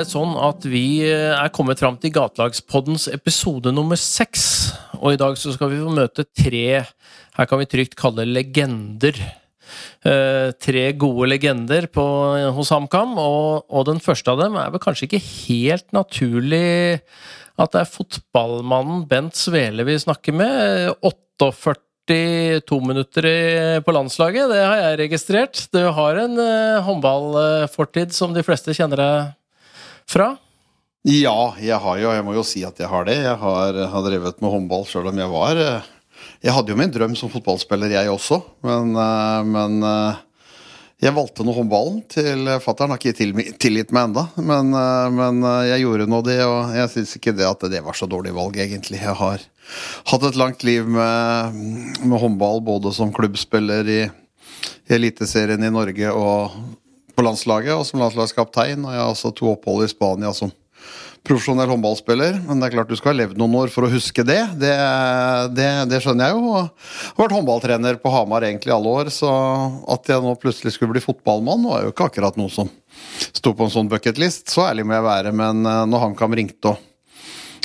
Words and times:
det 0.00 0.08
sånn 0.10 0.32
at 0.40 0.64
vi 0.68 1.02
eh, 1.04 1.32
er 1.34 1.52
kommet 1.54 1.80
fram 1.80 1.98
til 2.00 2.12
Gatelagspoddens 2.14 3.08
episode 3.12 3.72
nummer 3.74 3.98
seks. 4.00 4.44
Og 5.00 5.14
i 5.14 5.20
dag 5.20 5.36
så 5.40 5.52
skal 5.54 5.72
vi 5.72 5.82
få 5.82 5.92
møte 5.94 6.24
tre, 6.26 6.82
her 7.36 7.48
kan 7.48 7.60
vi 7.60 7.68
trygt 7.68 7.98
kalle 8.00 8.26
legender. 8.28 9.18
Eh, 10.02 10.50
tre 10.56 10.86
gode 10.98 11.28
legender 11.30 11.86
på, 11.92 12.04
hos 12.56 12.72
HamKam, 12.74 13.14
og, 13.20 13.68
og 13.68 13.86
den 13.90 14.00
første 14.02 14.32
av 14.32 14.40
dem 14.42 14.56
er 14.60 14.72
vel 14.72 14.82
kanskje 14.82 15.06
ikke 15.08 15.22
helt 15.24 15.86
naturlig 15.96 17.00
at 17.60 17.74
det 17.74 17.82
er 17.82 17.92
fotballmannen 17.92 19.04
Bent 19.10 19.36
Svele 19.36 19.84
vi 19.84 19.98
snakker 20.00 20.36
med. 20.36 20.94
48 21.04 21.76
42 22.10 22.80
minutter 22.82 23.26
på 23.86 23.92
landslaget, 23.94 24.48
det 24.50 24.62
har 24.64 24.80
jeg 24.80 24.96
registrert. 25.04 25.60
Du 25.70 25.78
har 25.94 26.18
en 26.24 26.32
uh, 26.40 26.80
håndballfortid 26.82 28.10
som 28.16 28.34
de 28.34 28.42
fleste 28.42 28.74
kjenner 28.74 28.98
deg 28.98 29.36
fra? 30.10 30.34
Ja, 31.06 31.54
jeg 31.56 31.78
har 31.80 32.00
jo, 32.00 32.10
jeg 32.12 32.24
må 32.26 32.34
jo 32.36 32.44
si 32.44 32.60
at 32.66 32.80
jeg 32.80 32.90
har 32.90 33.06
det. 33.08 33.16
Jeg 33.24 33.36
har, 33.40 33.76
har 33.92 34.02
drevet 34.04 34.42
med 34.42 34.52
håndball 34.52 34.84
sjøl 34.88 35.08
om 35.08 35.20
jeg 35.22 35.32
var 35.32 35.60
eh, 35.60 35.86
Jeg 36.44 36.52
hadde 36.52 36.74
jo 36.74 36.76
min 36.76 36.92
drøm 36.92 37.14
som 37.16 37.30
fotballspiller, 37.32 37.94
jeg 37.94 38.10
også, 38.12 38.42
men, 38.66 38.92
uh, 38.96 39.40
men 39.48 39.78
uh, 39.80 40.18
jeg 41.00 41.16
valgte 41.16 41.46
nå 41.46 41.54
håndballen 41.56 42.02
til 42.12 42.50
Fattern 42.60 42.92
har 42.92 43.00
ikke 43.00 43.16
tilgitt 43.56 43.94
meg 43.96 44.10
enda, 44.10 44.26
men, 44.36 44.74
men, 45.16 45.38
jeg 45.64 45.80
gjorde 45.86 46.08
nå 46.12 46.18
det, 46.26 46.36
og 46.44 46.74
jeg 46.76 46.90
syns 46.92 47.14
ikke 47.16 47.32
det 47.38 47.46
at 47.48 47.64
det 47.72 47.80
var 47.86 47.96
så 47.96 48.04
dårlig 48.04 48.34
valg, 48.36 48.58
egentlig. 48.60 49.00
Jeg 49.00 49.16
har 49.16 49.46
hatt 50.12 50.26
et 50.28 50.36
langt 50.36 50.60
liv 50.68 50.84
med, 50.84 51.56
med 52.04 52.20
håndball, 52.20 52.60
både 52.66 52.92
som 52.92 53.14
klubbspiller 53.16 53.88
i 53.88 54.00
Eliteserien 54.92 55.64
i 55.64 55.72
Norge 55.72 56.12
og 56.12 56.60
på 57.20 57.26
landslaget, 57.28 57.76
og 57.76 57.84
som 57.84 58.00
landslagskaptein. 58.00 58.80
Og 58.86 58.96
jeg 58.96 59.04
har 59.04 59.12
også 59.12 59.34
to 59.36 59.52
opphold 59.52 59.84
i 59.84 59.92
Spania 59.92 60.32
som 60.36 60.52
profesjonell 61.26 61.68
håndballspiller. 61.68 62.38
Men 62.46 62.60
det 62.60 62.70
er 62.70 62.76
klart 62.78 62.90
du 62.90 62.96
skal 62.96 63.12
ha 63.12 63.18
levd 63.20 63.40
noen 63.40 63.58
år 63.60 63.72
for 63.72 63.84
å 63.84 63.92
huske 63.92 64.24
det. 64.24 64.40
Det, 64.60 64.72
det, 65.52 65.68
det 65.90 66.00
skjønner 66.00 66.30
jeg 66.30 66.38
jo. 66.38 66.54
Og 66.54 66.60
har 66.64 67.20
vært 67.20 67.36
håndballtrener 67.36 68.00
på 68.00 68.12
Hamar 68.14 68.46
egentlig 68.48 68.72
alle 68.74 68.94
år, 69.02 69.12
så 69.12 69.30
at 69.92 70.08
jeg 70.08 70.24
nå 70.24 70.36
plutselig 70.40 70.76
skulle 70.76 70.94
bli 70.96 71.04
fotballmann, 71.04 71.66
var 71.68 71.84
jo 71.84 71.92
ikke 71.92 72.08
akkurat 72.08 72.40
noe 72.40 72.52
som 72.52 72.70
sto 73.36 73.52
på 73.52 73.68
en 73.68 73.74
sånn 73.74 73.90
bucketlist. 73.90 74.48
Så 74.48 74.64
ærlig 74.64 74.88
må 74.88 74.96
jeg 74.96 75.10
være, 75.10 75.34
men 75.36 75.60
eh, 75.68 75.82
når 75.90 76.08
HamKam 76.08 76.40
ringte 76.40 76.72
og 76.72 76.86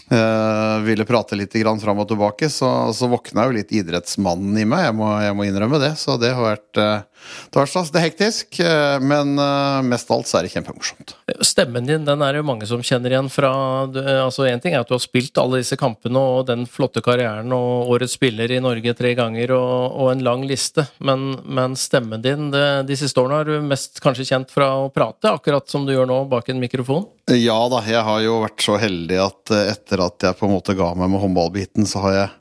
Uh, 0.06 0.84
ville 0.86 1.02
prate 1.02 1.34
litt 1.34 1.56
grann 1.58 1.80
fram 1.82 1.98
og 1.98 2.06
tilbake, 2.06 2.46
så, 2.54 2.68
så 2.94 3.08
våkna 3.10 3.48
jo 3.48 3.56
litt 3.56 3.72
idrettsmannen 3.74 4.60
i 4.62 4.66
meg. 4.70 4.84
Jeg 4.84 4.94
må, 5.00 5.08
jeg 5.18 5.34
må 5.34 5.48
innrømme 5.48 5.80
det. 5.82 5.96
Så 5.98 6.20
det 6.22 6.30
har 6.38 6.46
vært, 6.46 6.78
uh, 6.78 7.15
det 7.52 7.60
er 7.60 7.66
vært 7.66 7.94
det 7.94 8.02
er 8.02 8.06
hektisk, 8.06 8.60
uh, 8.62 8.98
men 9.04 9.36
mest 9.88 10.10
av 10.10 10.20
alt 10.20 10.30
så 10.30 10.40
er 10.40 10.48
det 10.48 10.54
kjempemorsomt. 10.54 11.16
Stemmen 11.46 11.88
din 11.88 12.06
den 12.08 12.24
er 12.26 12.40
jo 12.40 12.46
mange 12.48 12.68
som 12.70 12.84
kjenner 12.86 13.14
igjen 13.14 13.30
fra 13.34 13.52
altså 13.86 14.46
En 14.48 14.62
ting 14.62 14.76
er 14.76 14.84
at 14.84 14.90
du 14.90 14.96
har 14.96 15.04
spilt 15.04 15.38
alle 15.42 15.60
disse 15.62 15.78
kampene 15.80 16.20
og 16.20 16.46
den 16.50 16.66
flotte 16.70 17.02
karrieren 17.06 17.52
og 17.56 17.92
årets 17.96 18.16
spiller 18.18 18.52
i 18.52 18.62
Norge 18.64 18.94
tre 18.98 19.14
ganger 19.18 19.54
og, 19.56 19.96
og 19.96 20.12
en 20.14 20.24
lang 20.26 20.46
liste, 20.48 20.86
men, 21.06 21.36
men 21.46 21.76
stemmen 21.80 22.24
din 22.24 22.50
det, 22.54 22.66
de 22.90 22.98
siste 23.00 23.22
årene 23.22 23.42
har 23.42 23.50
du 23.50 23.68
mest 23.68 24.02
kanskje 24.04 24.28
kjent 24.30 24.54
fra 24.54 24.72
å 24.84 24.90
prate, 24.94 25.32
akkurat 25.32 25.70
som 25.72 25.86
du 25.88 25.94
gjør 25.96 26.10
nå 26.10 26.22
bak 26.32 26.50
en 26.52 26.62
mikrofon? 26.62 27.08
Ja 27.34 27.58
da, 27.72 27.82
jeg 27.90 28.04
har 28.06 28.24
jo 28.24 28.40
vært 28.44 28.66
så 28.66 28.78
heldig 28.80 29.22
at 29.24 29.54
etter 29.66 30.04
at 30.06 30.28
jeg 30.28 30.40
på 30.40 30.48
en 30.48 30.56
måte 30.56 30.78
ga 30.78 30.92
meg 30.98 31.12
med 31.12 31.24
håndballbiten, 31.24 31.88
så 31.90 32.04
har 32.06 32.18
jeg 32.20 32.34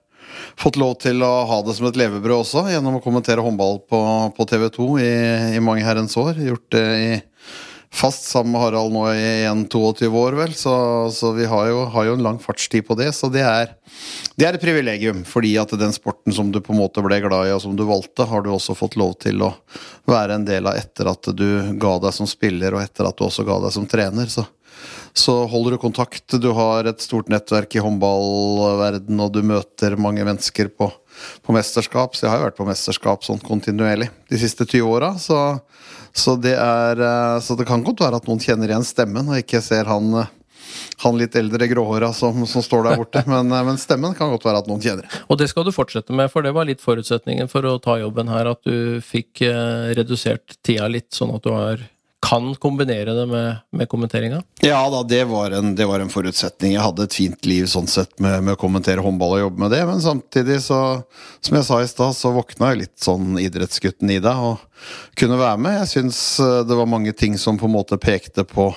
fått 0.61 0.79
lov 0.81 0.97
til 1.03 1.23
å 1.25 1.33
ha 1.49 1.61
det 1.67 1.75
som 1.77 1.89
et 1.89 1.99
levebrød 1.99 2.43
også, 2.43 2.67
gjennom 2.73 2.99
å 2.99 3.05
kommentere 3.05 3.45
håndball 3.45 3.81
på, 3.91 4.01
på 4.37 4.49
TV 4.51 4.69
2 4.75 4.89
i, 5.03 5.13
i, 5.57 5.63
mange 5.65 5.85
herrens 5.87 6.17
år. 6.21 6.39
Gjort 6.39 6.69
det 6.75 6.85
i 6.99 7.15
fast 7.95 8.27
sammen 8.27 8.57
med 8.57 8.63
Harald 8.65 8.91
nå 8.91 9.05
i 9.15 9.45
1-22 9.47 10.09
år, 10.19 10.35
vel, 10.39 10.55
så, 10.59 10.75
så 11.15 11.31
vi 11.37 11.47
har 11.47 11.69
jo, 11.71 11.85
har 11.95 12.09
jo, 12.09 12.17
en 12.19 12.25
lang 12.27 12.41
fartstid 12.43 12.87
på 12.89 12.97
det. 12.99 13.13
Så 13.15 13.31
det 13.31 13.45
er, 13.47 13.77
det 14.35 14.49
er 14.49 14.59
et 14.59 14.65
privilegium, 14.65 15.23
fordi 15.29 15.53
at 15.63 15.77
den 15.79 15.95
sporten 15.95 16.35
som 16.35 16.51
du 16.51 16.59
på 16.59 16.75
en 16.75 16.83
måte 16.83 17.05
ble 17.07 17.21
glad 17.23 17.51
i, 17.51 17.55
og 17.55 17.63
som 17.63 17.77
du 17.79 17.85
valgte, 17.87 18.27
har 18.31 18.43
du 18.43 18.51
også 18.55 18.75
fått 18.79 18.99
lov 18.99 19.15
til 19.23 19.47
å 19.47 19.53
være 20.11 20.41
en 20.41 20.49
del 20.49 20.67
av 20.71 20.81
etter 20.81 21.13
at 21.13 21.31
du 21.39 21.49
ga 21.79 21.97
deg 22.03 22.17
som 22.17 22.29
spiller, 22.31 22.75
og 22.75 22.83
etter 22.83 23.07
at 23.07 23.19
du 23.19 23.29
også 23.29 23.47
ga 23.47 23.61
deg 23.63 23.77
som 23.77 23.87
trener. 23.91 24.31
Så 24.33 24.47
så 25.17 25.45
holder 25.47 25.71
du 25.71 25.79
kontakt. 25.79 26.27
Du 26.43 26.51
har 26.57 26.89
et 26.91 27.03
stort 27.03 27.29
nettverk 27.31 27.77
i 27.77 27.83
håndballverden, 27.85 29.21
og 29.23 29.31
du 29.37 29.45
møter 29.47 29.95
mange 29.95 30.25
mennesker 30.27 30.73
på, 30.75 30.89
på 31.47 31.55
mesterskap. 31.55 32.17
Så 32.19 32.27
jeg 32.27 32.33
har 32.33 32.43
jo 32.43 32.49
vært 32.49 32.59
på 32.59 32.67
mesterskap 32.67 33.27
sånn 33.27 33.43
kontinuerlig 33.45 34.11
de 34.33 34.41
siste 34.43 34.67
20 34.67 34.91
åra. 34.91 35.13
Så, 35.23 35.39
så, 36.11 36.35
det 36.35 36.57
er, 36.59 36.99
eh, 36.99 37.37
så 37.47 37.55
det 37.55 37.69
kan 37.71 37.87
godt 37.87 38.03
være 38.03 38.19
at 38.19 38.27
noen 38.27 38.43
kjenner 38.43 38.75
igjen 38.75 38.89
stemmen, 38.89 39.31
og 39.31 39.39
ikke 39.39 39.63
ser 39.63 39.87
han, 39.87 40.11
han 41.07 41.23
litt 41.23 41.39
eldre 41.39 41.71
gråhåra 41.71 42.11
som, 42.11 42.43
som, 42.51 42.67
står 42.67 42.89
der 42.89 42.99
borte. 43.05 43.23
Men, 43.31 43.55
eh, 43.55 43.65
men, 43.71 43.79
stemmen 43.79 44.19
kan 44.19 44.35
godt 44.35 44.51
være 44.51 44.65
at 44.65 44.73
noen 44.73 44.83
kjenner. 44.83 45.23
Og 45.31 45.39
det 45.39 45.47
skal 45.55 45.69
du 45.69 45.71
fortsette 45.77 46.11
med, 46.11 46.27
for 46.35 46.43
det 46.43 46.57
var 46.59 46.67
litt 46.67 46.83
forutsetningen 46.83 47.47
for 47.55 47.71
å 47.71 47.79
ta 47.79 48.01
jobben 48.03 48.35
her. 48.35 48.51
At 48.51 48.67
du 48.67 48.99
fikk 48.99 49.47
eh, 49.47 49.95
redusert 49.95 50.59
tida 50.67 50.91
litt, 50.91 51.13
sånn 51.15 51.37
at 51.39 51.47
du 51.47 51.55
har 51.55 51.91
kan 52.25 52.55
kombinere 52.55 53.13
det 53.15 53.27
med, 53.27 53.57
med 53.71 53.89
kommenteringa? 53.89 54.43
Ja 54.65 54.91
da, 54.91 55.03
det 55.03 55.25
var, 55.29 55.51
en, 55.51 55.75
det 55.77 55.87
var, 55.87 56.01
en, 56.01 56.13
forutsetning. 56.13 56.73
Jeg 56.77 56.85
hadde 56.85 57.05
et 57.05 57.17
fint 57.17 57.49
liv 57.49 57.67
sånn 57.69 57.89
sett 57.91 58.17
med, 58.23 58.41
med, 58.47 58.57
å 58.57 58.61
kommentere 58.61 59.05
håndball 59.05 59.37
og 59.37 59.43
jobbe 59.43 59.65
med 59.67 59.75
det, 59.75 59.83
men 59.89 60.01
samtidig 60.01 60.61
så, 60.65 60.81
som 61.45 61.59
jeg 61.59 61.69
sa 61.69 61.83
i 61.83 61.91
stad, 61.91 62.17
så 62.17 62.33
våkna 62.33 62.73
jeg 62.73 62.85
litt 62.85 62.97
sånn 63.05 63.37
idrettsgutten 63.43 64.15
i 64.15 64.21
deg 64.25 64.49
og 64.49 64.65
kunne 65.21 65.41
være 65.41 65.61
med. 65.61 65.79
Jeg 65.83 65.93
syns 65.93 66.23
eh, 66.41 66.63
det 66.65 66.81
var 66.81 66.91
mange 66.91 67.13
ting 67.13 67.37
som 67.41 67.61
på 67.61 67.69
en 67.69 67.77
måte 67.77 68.01
pekte 68.01 68.47
på 68.49 68.71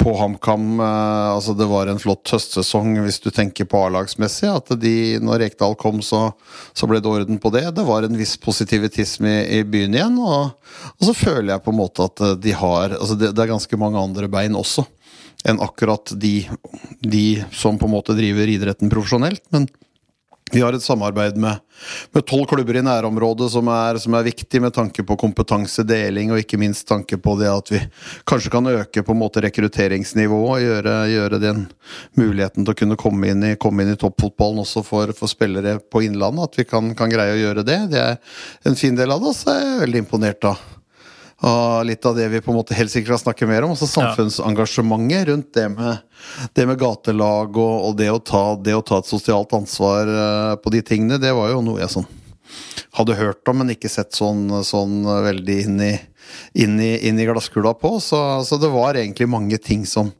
på 0.00 0.14
HamKam 0.18 0.80
eh, 0.80 1.28
altså 1.34 1.54
Det 1.54 1.66
var 1.70 1.88
en 1.90 2.00
flott 2.02 2.30
høstsesong 2.34 2.96
hvis 3.04 3.20
du 3.24 3.30
tenker 3.34 3.68
på 3.70 3.84
A-lagsmessig. 3.86 4.48
At 4.50 4.72
de, 4.80 4.94
når 5.22 5.44
Rekdal 5.44 5.76
kom, 5.80 6.02
så, 6.04 6.26
så, 6.72 6.88
ble 6.90 7.00
det 7.02 7.10
orden 7.10 7.40
på 7.42 7.52
det. 7.54 7.66
Det 7.76 7.86
var 7.86 8.06
en 8.06 8.18
viss 8.18 8.36
positivitisme 8.42 9.30
i, 9.42 9.60
i 9.60 9.62
byen 9.68 9.96
igjen. 9.96 10.18
Og, 10.18 10.74
og, 10.96 11.06
så 11.06 11.16
føler 11.16 11.54
jeg 11.54 11.64
på 11.64 11.74
en 11.74 11.80
måte 11.80 12.08
at 12.08 12.26
de 12.42 12.56
har 12.58 12.98
altså 12.98 13.18
det, 13.20 13.32
det 13.36 13.44
er 13.44 13.54
ganske 13.54 13.80
mange 13.80 14.02
andre 14.02 14.30
bein 14.32 14.58
også 14.58 14.86
enn 15.44 15.60
akkurat 15.60 16.14
de, 16.16 16.46
de 17.04 17.26
som 17.52 17.76
på 17.76 17.84
en 17.84 17.92
måte 17.92 18.16
driver 18.16 18.48
idretten 18.48 18.92
profesjonelt. 18.92 19.42
Men 19.52 19.66
vi 20.54 20.62
har 20.62 20.72
et 20.76 20.82
samarbeid 20.82 21.36
med 21.36 22.22
tolv 22.28 22.46
klubber 22.46 22.78
i 22.78 22.82
nærområdet 22.84 23.48
som 23.52 23.68
er, 23.72 23.98
som 24.02 24.14
er, 24.14 24.26
viktig 24.28 24.60
med 24.62 24.74
tanke 24.76 25.02
på 25.06 25.16
kompetansedeling, 25.18 26.30
og 26.32 26.40
ikke 26.40 26.60
minst 26.60 26.86
tanke 26.88 27.18
på 27.20 27.34
det 27.40 27.50
at 27.50 27.72
vi 27.74 27.80
kanskje 28.28 28.52
kan 28.54 28.70
øke 28.70 29.02
på 29.04 29.14
en 29.14 29.20
måte 29.20 29.42
rekrutteringsnivået 29.44 30.62
gjøre, 30.64 30.94
gjøre 31.10 31.40
den 31.42 31.64
muligheten 32.20 32.62
til 32.62 32.74
å 32.74 32.78
kunne 32.78 33.00
komme 33.00 33.32
inn 33.32 33.42
i, 33.50 33.54
komme 33.60 33.84
inn 33.84 33.94
i 33.96 33.98
toppfotballen 34.00 34.62
også 34.62 34.84
for, 34.86 35.12
for, 35.18 35.30
spillere 35.30 35.80
på 35.82 36.04
Innlandet. 36.06 36.52
At 36.52 36.60
vi 36.60 36.68
kan, 36.68 36.94
kan, 36.98 37.10
greie 37.10 37.34
å 37.34 37.40
gjøre 37.40 37.66
det. 37.66 37.80
Det 37.92 38.00
er 38.00 38.16
en 38.68 38.78
fin 38.78 38.96
del 38.98 39.12
av 39.14 39.24
det, 39.24 39.34
så 39.36 39.56
er 39.56 39.64
jeg 39.64 39.82
veldig 39.84 40.04
imponert 40.06 40.50
av 40.52 40.62
og 41.44 41.84
litt 41.84 42.06
av 42.08 42.16
det 42.16 42.26
vi 42.32 42.40
på 42.40 42.52
en 42.52 42.58
måte 42.58 42.76
helt 42.76 42.92
sikkert 42.92 43.14
skal 43.14 43.22
snakke 43.26 43.48
mer 43.50 43.66
om. 43.66 43.74
Også 43.74 43.88
samfunnsengasjementet 43.90 45.28
rundt 45.28 45.50
det 45.56 45.68
med, 45.74 46.02
det 46.56 46.66
med 46.70 46.80
gatelag 46.80 47.58
og, 47.60 47.74
og 47.90 47.96
det, 48.00 48.10
å 48.12 48.20
ta, 48.20 48.44
det, 48.56 48.76
å 48.76 48.84
ta, 48.84 49.02
et 49.02 49.10
sosialt 49.10 49.52
ansvar 49.56 50.08
uh, 50.08 50.54
på 50.60 50.72
de 50.72 50.80
tingene. 50.86 51.20
Det 51.20 51.34
var 51.36 51.52
jo 51.52 51.64
noe 51.64 51.82
jeg 51.82 51.92
sånn 51.98 52.08
hadde 52.94 53.16
hørt 53.18 53.48
om, 53.50 53.60
men 53.60 53.74
ikke 53.74 53.90
sett 53.90 54.14
sånn, 54.16 54.46
sånn 54.64 55.02
veldig 55.04 55.56
inn 55.66 55.80
i, 55.82 55.92
inn 56.64 56.76
i, 56.80 56.92
inn 57.08 57.18
i 57.18 57.26
glasskula 57.26 57.74
på. 57.78 57.96
Så, 58.02 58.18
så, 58.46 58.58
det 58.60 58.70
var 58.72 58.98
egentlig 58.98 59.26
mange 59.30 59.58
ting 59.62 59.84
som, 59.88 60.12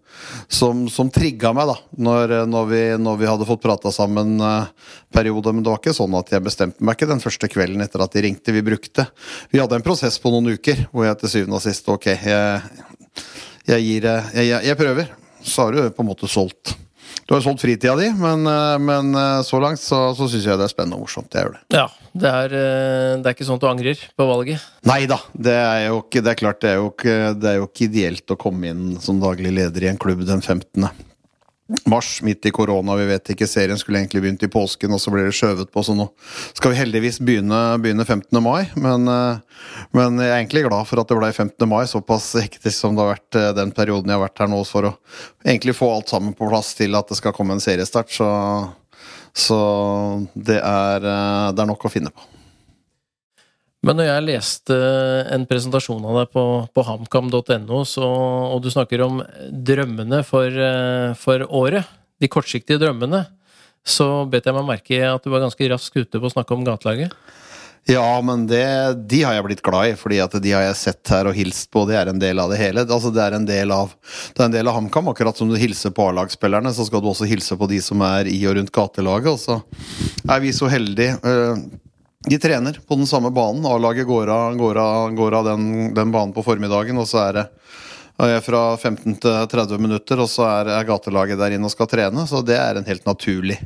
som, 0.49 0.85
som 0.93 1.11
trigga 1.15 1.53
meg 1.57 1.71
da 1.71 1.77
når, 2.07 2.37
når, 2.51 2.69
vi, 2.71 2.83
når, 3.01 3.19
vi, 3.21 3.29
hadde 3.31 3.49
fått 3.49 3.65
prata 3.65 3.93
sammen 3.95 4.37
uh, 4.43 4.71
periode. 5.15 5.55
Men 5.55 5.65
det 5.65 5.73
var 5.73 5.83
ikke 5.83 5.97
sånn 5.97 6.19
at 6.19 6.35
jeg 6.35 6.47
bestemte 6.47 6.85
meg 6.85 6.99
ikke 6.99 7.11
den 7.13 7.25
første 7.25 7.51
kvelden 7.53 7.85
etter 7.85 8.05
at 8.05 8.17
de 8.17 8.25
ringte. 8.27 8.55
Vi 8.55 8.65
brukte 8.67 9.07
Vi 9.53 9.63
hadde 9.63 9.79
en 9.79 9.87
prosess 9.87 10.19
på 10.23 10.33
noen 10.35 10.57
uker 10.57 10.87
hvor 10.91 11.09
jeg 11.09 11.21
til 11.23 11.37
syvende 11.37 11.61
og 11.61 11.67
sist 11.67 11.93
Ok, 11.93 12.11
jeg, 12.11 12.81
jeg, 13.69 13.85
gir, 13.87 14.11
jeg, 14.35 14.65
jeg 14.71 14.81
prøver. 14.81 15.15
Så 15.45 15.67
har 15.67 15.77
du 15.77 15.93
på 15.93 16.03
en 16.03 16.11
måte 16.11 16.31
solgt 16.31 16.75
du 17.25 17.35
har 17.35 17.45
solgt 17.45 17.65
fritida 17.65 17.95
di, 17.99 18.11
men, 18.19 18.45
eh, 18.51 18.77
men 18.83 19.15
eh, 19.17 19.41
så 19.47 19.61
langt 19.63 19.81
så, 19.81 20.01
så 20.17 20.29
syns 20.29 20.49
jeg 20.49 20.61
det 20.61 20.67
er 20.67 20.73
spennende 20.73 20.99
og 20.99 21.07
morsomt. 21.07 21.33
Jeg 21.33 21.47
gjør 21.47 21.57
det. 21.57 21.63
Ja, 21.77 21.87
det 22.13 22.35
er, 22.43 22.55
det 22.55 23.25
er, 23.25 23.33
ikke 23.33 23.49
sånn 23.49 23.61
at 23.61 23.65
du 23.65 23.71
angrer 23.71 24.05
på 24.15 24.29
valget? 24.29 24.69
Nei 24.89 25.01
da. 25.11 25.19
Det 25.33 25.57
er 25.57 25.87
jo 25.89 26.03
ikke, 26.05 26.23
det 26.25 26.35
er 26.35 26.41
klart, 26.43 26.61
det 26.63 26.71
er 26.75 26.79
jo 26.83 26.93
ikke, 26.93 27.17
det 27.41 27.51
er 27.51 27.59
jo 27.61 27.71
ikke 27.71 27.89
ideelt 27.89 28.37
å 28.37 28.41
komme 28.41 28.71
inn 28.75 28.85
som 29.03 29.23
daglig 29.23 29.55
leder 29.57 29.87
i 29.87 29.93
en 29.93 30.01
klubb 30.01 30.27
den 30.29 30.45
15 30.45 30.89
mars, 31.85 32.23
midt 32.23 32.47
i 32.47 32.51
korona. 32.51 32.97
Vi 32.97 33.07
vet 33.09 33.31
ikke, 33.33 33.47
serien 33.49 33.79
skulle 33.81 34.03
egentlig 34.03 34.23
begynt 34.25 34.43
i 34.45 34.51
påsken, 34.53 34.93
og 34.93 35.01
så 35.01 35.13
ble 35.13 35.25
det 35.25 35.35
skjøvet 35.37 35.71
på. 35.73 35.85
Så 35.87 35.97
nå 35.97 36.09
skal 36.53 36.75
vi 36.75 36.81
heldigvis 36.81 37.21
begynne, 37.25 37.61
begynne 37.83 38.05
15. 38.05 38.41
mai. 38.45 38.69
Men, 38.77 39.09
eh, 39.09 39.65
men, 39.97 40.21
jeg 40.21 40.31
er 40.31 40.43
egentlig 40.43 40.67
glad 40.69 40.91
for 40.91 41.01
at 41.01 41.09
det 41.09 41.19
ble 41.21 41.33
15. 41.33 41.69
mai, 41.71 41.85
såpass 41.89 42.35
hektisk 42.41 42.77
som 42.77 42.97
det 42.97 43.05
har 43.05 43.15
vært 43.15 43.41
eh, 43.41 43.51
den 43.57 43.73
perioden 43.77 44.13
jeg 44.13 44.21
har 44.21 44.27
vært 44.27 44.45
her 44.45 44.53
nå, 44.53 44.61
for 44.69 44.91
å 44.91 44.95
egentlig 45.47 45.77
få 45.79 45.91
alt 45.95 46.13
sammen 46.13 46.37
på 46.37 46.51
plass 46.53 46.75
til 46.77 46.97
at 46.99 47.09
det 47.09 47.21
skal 47.21 47.37
komme 47.37 47.57
en 47.57 47.65
seriestart. 47.65 48.13
Så, 48.13 48.29
så 49.33 49.59
det, 50.35 50.61
er, 50.61 51.01
eh, 51.01 51.51
det 51.57 51.65
er 51.65 51.73
nok 51.73 51.89
å 51.89 51.93
finne 51.93 52.13
på. 52.13 52.34
Men 53.85 53.99
når 54.01 54.09
jeg 54.09 54.25
leste 54.31 54.77
en 55.35 55.45
presentasjon 55.49 56.05
av 56.09 56.23
deg 56.23 56.33
på, 56.33 56.45
på 56.73 56.85
hamkam.no, 56.89 57.83
og 58.09 58.59
du 58.65 58.71
snakker 58.73 59.05
om 59.05 59.21
drømmene 59.53 60.23
for, 60.25 60.49
eh, 60.49 61.13
for, 61.21 61.45
året, 61.53 61.91
de 62.23 62.31
kortsiktige 62.33 62.81
drømmene, 62.81 63.27
så 63.85 64.25
bet 64.31 64.49
jeg 64.49 64.57
meg 64.57 64.69
merke 64.71 65.01
at 65.05 65.25
du 65.25 65.33
var 65.33 65.45
ganske 65.45 65.69
rask 65.75 65.99
ute 65.99 66.21
på 66.21 66.31
å 66.31 66.33
snakke 66.33 66.57
om 66.57 66.65
gatelaget. 66.65 67.13
Ja, 67.85 68.17
men 68.25 68.47
det, 68.49 68.65
de 69.13 69.21
har 69.27 69.35
jeg 69.37 69.45
blitt 69.45 69.63
glad 69.65 69.91
i, 69.91 69.97
fordi 70.01 70.17
at 70.25 70.33
de 70.41 70.53
har 70.57 70.65
jeg 70.65 70.81
sett 70.81 71.11
her 71.13 71.29
og 71.29 71.37
hilst 71.37 71.69
på. 71.69 71.83
Det 71.85 71.99
er 72.01 72.09
en 72.09 72.23
del 72.23 72.41
av 72.41 72.49
det 72.49 72.57
hele. 72.63 72.87
Altså, 72.87 73.13
det 73.13 73.21
er 73.21 73.37
en 73.37 73.45
del 73.45 73.75
av, 73.77 73.93
av 74.41 74.71
HamKam. 74.79 75.11
Akkurat 75.13 75.37
som 75.37 75.53
du 75.53 75.59
hilser 75.61 75.93
på 75.93 76.07
A-lagsspillerne, 76.09 76.73
så 76.73 76.89
skal 76.89 77.05
du 77.05 77.11
også 77.13 77.29
hilse 77.29 77.59
på 77.61 77.69
de 77.69 77.83
som 77.85 78.01
er 78.09 78.31
i 78.33 78.39
og 78.49 78.57
rundt 78.57 78.73
gatelaget. 78.73 79.37
Og 79.37 79.43
så 79.43 79.61
er 80.25 80.41
vi 80.41 80.57
så 80.57 80.73
heldige. 80.73 81.19
De 82.25 82.39
trener 82.41 82.79
på 82.87 82.97
den 82.97 83.07
samme 83.07 83.31
banen. 83.31 83.67
A-laget 83.67 84.07
går 84.07 84.31
av, 84.33 84.57
går 84.57 84.81
går 85.17 85.35
av 85.35 85.45
den, 85.45 85.95
den, 85.95 86.13
banen 86.13 86.33
på 86.33 86.43
formiddagen, 86.43 86.99
og 86.99 87.09
så 87.09 87.21
er 87.27 87.37
det 87.37 87.47
fra 88.47 88.63
15 88.79 89.17
til 89.21 89.47
30 89.51 89.81
minutter, 89.83 90.21
og 90.23 90.31
så 90.31 90.47
er, 90.47 90.71
er 90.77 90.87
gatelaget 90.89 91.41
der 91.41 91.57
inne 91.57 91.67
og 91.69 91.75
skal 91.75 91.89
trene. 91.91 92.25
Så 92.31 92.41
det 92.47 92.57
er 92.57 92.79
en 92.79 92.87
helt 92.87 93.05
naturlig 93.09 93.59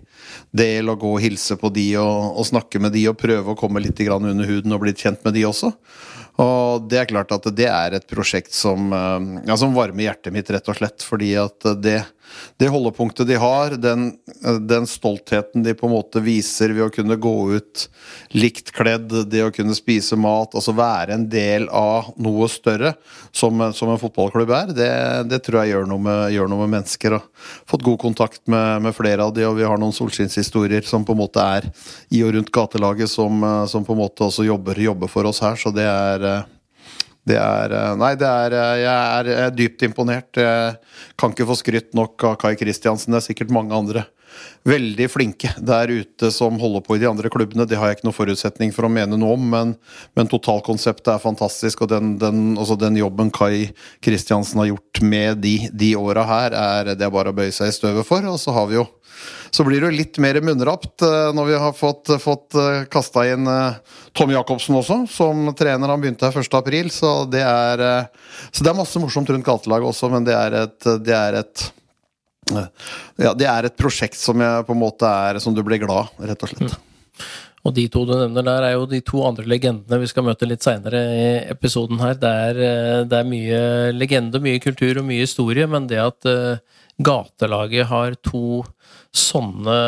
del 0.50 0.88
å 0.88 0.96
gå 0.98 1.12
og 1.14 1.22
hilse 1.22 1.58
på 1.60 1.70
de 1.70 1.90
og, 2.00 2.38
og 2.40 2.48
snakke 2.48 2.80
med 2.82 2.96
de 2.96 3.04
og 3.10 3.18
prøve 3.20 3.52
å 3.52 3.58
komme 3.58 3.82
litt 3.84 4.00
under 4.08 4.48
huden 4.48 4.74
og 4.74 4.82
bli 4.82 4.96
kjent 4.96 5.22
med 5.26 5.36
de 5.36 5.44
også. 5.46 5.74
Og 6.38 6.86
det 6.90 7.00
er 7.00 7.10
klart 7.10 7.32
at 7.34 7.46
det 7.58 7.66
er 7.66 7.96
et 7.96 8.06
prosjekt 8.06 8.54
som, 8.54 8.92
eh, 8.94 9.44
ja, 9.46 9.56
som 9.58 9.74
varmer 9.74 10.06
hjertet 10.06 10.32
mitt, 10.34 10.50
rett 10.50 10.70
og 10.70 10.78
slett. 10.78 11.02
Fordi 11.02 11.32
at 11.38 11.66
det 11.82 12.00
det 12.58 12.70
holdepunktet 12.72 13.28
de 13.28 13.36
har, 13.38 13.76
den, 13.78 14.10
den, 14.68 14.86
stoltheten 14.86 15.62
de 15.62 15.74
på 15.78 15.86
en 15.86 15.94
måte 15.94 16.22
viser 16.24 16.72
ved 16.74 16.88
å 16.88 16.92
kunne 16.92 17.18
gå 17.20 17.34
ut 17.54 17.84
likt 18.36 18.72
kledd, 18.76 19.12
det 19.30 19.44
å 19.44 19.52
kunne 19.54 19.76
spise 19.76 20.18
mat, 20.18 20.56
altså 20.58 20.74
være 20.76 21.14
en 21.14 21.28
del 21.30 21.68
av 21.74 22.10
noe 22.18 22.48
større, 22.50 22.94
som, 23.32 23.62
som 23.74 23.92
en 23.92 24.00
fotballklubb 24.00 24.52
er, 24.54 24.74
det, 24.74 24.90
det, 25.30 25.40
tror 25.46 25.62
jeg 25.62 25.74
gjør 25.74 25.88
noe 25.90 26.04
med, 26.08 26.24
gjør 26.34 26.50
noe 26.50 26.66
med 26.66 26.74
mennesker. 26.78 27.18
Og 27.18 27.48
fått 27.70 27.86
god 27.86 28.02
kontakt 28.02 28.42
med, 28.46 28.84
med, 28.88 28.96
flere 28.96 29.24
av 29.24 29.34
de, 29.36 29.46
og 29.48 29.58
vi 29.58 29.66
har 29.68 29.80
noen 29.80 29.94
solskinnshistorier 29.94 30.86
som 30.88 31.06
på 31.06 31.16
en 31.16 31.22
måte 31.22 31.44
er 31.58 31.70
i 32.14 32.24
og 32.26 32.34
rundt 32.36 32.52
gatelaget, 32.54 33.10
som, 33.12 33.42
som 33.70 33.86
på 33.86 33.94
en 33.94 34.02
måte 34.02 34.26
også 34.26 34.46
jobber, 34.48 34.78
jobber 34.82 35.10
for 35.10 35.28
oss 35.30 35.42
her, 35.44 35.58
så 35.60 35.74
det 35.74 35.86
er 35.88 36.30
det 37.28 37.38
er 37.40 37.74
eh, 37.76 37.96
Nei, 38.00 38.12
det 38.18 38.28
er 38.28 38.54
eh, 38.56 38.76
Jeg 38.84 39.34
er 39.38 39.56
dypt 39.56 39.84
imponert. 39.88 40.38
Jeg 40.38 40.78
kan 41.18 41.34
ikke 41.34 41.48
få 41.48 41.58
skrytt 41.58 41.96
nok 41.98 42.28
av 42.28 42.38
Kai 42.42 42.54
Kristiansen. 42.58 43.14
Det 43.14 43.22
er 43.22 43.28
sikkert 43.30 43.54
mange 43.54 43.76
andre 43.76 44.06
veldig 44.68 45.06
flinke 45.10 45.50
der 45.64 45.90
ute 45.90 46.30
som 46.34 46.58
holder 46.60 46.82
på 46.84 46.96
i 46.96 47.00
de 47.02 47.08
andre 47.08 47.30
klubbene. 47.32 47.66
Det 47.68 47.78
har 47.78 47.90
jeg 47.90 47.98
ikke 47.98 48.08
noen 48.08 48.16
forutsetning 48.16 48.74
for 48.74 48.86
å 48.86 48.92
mene 48.92 49.18
noe 49.18 49.36
om, 49.36 49.46
men, 49.54 49.74
men 50.18 50.30
totalkonseptet 50.30 51.14
er 51.14 51.22
fantastisk. 51.22 51.84
Og 51.84 51.92
den, 51.92 52.16
den, 52.20 52.42
altså 52.58 52.76
den, 52.80 52.98
jobben 53.00 53.32
Kai 53.34 53.70
Kristiansen 54.04 54.60
har 54.62 54.72
gjort 54.72 55.02
med 55.02 55.42
de, 55.44 55.56
de 55.72 55.94
åra 55.98 56.26
her, 56.28 56.58
er 56.58 56.92
det 56.94 57.06
er 57.06 57.14
bare 57.14 57.32
å 57.32 57.36
bøye 57.36 57.54
seg 57.54 57.72
i 57.72 57.76
støvet 57.76 58.08
for. 58.08 58.24
Og 58.28 58.40
så 58.42 58.54
har 58.56 58.68
vi 58.70 58.78
jo 58.80 58.86
så 59.50 59.64
blir 59.64 59.80
det 59.80 59.88
jo 59.88 59.96
litt 59.96 60.18
mer 60.22 60.38
munnrapt 60.44 61.02
eh, 61.04 61.30
når 61.36 61.48
vi 61.48 61.56
har 61.62 61.74
fått, 61.76 62.12
fått 62.22 62.56
eh, 62.58 62.84
kasta 62.90 63.24
inn 63.30 63.48
eh, 63.48 63.96
Tom 64.16 64.32
Jacobsen 64.34 64.76
også, 64.78 65.00
som 65.12 65.48
trener. 65.58 65.92
Han 65.92 66.02
begynte 66.02 66.28
her 66.28 66.42
1.4, 66.42 66.92
så 66.92 67.12
det 67.30 67.42
er 67.44 67.82
Så 68.50 68.64
det 68.64 68.70
er 68.72 68.78
masse 68.78 69.00
morsomt 69.00 69.30
rundt 69.30 69.46
gatelaget 69.46 69.92
også, 69.92 70.10
men 70.12 70.26
det 70.26 70.36
er 70.36 70.62
et, 70.64 70.88
det 71.04 71.16
er 71.16 71.42
et 71.42 71.68
ja, 72.48 73.34
det 73.36 73.44
er 73.44 73.66
et 73.68 73.74
prosjekt 73.76 74.16
som 74.16 74.40
jeg 74.40 74.64
på 74.64 74.72
en 74.72 74.80
måte 74.80 75.04
er 75.04 75.36
Som 75.44 75.52
du 75.52 75.60
blir 75.66 75.82
glad, 75.82 76.08
rett 76.16 76.44
og 76.46 76.48
slett. 76.48 76.72
Mm. 76.72 77.26
Og 77.68 77.74
de 77.76 77.84
to 77.92 78.06
du 78.08 78.14
nevner 78.14 78.46
der, 78.46 78.64
er 78.64 78.72
jo 78.78 78.86
de 78.88 79.02
to 79.04 79.20
andre 79.28 79.44
legendene 79.50 79.98
vi 80.00 80.08
skal 80.08 80.24
møte 80.24 80.48
litt 80.48 80.64
seinere 80.64 81.02
i 81.12 81.26
episoden 81.52 82.00
her. 82.00 82.16
Det 82.16 82.30
er, 82.46 82.60
det 83.10 83.18
er, 83.18 83.28
mye 83.28 83.60
legende, 83.92 84.40
mye 84.40 84.62
kultur 84.64 85.02
og 85.02 85.08
mye 85.10 85.26
historie, 85.26 85.66
men 85.68 85.90
det 85.90 86.00
at 86.00 86.30
gatelaget 87.04 87.90
har 87.90 88.16
to 88.24 88.62
sånne 89.18 89.78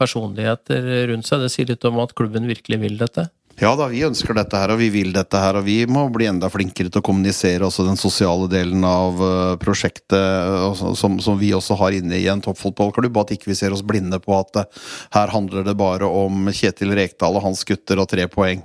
personligheter 0.00 1.08
rundt 1.10 1.28
seg. 1.28 1.44
Det 1.44 1.52
sier 1.52 1.68
litt 1.72 1.86
om 1.88 2.00
at 2.02 2.14
klubben 2.18 2.48
virkelig 2.50 2.80
vil 2.84 2.98
dette. 3.00 3.28
Ja 3.58 3.72
da, 3.74 3.88
vi 3.90 4.04
ønsker 4.06 4.36
dette 4.38 4.54
her, 4.54 4.70
og 4.70 4.78
vi 4.78 4.86
vil 4.94 5.08
dette 5.10 5.38
her. 5.42 5.56
Og 5.58 5.64
vi 5.66 5.80
må 5.90 6.04
bli 6.14 6.28
enda 6.30 6.46
flinkere 6.46 6.92
til 6.94 7.00
å 7.00 7.06
kommunisere 7.08 7.66
også 7.66 7.88
den 7.88 7.96
sosiale 7.98 8.46
delen 8.52 8.84
av 8.86 9.18
uh, 9.18 9.56
prosjektet, 9.58 10.14
uh, 10.14 10.94
som, 10.94 11.16
som, 11.18 11.34
vi 11.40 11.50
også 11.56 11.74
har 11.80 11.96
inne 11.96 12.20
i 12.20 12.28
en 12.30 12.42
toppfotballklubb. 12.44 13.18
At 13.18 13.32
ikke 13.34 13.50
vi 13.50 13.56
ser 13.58 13.74
oss 13.74 13.82
blinde 13.82 14.20
på 14.22 14.36
at 14.36 14.60
uh, 14.62 14.84
her 15.16 15.34
handler 15.34 15.66
det 15.66 15.74
bare 15.80 16.06
om 16.06 16.46
Kjetil 16.54 16.94
Rekdal 16.94 17.40
og 17.40 17.48
hans 17.48 17.64
gutter 17.66 17.98
og 17.98 18.06
tre 18.12 18.28
poeng 18.30 18.62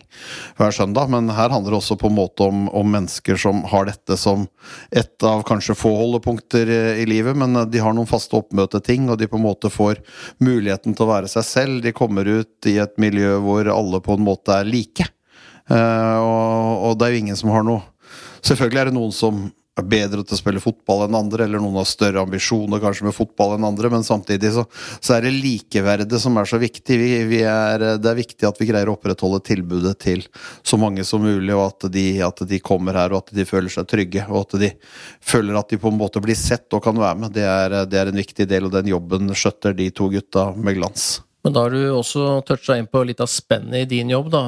hver 0.61 0.77
søndag. 0.77 1.09
Men 1.09 1.33
her 1.33 1.49
handler 1.49 1.73
det 1.73 1.79
også 1.79 1.97
på 1.97 2.13
en 2.13 2.17
måte 2.19 2.45
om, 2.45 2.67
om 2.69 2.93
mennesker 2.93 3.41
som 3.41 3.65
har 3.73 3.89
dette 3.89 4.19
som 4.21 4.45
et 4.93 5.25
av 5.25 5.41
kanskje 5.49 5.73
få 5.73 5.89
holdepunkter 6.03 6.69
i 7.01 7.07
livet, 7.09 7.33
men 7.33 7.63
de 7.65 7.81
har 7.81 7.97
noen 7.97 8.07
faste 8.07 8.37
oppmøteting, 8.37 9.09
og 9.09 9.17
de 9.17 9.25
på 9.31 9.41
en 9.41 9.47
måte 9.49 9.73
får 9.73 10.05
muligheten 10.37 10.93
til 10.93 11.07
å 11.07 11.11
være 11.15 11.33
seg 11.33 11.49
selv. 11.49 11.81
De 11.81 11.97
kommer 11.97 12.29
ut 12.29 12.69
i 12.69 12.77
et 12.83 12.93
miljø 13.01 13.39
hvor 13.41 13.73
alle 13.73 14.03
på 14.05 14.21
en 14.21 14.25
måte 14.29 14.53
er 14.53 14.69
like 14.69 14.82
like. 14.83 15.09
Uh, 15.71 16.19
og, 16.19 16.87
og, 16.89 16.95
det 16.99 17.07
er 17.07 17.13
jo 17.15 17.19
ingen 17.23 17.37
som 17.39 17.53
har 17.55 17.63
noe 17.63 17.85
Selvfølgelig 18.43 18.81
er 18.81 18.89
det 18.89 18.97
noen 18.97 19.13
som 19.15 19.45
er 19.79 19.85
bedre 19.89 20.21
til 20.21 20.35
å 20.35 20.37
spille 20.37 20.61
fotball 20.61 21.05
enn 21.05 21.15
andre, 21.17 21.45
eller 21.47 21.61
noen 21.61 21.79
har 21.79 21.87
større 21.89 22.21
ambisjoner 22.21 22.81
kanskje 22.83 23.07
med 23.07 23.15
fotball 23.15 23.55
enn 23.55 23.65
andre, 23.65 23.89
men 23.89 24.05
samtidig 24.05 24.51
så, 24.53 24.65
så 25.01 25.15
er 25.15 25.25
det 25.25 25.33
likeverdet 25.33 26.19
som 26.21 26.37
er 26.37 26.49
så 26.49 26.59
viktig. 26.61 26.97
Vi, 26.99 27.09
vi 27.31 27.41
er, 27.47 27.87
det 27.97 28.11
er 28.11 28.19
viktig 28.19 28.47
at 28.49 28.61
vi 28.61 28.69
greier 28.69 28.91
å 28.91 28.97
opprettholde 28.97 29.41
tilbudet 29.47 29.95
til 30.03 30.27
så 30.61 30.77
mange 30.77 31.07
som 31.07 31.25
mulig, 31.25 31.55
og 31.55 31.65
at 31.71 31.89
de, 31.95 32.05
at 32.27 32.45
de, 32.51 32.61
kommer 32.61 32.99
her 33.01 33.15
og 33.15 33.23
at 33.23 33.33
de 33.39 33.47
føler 33.49 33.73
seg 33.73 33.89
trygge, 33.89 34.27
og 34.29 34.43
at 34.43 34.57
de 34.61 34.73
føler 35.23 35.57
at 35.57 35.73
de 35.73 35.81
på 35.81 35.89
en 35.89 36.01
måte 36.03 36.21
blir 36.23 36.37
sett 36.37 36.67
og 36.75 36.83
kan 36.85 36.99
være 36.99 37.23
med. 37.25 37.33
Det 37.39 37.47
er, 37.47 37.79
det 37.89 38.03
er 38.03 38.13
en 38.13 38.23
viktig 38.25 38.49
del, 38.51 38.69
og 38.69 38.77
den 38.77 38.93
jobben 38.93 39.33
skjøtter 39.33 39.73
de 39.79 39.89
to 39.95 40.11
gutta 40.13 40.51
med 40.53 40.77
glans. 40.77 41.15
Men 41.43 41.55
da 41.55 41.65
har 41.65 41.73
du 41.75 41.81
også 41.91 42.39
toucha 42.47 42.77
inn 42.79 42.87
på 42.87 43.01
litt 43.03 43.19
av 43.23 43.27
spennet 43.27 43.83
i 43.83 43.89
din 43.97 44.11
jobb. 44.13 44.29
da. 44.31 44.43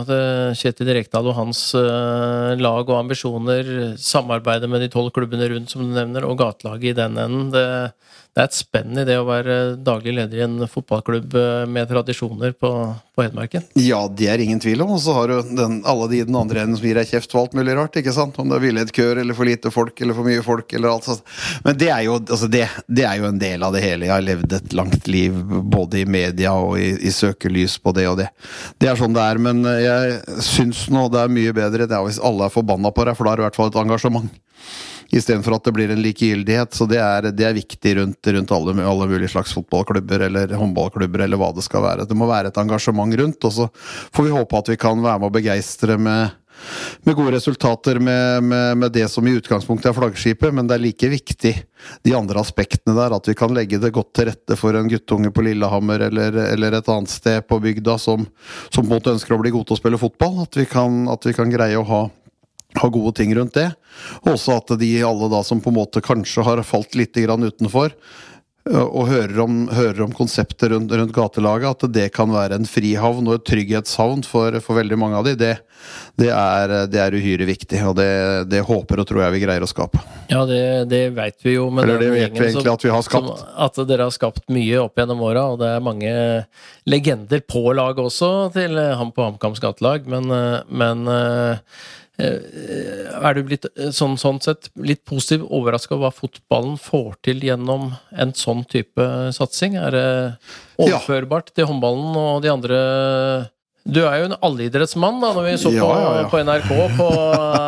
Kjetil 0.56 0.94
Rekdal 0.96 1.28
og 1.28 1.36
hans 1.36 1.60
uh, 1.75 2.56
lag 2.56 2.88
og 2.88 3.00
ambisjoner, 3.02 3.98
samarbeidet 4.00 4.70
med 4.72 4.86
de 4.86 4.88
tolv 4.94 5.12
klubbene 5.16 5.50
rundt, 5.52 5.74
som 5.74 5.84
du 5.84 5.92
nevner, 5.92 6.24
og 6.24 6.40
gatelaget 6.40 6.94
i 6.94 6.98
den 7.02 7.20
enden. 7.20 7.50
Det, 7.52 7.66
det 8.36 8.44
er 8.44 8.50
et 8.50 8.56
spenn 8.58 8.98
i 9.00 9.04
det 9.08 9.15
å 9.15 9.27
være 9.30 9.54
daglig 9.80 10.12
leder 10.18 10.39
i 10.42 10.44
en 10.44 10.58
fotballklubb 10.68 11.38
eh, 11.39 11.62
med 11.72 11.88
tradisjoner 11.88 12.51
på, 12.60 12.70
på 13.15 13.24
Hedmarken? 13.24 13.63
Ja, 13.80 14.01
det 14.12 14.27
er 14.27 14.42
ingen 14.44 14.60
tvil 14.60 14.84
om. 14.84 14.89
Og 14.98 15.00
så 15.06 15.13
har 15.15 15.32
du 15.32 15.54
den, 15.56 15.77
alle 15.88 16.10
de 16.12 16.18
i 16.20 16.25
den 16.27 16.36
andre 16.36 16.65
enden 16.65 16.75
som 16.75 16.84
gir 16.84 17.00
deg 17.00 17.08
kjeft 17.08 17.32
for 17.32 17.46
alt 17.46 17.56
mulig 17.56 17.77
rart. 17.77 17.96
ikke 17.96 18.12
sant? 18.12 18.36
Om 18.36 18.51
det 18.51 18.58
er 18.58 18.65
villedkør 18.65 19.22
eller 19.22 19.38
for 19.38 19.48
lite 19.48 19.72
folk 19.72 20.04
eller 20.04 20.18
for 20.18 20.27
mye 20.27 20.44
folk 20.44 20.75
eller 20.75 20.92
alt 20.92 21.08
sånt. 21.08 21.24
Men 21.63 21.80
det 21.80 21.88
er, 21.88 22.01
jo, 22.10 22.18
altså 22.20 22.50
det, 22.51 22.65
det 22.92 23.06
er 23.08 23.22
jo 23.22 23.30
en 23.30 23.39
del 23.39 23.63
av 23.63 23.77
det 23.77 23.86
hele. 23.86 24.10
Jeg 24.10 24.15
har 24.18 24.25
levd 24.27 24.58
et 24.60 24.75
langt 24.75 25.08
liv 25.08 25.38
både 25.77 26.01
i 26.01 26.10
media 26.18 26.58
og 26.60 26.75
i, 26.82 26.89
i 27.08 27.13
søkelys 27.15 27.77
på 27.80 27.96
det 27.96 28.10
og 28.12 28.20
det. 28.20 28.27
Det 28.84 28.92
er 28.92 29.00
sånn 29.00 29.15
det 29.15 29.24
er. 29.24 29.39
Men 29.48 29.63
jeg 29.63 30.44
syns 30.44 30.89
nå 30.92 31.08
det 31.15 31.24
er 31.24 31.32
mye 31.39 31.56
bedre 31.56 31.88
det 31.88 31.96
er 31.96 32.04
hvis 32.04 32.20
alle 32.20 32.50
er 32.50 32.58
forbanna 32.58 32.92
på 32.92 33.08
deg, 33.08 33.15
for 33.15 33.24
da 33.24 33.32
er 33.32 33.39
det 33.39 33.46
i 33.46 33.48
hvert 33.48 33.62
fall 33.62 33.72
et 33.72 33.80
engasjement 33.86 34.27
istedenfor 35.12 35.57
at 35.57 35.67
det 35.67 35.75
blir 35.75 35.91
en 35.93 36.01
likegyldighet. 36.03 36.74
Så 36.77 36.88
det 36.89 37.01
er, 37.01 37.29
det 37.35 37.47
er 37.47 37.57
viktig 37.57 37.97
rundt, 38.00 38.31
rundt 38.38 38.55
alle, 38.55 38.77
alle, 38.85 39.09
mulige 39.12 39.33
slags 39.35 39.53
fotballklubber 39.57 40.27
eller 40.29 40.55
håndballklubber 40.55 41.25
eller 41.25 41.41
hva 41.41 41.51
det 41.55 41.65
skal 41.65 41.85
være. 41.85 42.07
Det 42.09 42.17
må 42.17 42.29
være 42.29 42.53
et 42.53 42.63
engasjement 42.63 43.19
rundt, 43.21 43.45
og 43.45 43.53
så 43.59 43.69
får 44.15 44.27
vi 44.27 44.33
håpe 44.35 44.63
at 44.63 44.74
vi 44.74 44.81
kan 44.81 45.03
være 45.03 45.21
med 45.21 45.31
å 45.31 45.38
begeistre 45.38 46.00
med 46.01 46.41
med 47.03 47.15
gode 47.15 47.31
resultater 47.35 48.00
med, 48.00 48.43
med, 48.43 48.77
med, 48.77 48.91
det 48.91 49.07
som 49.12 49.27
i 49.27 49.33
utgangspunktet 49.35 49.89
er 49.89 49.97
flaggskipet, 49.97 50.53
men 50.55 50.67
det 50.67 50.77
er 50.77 50.83
like 50.85 51.09
viktig 51.12 51.53
de 52.07 52.13
andre 52.17 52.41
aspektene 52.41 52.95
der. 52.97 53.15
At 53.17 53.27
vi 53.29 53.35
kan 53.38 53.53
legge 53.55 53.79
det 53.81 53.93
godt 53.95 54.13
til 54.15 54.29
rette 54.31 54.57
for 54.59 54.77
en 54.77 54.89
guttunge 54.89 55.31
på 55.35 55.45
Lillehammer 55.45 56.07
eller, 56.07 56.39
eller 56.47 56.79
et 56.79 56.91
annet 56.91 57.12
sted 57.12 57.45
på 57.47 57.59
bygda 57.63 57.97
som, 58.01 58.25
som, 58.69 58.81
på 58.81 58.88
en 58.88 58.93
måte 58.95 59.15
ønsker 59.15 59.35
å 59.35 59.41
bli 59.41 59.53
god 59.55 59.67
til 59.67 59.77
å 59.77 59.81
spille 59.81 60.01
fotball. 60.01 60.45
At 60.45 60.57
vi 60.57 60.67
kan, 60.69 61.05
at 61.12 61.27
vi 61.27 61.35
kan 61.38 61.51
greie 61.53 61.79
å 61.79 61.88
ha 61.89 62.05
har 62.75 62.94
gode 62.94 63.15
ting 63.17 63.36
rundt 63.36 63.58
det. 63.58 63.70
Også 64.27 64.60
at 64.60 64.75
de 64.79 64.91
alle 65.08 65.32
da 65.32 65.41
som 65.46 65.62
på 65.63 65.72
en 65.72 65.79
måte 65.79 66.03
kanskje 66.03 66.46
har 66.46 66.63
falt 66.67 66.96
litt 67.00 67.17
utenfor, 67.17 67.96
og 68.65 69.12
hører 69.12 69.38
om, 69.44 69.58
hører 69.70 70.00
om 70.08 70.13
konseptet 70.17 70.72
rundt, 70.72 70.89
rundt, 70.89 71.13
gatelaget, 71.13 71.84
at 71.86 71.91
det 71.94 72.08
kan 72.15 72.32
være 72.34 72.58
en 72.58 72.65
frihavn 72.65 73.27
og 73.29 73.36
et 73.38 73.44
trygghetshavn 73.46 74.24
for, 74.25 74.58
for 74.65 74.79
veldig 74.79 74.98
mange 74.98 75.20
av 75.20 75.27
de, 75.27 75.36
det, 75.38 75.51
det, 76.17 76.32
er, 76.34 76.74
det 76.89 77.01
er, 77.03 77.13
uhyre 77.13 77.46
viktig. 77.46 77.77
Og 77.86 77.94
det, 78.00 78.10
det, 78.50 78.63
håper 78.65 79.03
og 79.03 79.05
tror 79.05 79.22
jeg 79.22 79.36
vi 79.36 79.44
greier 79.44 79.62
å 79.62 79.70
skape. 79.70 80.01
Ja, 80.32 80.41
det, 80.50 80.63
det 80.89 81.03
vet 81.13 81.46
vi 81.46 81.60
jo. 81.60 81.67
Eller 81.77 82.01
det 82.01 82.10
vet 82.10 82.15
vi 82.15 82.24
egentlig 82.24 82.55
som, 82.55 82.72
at 82.74 82.88
vi 82.88 82.94
har 82.96 83.05
skapt. 83.05 83.44
Som, 83.44 83.53
at 83.67 83.77
dere 83.86 84.10
har 84.10 84.17
skapt 84.17 84.50
mye 84.50 84.82
opp 84.82 84.98
gjennom 84.98 85.22
åra, 85.29 85.46
og 85.53 85.62
det 85.62 85.70
er 85.70 85.86
mange 85.86 86.15
legender 86.89 87.46
på 87.46 87.67
laget 87.77 88.01
også 88.01 88.32
til 88.58 88.82
ham 88.82 89.13
på 89.13 89.29
HamKams 89.29 89.62
gatelag, 89.62 90.10
men, 90.10 90.34
men 90.74 91.05
Eh, 91.46 91.58
er 92.22 93.36
du 93.36 93.41
blitt 93.48 93.67
eh, 93.74 93.91
sånn, 93.95 94.15
sånn 94.19 94.39
sett 94.43 94.69
litt 94.79 95.03
positiv 95.07 95.45
overraska 95.50 95.95
over 95.95 96.07
hva 96.07 96.13
fotballen 96.15 96.77
får 96.81 97.17
til 97.27 97.43
gjennom 97.43 97.91
en 98.15 98.36
sånn 98.38 98.63
type 98.72 99.07
satsing? 99.36 99.75
Er 99.79 99.95
det 99.95 100.07
overførbart 100.81 101.51
til 101.55 101.69
håndballen 101.69 102.15
og 102.19 102.45
de 102.45 102.53
andre 102.53 102.79
Du 103.86 104.00
er 104.01 104.15
jo 104.18 104.30
en 104.32 104.38
allidrettsmann, 104.42 105.20
da, 105.22 105.30
når 105.36 105.44
vi 105.46 105.58
så 105.62 105.70
på, 105.70 105.77
Ja, 105.77 106.13
ja, 106.18 106.22
på 106.30 106.39
NRK 106.42 106.70
på 106.98 107.10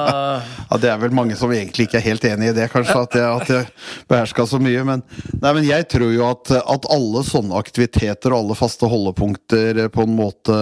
Ja, 0.72 0.80
Det 0.82 0.90
er 0.90 0.98
vel 1.04 1.14
mange 1.14 1.38
som 1.38 1.52
egentlig 1.54 1.86
ikke 1.86 2.00
er 2.00 2.08
helt 2.08 2.26
enig 2.26 2.50
i 2.50 2.56
det, 2.58 2.66
kanskje, 2.74 2.96
at 3.06 3.18
jeg, 3.20 3.28
at 3.44 3.52
jeg 3.54 3.68
beherska 4.10 4.48
så 4.50 4.58
mye. 4.62 4.82
Men, 4.88 5.04
nei, 5.44 5.52
men 5.54 5.68
jeg 5.68 5.86
tror 5.94 6.10
jo 6.16 6.26
at, 6.26 6.52
at 6.58 6.90
alle 6.94 7.22
sånne 7.28 7.62
aktiviteter 7.62 8.34
og 8.34 8.40
alle 8.42 8.58
faste 8.58 8.90
holdepunkter 8.90 9.84
på 9.94 10.08
en 10.08 10.18
måte 10.18 10.58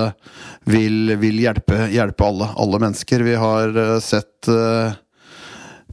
vil, 0.68 1.16
vil 1.24 1.40
hjelpe, 1.46 1.88
hjelpe 1.94 2.28
alle, 2.28 2.52
alle 2.60 2.82
mennesker. 2.84 3.24
Vi 3.26 3.40
har 3.40 3.80
eh, 3.80 3.96
sett 4.04 4.52
eh, 4.52 5.00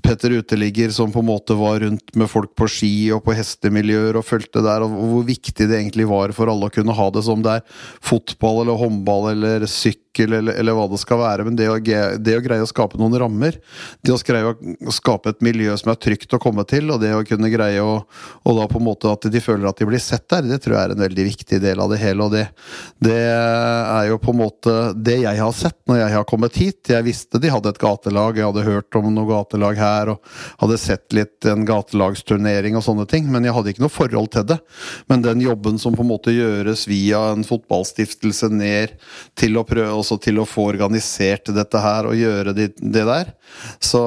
Petter 0.03 0.35
Uteligger 0.39 0.91
som 0.95 1.13
på 1.13 1.23
en 1.23 1.29
måte 1.29 1.55
var 1.59 1.81
rundt 1.81 2.15
med 2.19 2.31
folk 2.31 2.55
på 2.59 2.69
ski 2.71 2.93
og 3.15 3.23
på 3.27 3.37
hestemiljøer 3.37 4.19
og 4.19 4.27
fulgte 4.27 4.63
der, 4.65 4.85
og 4.85 4.93
hvor 4.93 5.27
viktig 5.29 5.69
det 5.69 5.79
egentlig 5.79 6.09
var 6.11 6.35
for 6.37 6.51
alle 6.51 6.69
å 6.69 6.75
kunne 6.75 6.97
ha 6.97 7.09
det 7.15 7.25
som 7.27 7.43
det 7.45 7.59
er 7.59 7.67
fotball 8.03 8.63
eller 8.65 8.81
håndball 8.81 9.31
eller 9.33 9.67
sykkel 9.71 10.37
eller, 10.39 10.59
eller 10.61 10.77
hva 10.77 10.89
det 10.91 11.01
skal 11.01 11.21
være. 11.23 11.47
Men 11.47 11.57
det 11.59 11.69
å, 11.71 11.79
det 11.79 12.37
å 12.37 12.45
greie 12.45 12.65
å 12.65 12.69
skape 12.69 13.01
noen 13.01 13.17
rammer, 13.23 13.59
det 14.03 14.15
å 14.15 14.21
greie 14.27 14.53
å 14.53 14.95
skape 14.95 15.33
et 15.33 15.45
miljø 15.45 15.77
som 15.81 15.93
er 15.93 16.01
trygt 16.03 16.35
å 16.35 16.43
komme 16.43 16.67
til, 16.69 16.91
og 16.93 17.01
det 17.03 17.15
å 17.17 17.25
kunne 17.29 17.53
greie 17.53 17.81
å 17.83 18.01
Og 18.49 18.57
da 18.57 18.65
på 18.69 18.81
en 18.81 18.85
måte 18.85 19.11
at 19.11 19.25
de 19.31 19.41
føler 19.41 19.69
at 19.69 19.79
de 19.79 19.87
blir 19.87 20.01
sett 20.03 20.25
der, 20.33 20.43
det 20.49 20.59
tror 20.65 20.77
jeg 20.77 20.89
er 20.89 20.95
en 20.95 21.05
veldig 21.05 21.25
viktig 21.27 21.59
del 21.63 21.81
av 21.81 21.93
det 21.93 22.01
hele. 22.03 22.27
Og 22.27 22.33
det, 22.35 22.47
det 23.03 23.19
er 23.23 24.09
jo 24.09 24.19
på 24.23 24.33
en 24.33 24.41
måte 24.41 24.75
det 24.97 25.21
jeg 25.23 25.39
har 25.39 25.55
sett 25.57 25.79
når 25.89 26.03
jeg 26.03 26.15
har 26.17 26.27
kommet 26.29 26.59
hit. 26.59 26.81
Jeg 26.91 27.07
visste 27.07 27.41
de 27.43 27.53
hadde 27.53 27.71
et 27.73 27.81
gatelag, 27.81 28.41
jeg 28.41 28.49
hadde 28.49 28.67
hørt 28.67 28.99
om 28.99 29.11
noe 29.15 29.29
gatelag 29.31 29.79
her, 29.81 29.92
og 30.13 30.33
hadde 30.63 30.79
sett 30.81 31.17
litt 31.17 31.47
en 31.49 31.67
gatelagsturnering 31.69 32.77
og 32.79 32.85
sånne 32.87 33.07
ting, 33.11 33.29
men 33.33 33.47
jeg 33.47 33.57
hadde 33.57 33.75
ikke 33.75 33.85
noe 33.85 33.93
forhold 33.93 34.33
til 34.35 34.47
det. 34.53 34.59
Men 35.11 35.25
den 35.25 35.43
jobben 35.45 35.79
som 35.83 35.97
på 35.97 36.05
en 36.05 36.13
måte 36.13 36.35
gjøres 36.35 36.87
via 36.91 37.25
en 37.33 37.45
fotballstiftelse 37.47 38.51
ned 38.53 38.97
til 39.39 39.59
å 39.59 39.67
prøve 39.69 39.93
også 39.99 40.19
til 40.23 40.41
å 40.43 40.49
få 40.49 40.69
organisert 40.73 41.53
dette 41.55 41.83
her 41.83 42.09
og 42.09 42.19
gjøre 42.19 42.55
det, 42.57 42.73
det 42.81 43.05
der, 43.09 43.33
så, 43.83 44.03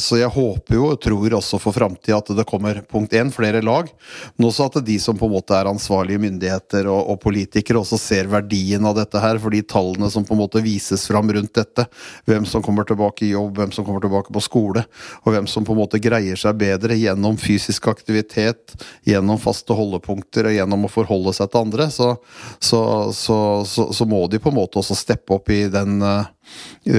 så 0.00 0.18
jeg 0.20 0.32
håper 0.34 0.76
jo 0.76 0.88
og 0.90 1.00
tror 1.02 1.38
også 1.38 1.60
for 1.62 1.76
framtida 1.76 2.18
at 2.18 2.32
det 2.36 2.46
kommer 2.48 2.82
punkt 2.90 3.14
én 3.16 3.30
flere 3.34 3.62
lag, 3.64 3.90
men 4.36 4.48
også 4.48 4.68
at 4.68 4.80
de 4.86 4.96
som 5.02 5.18
på 5.18 5.28
en 5.28 5.34
måte 5.34 5.56
er 5.56 5.70
ansvarlige 5.70 6.22
myndigheter 6.22 6.88
og, 6.90 7.12
og 7.12 7.20
politikere, 7.22 7.80
også 7.80 7.98
ser 8.00 8.30
verdien 8.30 8.84
av 8.86 8.96
dette 8.98 9.20
her, 9.22 9.38
for 9.42 9.54
de 9.54 9.62
tallene 9.66 10.10
som 10.12 10.26
på 10.26 10.34
en 10.36 10.42
måte 10.42 10.62
vises 10.64 11.06
fram 11.10 11.30
rundt 11.34 11.54
dette, 11.56 11.86
hvem 12.28 12.46
som 12.48 12.64
kommer 12.64 12.88
tilbake 12.88 13.26
i 13.26 13.32
jobb, 13.34 13.58
hvem 13.58 13.74
som 13.74 13.86
kommer 13.86 14.02
tilbake 14.04 14.34
på 14.34 14.44
skole, 14.44 14.84
og 15.24 15.34
hvem 15.34 15.48
som 15.50 15.66
på 15.66 15.74
en 15.74 15.80
måte 15.82 16.00
greier 16.02 16.38
seg 16.40 16.58
bedre 16.60 16.96
gjennom 16.98 17.38
fysisk 17.40 17.90
aktivitet, 17.92 18.74
gjennom 19.08 19.40
faste 19.40 19.76
holdepunkter 19.76 20.48
og 20.48 20.56
gjennom 20.56 20.86
å 20.86 20.92
forholde 20.92 21.34
seg 21.36 21.50
til 21.52 21.64
andre, 21.64 21.88
så, 21.92 22.12
så, 22.58 22.82
så, 23.16 23.40
så, 23.66 24.08
må 24.08 24.24
de 24.32 24.40
på 24.42 24.52
en 24.52 24.60
måte 24.60 24.80
også 24.80 24.98
steppe 24.98 25.36
opp 25.36 25.52
i 25.52 25.66
den 25.72 26.00
eh, 26.04 26.30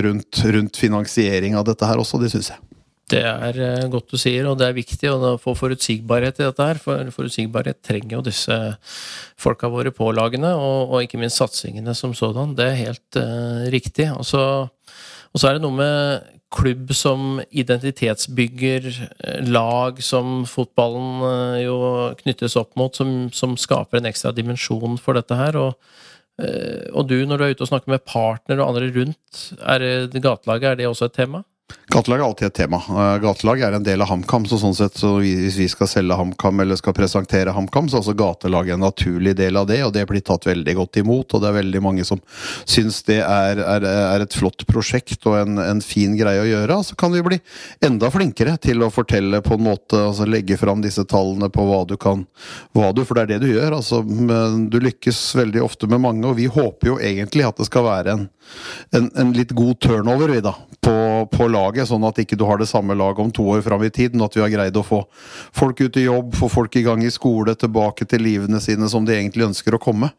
rundt, 0.06 0.44
rundt 0.46 0.78
finansiering 0.80 1.58
av 1.58 1.66
dette 1.68 1.88
her 1.88 2.02
også, 2.02 2.22
det 2.22 2.32
syns 2.34 2.54
jeg. 2.54 2.62
Det 3.12 3.22
er 3.28 3.58
eh, 3.60 3.88
godt 3.92 4.14
du 4.14 4.20
sier, 4.20 4.46
og 4.48 4.58
det 4.60 4.70
er 4.70 4.78
viktig 4.78 5.10
å 5.12 5.36
få 5.42 5.54
forutsigbarhet 5.58 6.40
i 6.40 6.46
dette 6.46 6.68
her. 6.70 6.80
For 6.82 7.12
forutsigbarhet 7.16 7.82
trenger 7.84 8.18
jo 8.18 8.26
disse 8.30 8.58
folka 9.40 9.70
våre 9.72 9.92
på 9.96 10.12
lagene, 10.16 10.54
og, 10.56 10.94
og 10.94 11.06
ikke 11.06 11.20
minst 11.22 11.42
satsingene 11.42 11.96
som 11.98 12.16
sådan. 12.18 12.56
Det 12.58 12.70
er 12.70 12.80
helt 12.86 13.20
uh, 13.20 13.68
riktig. 13.74 14.08
Og 14.16 14.24
så, 14.28 14.44
og 15.32 15.42
så 15.42 15.50
er 15.50 15.58
det 15.58 15.66
noe 15.66 15.76
med 15.76 16.30
klubb 16.52 16.92
som 16.96 17.42
identitetsbygger, 17.50 18.88
eh, 19.20 19.48
lag 19.48 20.04
som 20.04 20.44
fotballen 20.50 21.24
eh, 21.28 21.60
jo 21.66 21.78
knyttes 22.22 22.58
opp 22.60 22.76
mot, 22.80 22.96
som, 22.96 23.30
som 23.34 23.56
skaper 23.60 24.02
en 24.02 24.10
ekstra 24.12 24.34
dimensjon 24.36 25.00
for 25.02 25.18
dette 25.20 25.38
her. 25.38 25.58
og 25.58 25.74
eh, 26.42 26.90
og 26.92 27.08
du, 27.08 27.18
når 27.26 27.38
du 27.38 27.46
er 27.46 27.56
ute 27.56 27.66
og 27.66 27.72
snakker 27.72 27.94
med 27.94 28.06
partnere 28.08 28.64
og 28.64 28.74
andre 28.74 28.92
rundt, 28.98 29.46
er 29.62 29.88
det 30.12 30.24
gatelaget, 30.24 30.72
er 30.72 30.82
det 30.82 30.92
også 30.92 31.08
et 31.08 31.18
tema? 31.22 31.44
Gatelag 31.92 32.22
er 32.22 32.26
alltid 32.26 32.48
et 32.48 32.56
tema. 32.62 32.78
Eh, 32.78 33.18
Gatelag 33.24 33.62
er 33.66 33.76
en 33.76 33.84
del 33.84 34.02
av 34.04 34.08
HamKam, 34.12 34.46
så 34.48 34.60
sånn 34.62 34.76
sett 34.78 34.96
så 35.00 35.18
hvis 35.20 35.58
vi 35.60 35.68
skal 35.72 35.90
selge 35.92 36.16
HamKam 36.16 36.64
eller 36.64 36.80
skal 36.80 36.96
presentere 36.96 37.54
HamKam, 37.56 37.90
så 37.92 37.98
er 37.98 38.02
altså 38.04 38.16
gatelag 38.18 38.72
en 38.72 38.84
naturlig 38.86 39.34
del 39.40 39.60
av 39.60 39.68
det, 39.68 39.82
og 39.86 39.92
det 39.96 40.06
blir 40.10 40.24
tatt 40.26 40.48
veldig 40.48 40.76
godt 40.78 41.02
imot. 41.02 41.36
Og 41.36 41.44
det 41.44 41.50
er 41.50 41.58
veldig 41.60 41.82
mange 41.84 42.06
som 42.08 42.22
syns 42.64 43.02
det 43.10 43.20
er, 43.26 43.60
er, 43.60 43.88
er 43.88 44.24
et 44.24 44.38
flott 44.38 44.66
prosjekt 44.70 45.28
og 45.28 45.38
en, 45.42 45.60
en 45.62 45.84
fin 45.84 46.16
greie 46.20 46.44
å 46.44 46.48
gjøre. 46.48 46.80
Så 46.88 46.98
kan 47.00 47.14
vi 47.16 47.24
bli 47.26 47.42
enda 47.84 48.12
flinkere 48.14 48.56
til 48.62 48.86
å 48.86 48.92
fortelle 48.94 49.44
på 49.46 49.58
en 49.58 49.66
måte, 49.68 50.00
altså 50.00 50.28
legge 50.30 50.60
fram 50.62 50.84
disse 50.86 51.06
tallene 51.10 51.52
på 51.52 51.68
hva 51.68 51.84
du 51.90 51.98
kan 52.02 52.26
hva 52.76 52.92
du, 52.96 53.04
For 53.06 53.18
det 53.18 53.24
er 53.24 53.34
det 53.34 53.46
du 53.46 53.52
gjør. 53.52 53.78
altså 53.80 54.02
Du 54.02 54.80
lykkes 54.80 55.20
veldig 55.38 55.64
ofte 55.66 55.90
med 55.92 56.04
mange, 56.04 56.26
og 56.28 56.38
vi 56.40 56.48
håper 56.52 56.94
jo 56.94 57.00
egentlig 57.02 57.46
at 57.48 57.60
det 57.60 57.68
skal 57.68 57.88
være 57.88 58.16
en, 58.16 58.28
en, 58.96 59.12
en 59.20 59.34
litt 59.36 59.54
god 59.58 59.80
turnover 59.84 60.32
vi 60.32 60.44
da, 60.44 60.56
på, 60.82 60.96
på 61.32 61.48
laget, 61.48 61.61
sånn 61.88 62.06
at 62.08 62.20
ikke 62.22 62.38
du 62.40 62.46
har 62.50 62.60
det 62.62 62.70
samme 62.70 62.96
laget 62.98 63.22
om 63.24 63.32
to 63.32 63.46
år 63.54 63.62
fram 63.66 63.84
i 63.84 63.92
tid, 63.94 64.16
men 64.16 64.26
at 64.26 64.36
vi 64.38 64.42
har 64.44 64.52
greid 64.52 64.78
å 64.78 64.84
få 64.84 65.04
folk 65.54 65.82
ut 65.82 65.98
i 65.98 66.06
jobb, 66.06 66.36
få 66.36 66.50
folk 66.52 66.76
i 66.76 66.84
gang 66.86 67.04
i 67.04 67.12
skole, 67.12 67.56
tilbake 67.56 68.06
til 68.10 68.24
livene 68.26 68.62
sine 68.64 68.90
som 68.92 69.06
de 69.06 69.16
egentlig 69.16 69.48
ønsker 69.50 69.76
å 69.76 69.82
komme. 69.82 70.12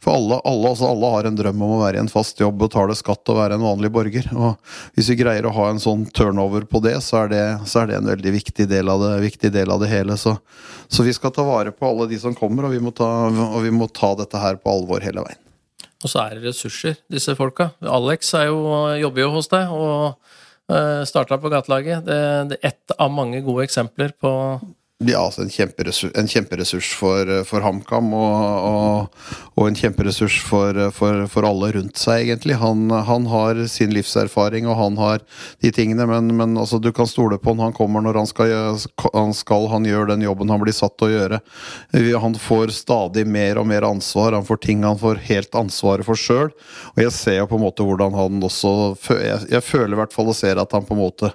For 0.00 0.14
alle, 0.16 0.40
alle, 0.44 0.72
altså 0.72 0.88
alle 0.90 1.10
har 1.14 1.28
en 1.28 1.36
drøm 1.36 1.60
om 1.60 1.74
å 1.76 1.82
være 1.82 2.00
i 2.00 2.04
en 2.04 2.12
fast 2.12 2.40
jobb, 2.40 2.58
betale 2.62 2.96
skatt 2.98 3.28
og 3.32 3.40
være 3.40 3.58
en 3.58 3.66
vanlig 3.66 3.92
borger. 3.92 4.30
Og 4.36 4.56
hvis 4.96 5.10
vi 5.12 5.18
greier 5.20 5.46
å 5.48 5.54
ha 5.56 5.68
en 5.70 5.82
sånn 5.82 6.06
turnover 6.16 6.64
på 6.70 6.80
det, 6.84 6.96
så 7.04 7.24
er 7.24 7.34
det, 7.34 7.44
så 7.68 7.82
er 7.82 7.90
det 7.90 8.00
en 8.00 8.10
veldig 8.12 8.34
viktig 8.38 8.68
del 8.70 8.92
av 8.92 9.04
det, 9.04 9.12
viktig 9.26 9.52
del 9.54 9.70
av 9.74 9.84
det 9.84 9.90
hele. 9.92 10.16
Så, 10.20 10.36
så 10.88 11.06
vi 11.06 11.14
skal 11.16 11.34
ta 11.36 11.44
vare 11.46 11.74
på 11.74 11.88
alle 11.88 12.08
de 12.10 12.20
som 12.20 12.36
kommer, 12.36 12.68
og 12.68 12.74
vi 12.76 12.82
må 12.82 12.94
ta, 12.96 13.10
og 13.28 13.62
vi 13.64 13.72
må 13.74 13.90
ta 13.92 14.14
dette 14.18 14.40
her 14.40 14.60
på 14.60 14.72
alvor 14.72 15.04
hele 15.04 15.24
veien. 15.26 15.46
Og 16.00 16.08
så 16.08 16.22
er 16.22 16.38
det 16.38 16.48
ressurser, 16.48 16.96
disse 17.12 17.34
folka. 17.36 17.70
Alex 17.84 18.32
jo, 18.48 18.60
jobber 19.02 19.26
jo 19.26 19.32
hos 19.34 19.50
deg 19.52 19.72
og 19.74 20.16
starta 21.08 21.38
på 21.40 21.50
gatelaget. 21.52 22.04
Det, 22.06 22.20
det 22.50 22.58
er 22.60 22.72
ett 22.72 22.94
av 22.98 23.10
mange 23.12 23.40
gode 23.46 23.64
eksempler 23.66 24.12
på 24.20 24.32
Ja, 25.00 25.22
altså 25.24 25.46
en 25.46 25.48
kjemperessurs, 25.48 26.12
en 26.12 26.26
kjemperessurs 26.28 26.90
for, 26.92 27.28
for 27.48 27.64
HamKam, 27.64 28.10
og, 28.12 28.64
og, 28.68 29.30
og 29.56 29.68
en 29.70 29.78
kjemperessurs 29.78 30.34
for, 30.44 30.76
for, 30.92 31.22
for 31.32 31.46
alle 31.48 31.70
rundt 31.78 31.96
seg, 31.96 32.26
egentlig. 32.26 32.58
Han, 32.60 32.82
han 33.08 33.24
har 33.32 33.62
sin 33.72 33.94
livserfaring, 33.96 34.68
og 34.68 34.76
han 34.76 34.98
har 35.00 35.22
de 35.64 35.70
tingene, 35.72 36.04
men, 36.10 36.28
men 36.36 36.52
altså, 36.60 36.76
du 36.84 36.90
kan 36.92 37.08
stole 37.08 37.38
på 37.40 37.54
han. 37.54 37.62
Han 37.64 37.76
kommer 37.78 38.04
når 38.04 38.18
han 38.20 38.28
skal, 38.28 38.52
han 39.14 39.32
skal, 39.38 39.70
han 39.72 39.88
gjør 39.88 40.10
den 40.10 40.26
jobben 40.26 40.52
han 40.52 40.60
blir 40.60 40.76
satt 40.76 40.98
til 41.00 41.08
å 41.08 41.14
gjøre. 41.14 41.40
Han 42.20 42.36
får 42.36 42.76
stadig 42.82 43.24
mer 43.24 43.62
og 43.62 43.70
mer 43.72 43.88
ansvar, 43.88 44.36
han 44.36 44.44
får 44.44 44.60
ting 44.66 44.84
han 44.84 45.00
får 45.00 45.22
helt 45.30 45.56
ansvaret 45.62 46.04
for 46.04 46.20
sjøl. 46.28 46.52
Og 46.92 47.00
jeg 47.06 47.16
ser 47.16 47.38
jo 47.40 47.48
på 47.48 47.56
en 47.56 47.64
måte 47.64 47.88
hvordan 47.88 48.20
han 48.20 48.44
også 48.44 48.76
Jeg, 49.16 49.48
jeg 49.48 49.64
føler 49.64 49.96
i 49.96 50.02
hvert 50.02 50.12
fall 50.12 50.28
og 50.28 50.36
ser 50.36 50.60
at 50.60 50.76
han 50.76 50.84
på 50.84 50.92
en 50.92 51.04
måte 51.06 51.32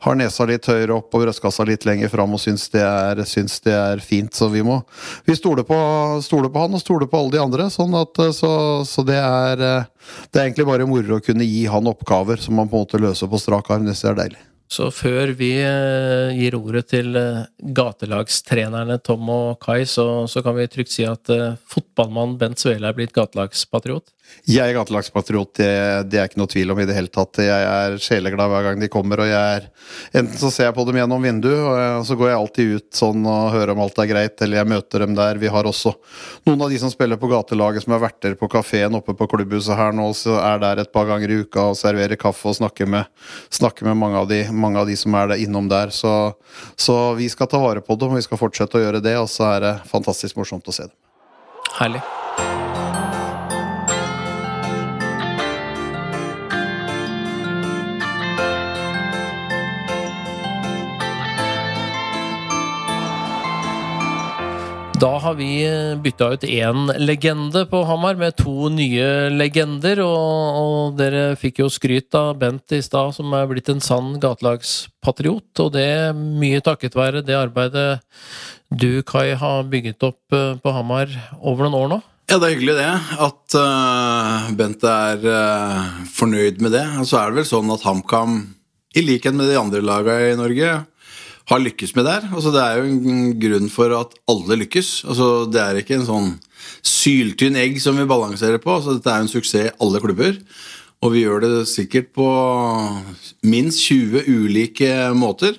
har 0.00 0.16
nesa 0.16 0.46
litt 0.48 0.64
høyere 0.68 0.96
opp 0.96 1.12
og 1.14 1.24
brystkassa 1.26 1.64
litt 1.68 1.84
lenger 1.88 2.08
fram 2.12 2.32
og 2.32 2.40
syns 2.40 2.68
det, 2.72 2.82
er, 2.84 3.20
syns 3.28 3.58
det 3.64 3.74
er 3.76 4.00
fint. 4.04 4.32
Så 4.36 4.48
vi 4.52 4.62
må 4.64 4.78
vi 5.26 5.36
stoler 5.36 5.66
på, 5.68 5.76
stoler 6.24 6.52
på 6.52 6.62
han 6.64 6.76
og 6.76 6.80
stoler 6.80 7.10
på 7.10 7.20
alle 7.20 7.34
de 7.36 7.42
andre. 7.42 7.68
Sånn 7.72 7.96
at, 7.98 8.20
eh, 8.22 8.32
så, 8.36 8.52
så 8.88 9.04
det 9.06 9.18
er 9.20 9.64
eh, 9.66 9.88
Det 10.30 10.40
er 10.40 10.46
egentlig 10.48 10.66
bare 10.66 10.88
moro 10.88 11.18
å 11.18 11.24
kunne 11.24 11.46
gi 11.46 11.66
han 11.70 11.90
oppgaver 11.90 12.40
som 12.40 12.58
han 12.58 12.70
på 12.70 12.78
en 12.78 12.86
måte 12.86 13.02
løser 13.02 13.28
på 13.30 13.40
strak 13.40 13.68
arm. 13.70 13.84
Det 13.88 13.98
er 14.00 14.16
deilig. 14.16 14.40
Så 14.70 14.86
før 14.94 15.34
vi 15.36 15.50
eh, 15.66 16.32
gir 16.38 16.56
ordet 16.56 16.86
til 16.94 17.18
gatelagstrenerne 17.58 19.00
Tom 19.04 19.28
og 19.34 19.58
Kai, 19.60 19.82
så, 19.84 20.24
så 20.30 20.40
kan 20.46 20.56
vi 20.56 20.68
trygt 20.70 20.94
si 20.94 21.04
at 21.04 21.28
fotballmann 21.68 22.38
Bent 22.40 22.62
Svele 22.62 22.88
er 22.88 22.96
blitt 22.96 23.12
gatelagspatriot. 23.16 24.08
Jeg 24.48 24.72
er 24.72 24.74
gatelagspatriot, 24.74 25.52
det, 25.60 25.70
det 26.10 26.18
er 26.18 26.28
ikke 26.28 26.40
noe 26.40 26.50
tvil 26.50 26.72
om 26.72 26.80
i 26.80 26.86
det 26.88 26.96
hele 26.96 27.10
tatt. 27.12 27.38
Jeg 27.44 27.66
er 27.66 27.96
sjeleglad 28.02 28.50
hver 28.50 28.64
gang 28.66 28.80
de 28.82 28.88
kommer, 28.92 29.22
og 29.22 29.28
jeg 29.28 29.58
er 29.60 29.68
Enten 30.16 30.38
så 30.38 30.50
ser 30.52 30.68
jeg 30.68 30.74
på 30.76 30.84
dem 30.86 31.00
gjennom 31.00 31.22
vinduet, 31.22 31.58
og 31.98 32.04
så 32.06 32.14
går 32.18 32.30
jeg 32.30 32.38
alltid 32.38 32.72
ut 32.76 32.86
sånn 32.94 33.24
og 33.26 33.50
hører 33.54 33.72
om 33.74 33.82
alt 33.84 33.98
er 34.02 34.08
greit, 34.10 34.42
eller 34.42 34.60
jeg 34.60 34.70
møter 34.70 35.04
dem 35.04 35.16
der. 35.18 35.40
Vi 35.40 35.50
har 35.50 35.66
også 35.66 35.92
noen 36.48 36.64
av 36.64 36.72
de 36.72 36.78
som 36.82 36.92
spiller 36.92 37.18
på 37.20 37.30
gatelaget, 37.30 37.84
som 37.84 37.94
er 37.96 38.02
verter 38.04 38.36
på 38.38 38.48
kafeen 38.50 38.96
oppe 38.98 39.14
på 39.18 39.28
klubbhuset 39.34 39.76
her 39.78 39.94
nå, 39.96 40.08
så 40.16 40.38
er 40.42 40.62
der 40.62 40.82
et 40.84 40.92
par 40.94 41.08
ganger 41.10 41.32
i 41.32 41.40
uka 41.44 41.70
og 41.72 41.78
serverer 41.78 42.20
kaffe 42.20 42.50
og 42.50 42.58
snakker 42.60 42.90
med, 42.90 43.10
snakker 43.52 43.90
med 43.90 43.98
mange, 44.00 44.22
av 44.22 44.30
de, 44.30 44.44
mange 44.54 44.80
av 44.80 44.90
de 44.90 44.96
som 44.98 45.14
er 45.18 45.34
der, 45.34 45.44
innom 45.44 45.68
der. 45.70 45.94
Så, 45.94 46.14
så 46.78 46.98
vi 47.18 47.28
skal 47.32 47.50
ta 47.50 47.60
vare 47.62 47.84
på 47.84 47.98
dem, 48.00 48.14
og 48.14 48.22
vi 48.22 48.26
skal 48.26 48.40
fortsette 48.40 48.78
å 48.78 48.84
gjøre 48.86 49.04
det, 49.04 49.18
og 49.20 49.30
så 49.30 49.50
er 49.54 49.66
det 49.66 49.76
fantastisk 49.90 50.40
morsomt 50.40 50.70
å 50.70 50.76
se 50.76 50.88
dem. 50.88 50.96
Herlig. 51.80 52.02
Da 65.00 65.14
har 65.18 65.34
vi 65.34 65.64
bytta 66.02 66.26
ut 66.34 66.42
én 66.44 66.90
legende 67.00 67.62
på 67.66 67.78
Hamar 67.88 68.18
med 68.20 68.34
to 68.36 68.68
nye 68.68 69.30
legender, 69.32 70.02
og, 70.04 70.58
og 70.60 70.98
dere 70.98 71.38
fikk 71.40 71.62
jo 71.62 71.68
skryt 71.72 72.12
av 72.18 72.34
Bent 72.42 72.74
i 72.76 72.82
stad, 72.84 73.14
som 73.16 73.32
er 73.32 73.46
blitt 73.48 73.70
en 73.72 73.80
sann 73.80 74.18
gatelagspatriot, 74.20 75.62
og 75.64 75.72
det 75.72 75.86
er 75.86 76.12
mye 76.12 76.60
takket 76.60 76.98
være 77.00 77.24
det 77.24 77.38
arbeidet 77.38 78.02
du, 78.68 79.00
Kai, 79.08 79.32
har 79.40 79.64
bygget 79.72 80.04
opp 80.04 80.36
eh, 80.36 80.60
på 80.60 80.76
Hamar 80.76 81.16
over 81.40 81.64
noen 81.64 81.78
år 81.80 81.90
nå. 81.94 82.00
Ja, 82.28 82.36
det 82.36 82.50
er 82.50 82.54
hyggelig 82.58 82.76
det. 82.76 82.92
At 83.24 83.56
uh, 83.56 84.52
Bent 84.54 84.84
er 84.84 85.24
uh, 85.24 86.04
fornøyd 86.12 86.60
med 86.60 86.76
det. 86.76 86.84
Og 87.00 87.08
så 87.08 87.22
er 87.22 87.32
det 87.32 87.40
vel 87.40 87.48
sånn 87.48 87.72
at 87.72 87.88
HamKam, 87.88 88.42
i 88.94 89.02
likhet 89.06 89.34
med 89.34 89.48
de 89.48 89.56
andre 89.58 89.80
lagene 89.82 90.34
i 90.34 90.38
Norge, 90.38 90.76
har 91.50 91.62
lykkes 91.62 91.94
med 91.96 92.06
der. 92.06 92.26
Altså, 92.30 92.52
det 92.54 92.62
er 92.62 92.78
jo 92.78 92.90
en 92.90 93.22
grunn 93.42 93.70
for 93.72 93.94
at 93.98 94.14
alle 94.30 94.60
lykkes. 94.62 94.90
Altså, 95.10 95.30
det 95.50 95.62
er 95.62 95.80
ikke 95.80 95.96
en 95.98 96.06
sånn 96.08 96.28
syltynn 96.86 97.58
egg 97.58 97.80
som 97.82 97.98
vi 97.98 98.06
balanserer 98.08 98.62
på. 98.62 98.76
Altså, 98.76 98.96
dette 98.96 99.10
er 99.10 99.24
en 99.24 99.32
suksess 99.32 99.70
i 99.70 99.72
alle 99.82 100.02
klubber. 100.02 100.38
Og 101.00 101.14
vi 101.14 101.24
gjør 101.24 101.42
det 101.42 101.54
sikkert 101.70 102.12
på 102.16 102.28
minst 103.48 103.82
20 103.88 104.28
ulike 104.28 104.92
måter. 105.16 105.58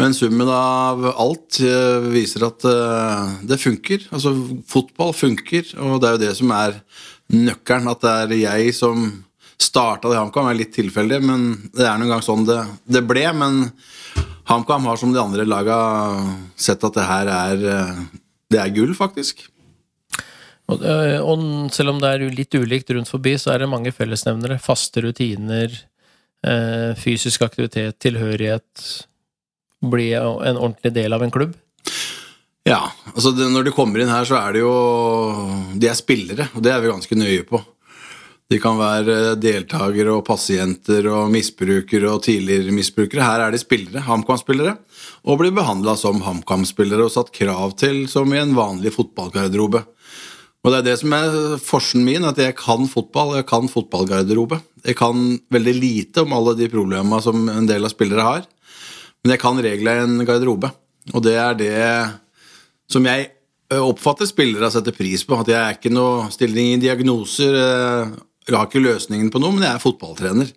Men 0.00 0.14
summen 0.14 0.48
av 0.50 1.04
alt 1.12 1.60
eh, 1.62 2.06
viser 2.10 2.46
at 2.48 2.64
eh, 2.66 3.34
det 3.46 3.60
funker. 3.62 4.08
Altså, 4.14 4.32
fotball 4.70 5.12
funker, 5.14 5.68
og 5.78 6.00
det 6.02 6.08
er 6.08 6.16
jo 6.16 6.22
det 6.24 6.32
som 6.40 6.54
er 6.54 6.80
nøkkelen. 7.34 7.92
At 7.92 8.02
det 8.02 8.14
er 8.14 8.36
jeg 8.40 8.74
som 8.74 9.06
starta 9.60 10.10
det 10.10 10.16
i 10.16 10.22
HamKam, 10.22 10.48
er 10.50 10.58
litt 10.58 10.74
tilfeldig, 10.74 11.20
men 11.22 11.44
det 11.76 11.86
er 11.86 12.00
noen 12.00 12.16
gang 12.16 12.24
sånn 12.26 12.46
det, 12.48 12.58
det 12.90 13.04
ble. 13.06 13.28
Men 13.38 13.60
HamKam 14.48 14.86
har 14.90 15.00
som 15.00 15.14
de 15.14 15.22
andre 15.22 15.46
laga 15.48 15.78
sett 16.56 16.84
at 16.84 16.96
det 16.96 17.06
her 17.08 17.30
er, 17.32 17.64
eh, 17.72 18.04
det 18.52 18.60
er 18.60 18.74
gull, 18.76 18.94
faktisk. 18.96 19.46
Og, 20.72 20.80
og, 20.80 21.42
selv 21.76 21.92
om 21.92 21.98
det 22.00 22.10
er 22.10 22.22
litt 22.32 22.54
ulikt 22.56 22.92
rundt 22.96 23.10
forbi, 23.10 23.34
så 23.40 23.52
er 23.52 23.60
det 23.60 23.72
mange 23.72 23.92
fellesnevnere. 23.92 24.56
Faste 24.64 25.02
rutiner, 25.04 25.74
fysisk 26.96 27.44
aktivitet, 27.44 27.98
tilhørighet 28.00 28.84
bli 29.90 30.12
en 30.14 30.56
ordentlig 30.56 30.92
del 30.94 31.12
av 31.12 31.24
en 31.24 31.32
klubb? 31.32 31.54
Ja. 32.64 32.80
altså 33.12 33.34
det, 33.36 33.50
Når 33.52 33.66
de 33.66 33.74
kommer 33.76 34.00
inn 34.00 34.12
her, 34.12 34.24
så 34.24 34.38
er 34.40 34.56
det 34.56 34.64
jo 34.64 34.74
De 35.76 35.90
er 35.90 35.98
spillere, 35.98 36.48
og 36.54 36.64
det 36.64 36.72
er 36.72 36.80
vi 36.80 36.92
ganske 36.92 37.18
nøye 37.18 37.44
på. 37.48 37.60
De 38.52 38.58
kan 38.60 38.76
være 38.76 39.34
deltakere 39.40 40.12
og 40.12 40.26
pasienter 40.26 41.06
og 41.08 41.30
misbrukere 41.32 42.10
og 42.12 42.26
tidligere 42.26 42.74
misbrukere. 42.76 43.24
Her 43.24 43.46
er 43.46 43.54
de 43.54 43.60
spillere, 43.60 44.04
HamKam-spillere, 44.04 44.76
og 45.24 45.40
blir 45.40 45.54
behandla 45.56 45.96
som 45.96 46.20
HamKam-spillere 46.24 47.06
og 47.06 47.14
satt 47.14 47.32
krav 47.34 47.72
til 47.80 48.04
som 48.12 48.28
i 48.34 48.42
en 48.42 48.52
vanlig 48.56 48.92
fotballgarderobe. 48.98 49.86
Og 50.64 50.72
Det 50.72 50.78
er 50.78 50.84
det 50.84 50.96
som 51.00 51.12
er 51.12 51.34
forskjellen 51.60 52.06
min, 52.08 52.24
at 52.24 52.38
jeg 52.40 52.56
kan 52.56 52.86
fotball, 52.88 53.34
jeg 53.36 53.46
kan 53.48 53.68
fotballgarderobe. 53.68 54.60
Jeg 54.84 54.96
kan 54.96 55.38
veldig 55.52 55.74
lite 55.76 56.24
om 56.24 56.32
alle 56.32 56.54
de 56.56 56.68
problemene 56.72 57.20
som 57.20 57.48
en 57.48 57.68
del 57.68 57.84
av 57.84 57.92
spillere 57.92 58.24
har. 58.24 58.46
Men 59.24 59.34
jeg 59.34 59.40
kan 59.40 59.60
reglene 59.60 60.00
i 60.00 60.04
en 60.04 60.28
garderobe, 60.28 60.68
og 61.12 61.24
det 61.24 61.34
er 61.40 61.56
det 61.56 61.80
som 62.92 63.04
jeg 63.08 63.30
oppfatter 63.72 64.28
spillere 64.28 64.70
setter 64.72 64.92
pris 64.96 65.24
på. 65.24 65.36
At 65.40 65.48
jeg 65.48 65.60
er 65.60 65.76
ikke 65.76 65.92
noe 65.92 66.30
stilling 66.32 66.74
i 66.74 66.80
diagnoser, 66.80 67.56
jeg 68.44 68.58
har 68.58 68.68
ikke 68.68 68.84
løsningen 68.84 69.30
på 69.32 69.40
noe, 69.42 69.54
men 69.56 69.64
jeg 69.66 69.74
er 69.76 69.82
fotballtrener. 69.82 70.52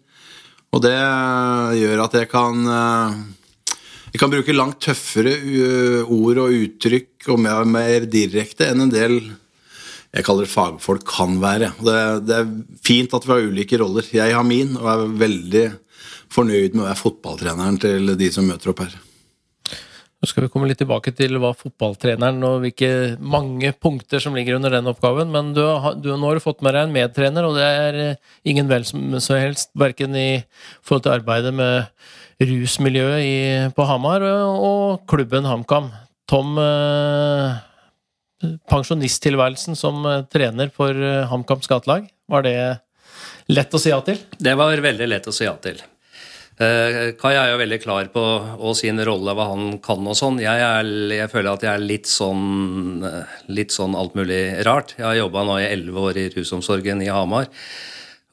Og 0.76 0.84
det 0.84 0.98
gjør 1.80 2.04
at 2.04 2.18
jeg 2.20 2.30
kan 2.32 2.64
jeg 4.08 4.22
kan 4.22 4.32
bruke 4.32 4.56
langt 4.56 4.80
tøffere 4.84 5.34
ord 6.04 6.40
og 6.44 6.56
uttrykk 6.56 7.28
og 7.34 7.42
mer, 7.44 7.68
mer 7.70 8.08
direkte 8.10 8.70
enn 8.72 8.88
en 8.88 8.94
del 8.94 9.20
jeg 10.16 10.26
kaller 10.26 10.48
det 10.48 10.54
fagfolk 10.54 11.04
kan 11.08 11.36
være. 11.42 11.74
Det, 11.84 11.98
det, 12.26 12.38
er 12.38 12.80
fint 12.86 13.14
at 13.14 13.26
vi 13.28 13.34
har 13.34 13.50
ulike 13.52 13.78
roller. 13.82 14.08
Jeg 14.16 14.34
har 14.34 14.46
min, 14.48 14.74
og 14.80 14.88
er 14.90 15.04
veldig 15.20 15.66
fornøyd 16.34 16.74
med 16.74 16.86
å 16.86 16.88
være 16.88 17.02
fotballtreneren 17.02 17.78
til 17.84 18.16
de 18.18 18.32
som 18.34 18.48
møter 18.48 18.72
opp 18.72 18.86
her. 18.86 18.96
Nå 20.28 20.34
skal 20.34 20.44
vi 20.44 20.50
komme 20.52 20.68
litt 20.68 20.82
tilbake 20.82 21.14
til 21.16 21.38
hva 21.40 21.54
fotballtreneren 21.56 22.42
og 22.44 22.58
hvilke 22.66 22.90
mange 23.24 23.70
punkter 23.80 24.20
som 24.20 24.36
ligger 24.36 24.58
under 24.58 24.74
den 24.76 24.90
oppgaven, 24.92 25.30
men 25.32 25.54
du, 25.56 25.62
du, 26.04 26.10
nå 26.12 26.28
har 26.28 26.36
du 26.36 26.44
fått 26.44 26.60
med 26.66 26.76
deg 26.76 26.84
en 26.84 26.92
medtrener, 26.92 27.48
og 27.48 27.56
det 27.56 27.64
er 27.64 28.00
eh, 28.02 28.34
ingen 28.52 28.68
vel 28.68 28.84
som 28.84 29.16
så 29.24 29.38
helst, 29.40 29.72
verken 29.80 30.18
i 30.20 30.42
forhold 30.82 31.06
til 31.06 31.14
arbeidet 31.16 31.56
med 31.56 32.44
rusmiljøet 32.44 33.24
i, 33.24 33.40
på 33.72 33.88
Hamar 33.88 34.28
og 34.28 35.08
klubben 35.08 35.48
HamKam. 35.48 35.94
Tom, 36.28 36.60
eh, 36.60 37.56
pensjonisttilværelsen 38.68 39.80
som 39.80 40.04
eh, 40.12 40.26
trener 40.28 40.76
for 40.76 40.92
eh, 40.92 41.24
HamKams 41.32 41.72
gatelag, 41.72 42.12
var 42.28 42.44
det 42.44 42.58
lett 43.48 43.72
å 43.72 43.80
si 43.80 43.96
ja 43.96 44.04
til? 44.04 44.20
Det 44.36 44.60
var 44.60 44.76
veldig 44.92 45.08
lett 45.08 45.32
å 45.32 45.40
si 45.40 45.48
ja 45.48 45.56
til. 45.64 45.80
Uh, 46.58 47.14
Kai 47.22 47.36
er 47.38 47.52
jo 47.52 47.60
veldig 47.60 47.78
klar 47.84 48.08
på 48.10 48.22
og 48.58 48.72
sin 48.80 48.98
rolle, 49.06 49.36
hva 49.38 49.52
han 49.52 49.76
kan 49.84 50.02
og 50.10 50.18
sånn. 50.18 50.40
Jeg, 50.42 50.58
er, 50.58 50.88
jeg, 51.14 51.30
føler 51.30 51.52
at 51.52 51.66
jeg 51.68 51.70
er 51.74 51.84
litt 51.84 52.10
sånn, 52.10 53.06
eh, 53.06 53.36
litt 53.54 53.76
sånn 53.76 53.94
alt 53.98 54.18
mulig 54.18 54.42
rart. 54.66 54.96
Jeg 54.98 55.06
har 55.06 55.20
jobba 55.20 55.46
nå 55.46 55.60
i 55.62 55.68
elleve 55.68 56.08
år 56.10 56.18
i 56.24 56.26
rusomsorgen 56.34 57.06
i 57.06 57.12
Hamar. 57.14 57.52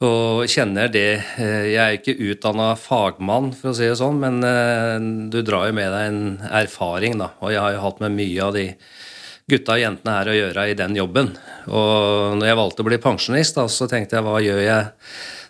Og 0.05 0.41
kjenner 0.51 0.89
det 0.91 1.21
uh, 1.37 1.65
Jeg 1.69 1.77
er 1.83 1.99
ikke 1.99 2.17
utdanna 2.31 2.71
fagmann, 2.81 3.53
for 3.53 3.71
å 3.71 3.77
si 3.77 3.85
det 3.85 3.99
sånn, 4.01 4.17
men 4.23 5.29
du 5.29 5.43
drar 5.45 5.69
jo 5.69 5.77
med 5.77 5.93
deg 5.93 6.09
en 6.09 6.49
erfaring, 6.49 7.19
da. 7.21 7.29
Og 7.45 7.53
jeg 7.53 7.61
har 7.61 7.77
jo 7.77 7.85
hatt 7.85 8.01
med 8.07 8.17
mye 8.17 8.49
av 8.49 8.57
de 8.57 8.71
gutta 9.45 9.77
og 9.77 9.83
jentene 9.83 10.17
her 10.17 10.31
å 10.31 10.39
gjøre 10.39 10.69
i 10.71 10.77
den 10.81 10.97
jobben. 10.97 11.35
Og 11.69 12.39
når 12.39 12.49
jeg 12.49 12.61
valgte 12.63 12.81
å 12.81 12.89
bli 12.89 13.01
pensjonist, 13.01 13.61
da, 13.61 13.69
så 13.69 13.85
tenkte 13.89 14.17
jeg 14.17 14.25
hva 14.25 14.41
gjør 14.41 14.65
jeg 14.65 14.93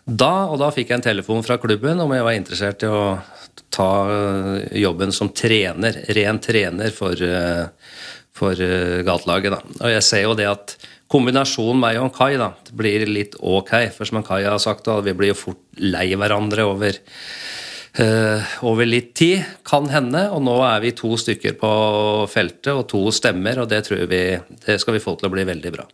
da, 0.06 0.46
og 0.52 0.60
da 0.62 0.70
fikk 0.74 0.92
jeg 0.92 1.00
en 1.00 1.08
telefon 1.08 1.46
fra 1.46 1.58
klubben 1.58 2.02
om 2.04 2.12
jeg 2.14 2.26
var 2.26 2.38
interessert 2.38 2.84
i 2.86 2.90
å 2.94 3.18
ta 3.74 3.90
eh, 4.12 4.78
jobben 4.84 5.14
som 5.16 5.32
trener, 5.34 5.98
ren 6.14 6.40
trener 6.44 6.94
for, 6.94 7.18
eh, 7.18 7.66
for 8.36 8.62
eh, 8.62 9.02
gatelaget. 9.08 9.56
Da. 9.56 9.80
Og 9.82 9.96
jeg 9.96 10.06
ser 10.06 10.24
jo 10.28 10.36
det 10.38 10.48
at 10.52 10.76
kombinasjonen 11.12 11.82
meg 11.82 12.00
og 12.02 12.14
Kai 12.16 12.36
da, 12.38 12.52
blir 12.78 13.08
litt 13.10 13.38
ok. 13.42 13.74
For 13.96 14.10
som 14.10 14.24
Kai 14.26 14.44
har 14.46 14.62
sagt, 14.62 14.86
da, 14.86 15.00
vi 15.06 15.16
blir 15.18 15.34
jo 15.34 15.42
fort 15.42 15.82
lei 15.82 16.08
hverandre 16.14 16.66
over, 16.70 17.02
uh, 18.00 18.56
over 18.66 18.90
litt 18.90 19.14
tid. 19.18 19.46
Kan 19.68 19.90
hende. 19.94 20.28
Og 20.34 20.42
nå 20.46 20.56
er 20.66 20.82
vi 20.86 20.96
to 20.98 21.14
stykker 21.20 21.58
på 21.62 21.76
feltet 22.32 22.74
og 22.74 22.88
to 22.92 23.06
stemmer, 23.16 23.62
og 23.62 23.70
det 23.72 23.86
tror 23.90 24.08
vi 24.10 24.24
det 24.66 24.80
skal 24.82 24.98
vi 24.98 25.04
få 25.04 25.18
til 25.20 25.30
å 25.30 25.36
bli 25.36 25.46
veldig 25.48 25.76
bra. 25.78 25.86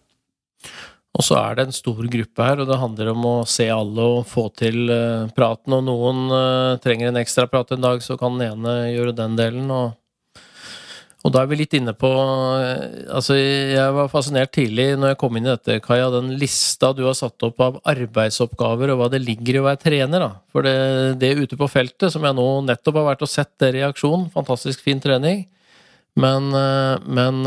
Og 1.12 1.26
så 1.28 1.36
er 1.42 1.58
det 1.58 1.68
en 1.68 1.76
stor 1.76 2.06
gruppe 2.08 2.46
her, 2.46 2.62
og 2.64 2.70
det 2.70 2.80
handler 2.80 3.12
om 3.12 3.26
å 3.28 3.38
se 3.50 3.68
alle 3.72 4.04
og 4.16 4.28
få 4.32 4.46
til 4.56 4.86
uh, 4.88 5.28
praten. 5.36 5.76
Og 5.76 5.84
noen 5.84 6.30
uh, 6.32 6.78
trenger 6.84 7.12
en 7.12 7.20
ekstra 7.20 7.50
prat 7.52 7.74
en 7.76 7.84
dag, 7.84 8.00
så 8.04 8.16
kan 8.20 8.38
den 8.40 8.54
ene 8.54 8.94
gjøre 8.94 9.18
den 9.18 9.36
delen. 9.36 9.68
Og, 9.76 9.92
og 11.22 11.36
da 11.36 11.44
er 11.44 11.52
vi 11.52 11.60
litt 11.60 11.76
inne 11.78 11.94
på 11.94 12.10
uh, 12.10 13.12
Altså, 13.12 13.36
jeg 13.36 13.98
var 13.98 14.08
fascinert 14.14 14.56
tidlig 14.56 14.88
når 14.96 15.12
jeg 15.12 15.22
kom 15.26 15.36
inn 15.36 15.50
i 15.50 15.52
dette, 15.52 15.82
Kaja, 15.84 16.08
den 16.16 16.32
lista 16.40 16.94
du 16.96 17.04
har 17.10 17.20
satt 17.20 17.44
opp 17.44 17.60
av 17.60 17.84
arbeidsoppgaver, 17.92 18.96
og 18.96 19.04
hva 19.04 19.12
det 19.12 19.26
ligger 19.28 19.60
i 19.60 19.64
å 19.66 19.68
være 19.68 19.84
trener. 19.84 20.24
da. 20.30 20.34
For 20.56 20.64
det, 20.64 20.76
det 21.20 21.36
ute 21.44 21.60
på 21.60 21.70
feltet, 21.76 22.08
som 22.16 22.24
jeg 22.24 22.40
nå 22.40 22.52
nettopp 22.72 23.04
har 23.04 23.12
vært 23.12 23.28
og 23.28 23.36
sett 23.36 23.52
dere 23.60 23.84
i 23.84 23.90
aksjon, 23.92 24.30
fantastisk 24.32 24.88
fin 24.88 25.04
trening, 25.04 25.44
men, 26.20 26.52
men 27.08 27.38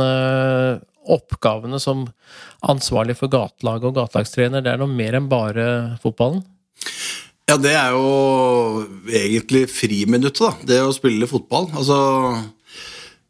oppgavene 1.11 1.81
som 1.83 2.07
ansvarlig 2.65 3.19
for 3.19 3.33
gatelaget 3.33 3.91
og 3.91 3.99
gatelagstrener, 3.99 4.65
det 4.65 4.75
er 4.75 4.83
noe 4.83 4.91
mer 4.91 5.19
enn 5.19 5.31
bare 5.31 5.67
fotballen? 6.03 6.43
Ja, 7.45 7.59
det 7.61 7.75
er 7.77 7.93
jo 7.93 8.85
egentlig 9.13 9.67
friminuttet, 9.69 10.41
da. 10.41 10.69
Det 10.73 10.81
å 10.81 10.95
spille 10.97 11.29
fotball. 11.29 11.69
Altså 11.77 11.99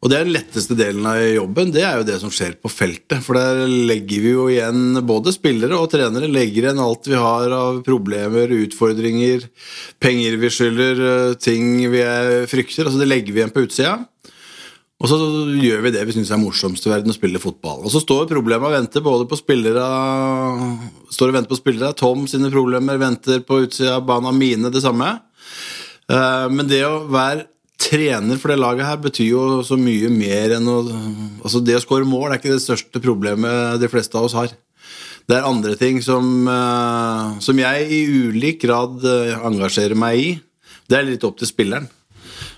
og 0.05 0.11
det 0.11 0.17
er 0.19 0.27
den 0.27 0.35
letteste 0.35 0.75
delen 0.77 1.05
av 1.09 1.17
jobben. 1.17 1.71
Det 1.73 1.81
er 1.81 1.95
jo 1.97 2.05
det 2.05 2.19
som 2.21 2.29
skjer 2.29 2.59
på 2.61 2.69
feltet. 2.69 3.23
For 3.25 3.33
der 3.39 3.63
legger 3.65 4.21
vi 4.21 4.33
jo 4.35 4.43
igjen 4.53 4.99
både 5.07 5.33
spillere 5.33 5.79
og 5.81 5.89
trenere 5.89 6.29
legger 6.29 6.67
igjen 6.67 6.81
alt 6.83 7.09
vi 7.09 7.17
har 7.17 7.55
av 7.57 7.79
problemer, 7.87 8.53
utfordringer, 8.53 9.47
penger 9.97 10.37
vi 10.43 10.51
skylder, 10.53 11.01
ting 11.41 11.87
vi 11.89 12.03
frykter. 12.51 12.85
Altså 12.85 13.01
Det 13.01 13.09
legger 13.09 13.33
vi 13.33 13.41
igjen 13.41 13.55
på 13.55 13.65
utsida. 13.65 13.95
Og 15.05 15.11
så 15.11 15.17
gjør 15.61 15.83
vi 15.85 15.91
det 15.93 16.01
vi 16.07 16.15
syns 16.15 16.31
er 16.33 16.39
morsomst 16.41 16.87
i 16.87 16.89
verden, 16.89 17.13
å 17.13 17.15
spille 17.15 17.41
fotball. 17.41 17.83
Og 17.85 17.93
så 17.93 18.01
står 18.01 18.25
problemet 18.31 18.65
og 18.65 18.73
venter 18.73 19.03
både 19.05 19.27
på 19.29 19.37
spillere 19.37 19.83
Står 21.13 21.29
og 21.29 21.35
venter 21.35 21.51
på 21.51 21.59
spillere. 21.59 21.93
Tom 21.93 22.23
sine 22.29 22.49
problemer 22.49 22.97
venter 22.97 23.43
på 23.45 23.61
utsida 23.67 23.99
av 23.99 24.07
banen. 24.07 24.33
Mine 24.39 24.71
det 24.73 24.81
samme. 24.81 25.11
Eh, 26.09 26.47
men 26.49 26.65
det 26.71 26.81
å 26.87 27.03
være 27.05 27.45
trener 27.85 28.39
for 28.41 28.49
det 28.49 28.57
laget 28.57 28.87
her 28.87 28.97
betyr 29.03 29.29
jo 29.29 29.43
så 29.67 29.77
mye 29.77 30.09
mer 30.09 30.55
enn 30.57 30.69
å 30.71 30.79
Altså, 31.45 31.61
det 31.61 31.75
å 31.77 31.83
skåre 31.83 32.07
mål 32.09 32.31
er 32.31 32.39
ikke 32.39 32.55
det 32.55 32.63
største 32.63 33.01
problemet 33.03 33.77
de 33.77 33.89
fleste 33.91 34.17
av 34.17 34.25
oss 34.25 34.33
har. 34.33 34.49
Det 35.29 35.35
er 35.37 35.45
andre 35.45 35.75
ting 35.77 35.99
som, 36.01 36.47
eh, 36.49 37.37
som 37.45 37.61
jeg 37.61 37.85
i 37.93 38.01
ulik 38.29 38.63
grad 38.65 39.05
eh, 39.05 39.37
engasjerer 39.45 39.93
meg 39.97 40.17
i. 40.17 40.31
Det 40.89 40.97
er 40.97 41.05
litt 41.05 41.25
opp 41.27 41.37
til 41.37 41.49
spilleren. 41.49 41.85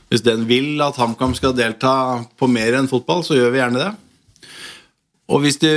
Hvis 0.07 0.23
den 0.23 0.45
vil 0.47 0.79
at 0.83 0.97
HamKam 0.99 1.33
skal 1.35 1.55
delta 1.55 2.23
på 2.39 2.47
mer 2.51 2.77
enn 2.77 2.87
fotball, 2.87 3.25
så 3.27 3.35
gjør 3.35 3.51
vi 3.53 3.59
gjerne 3.61 3.81
det. 3.81 3.93
Og 5.27 5.43
hvis 5.43 5.59
de 5.59 5.71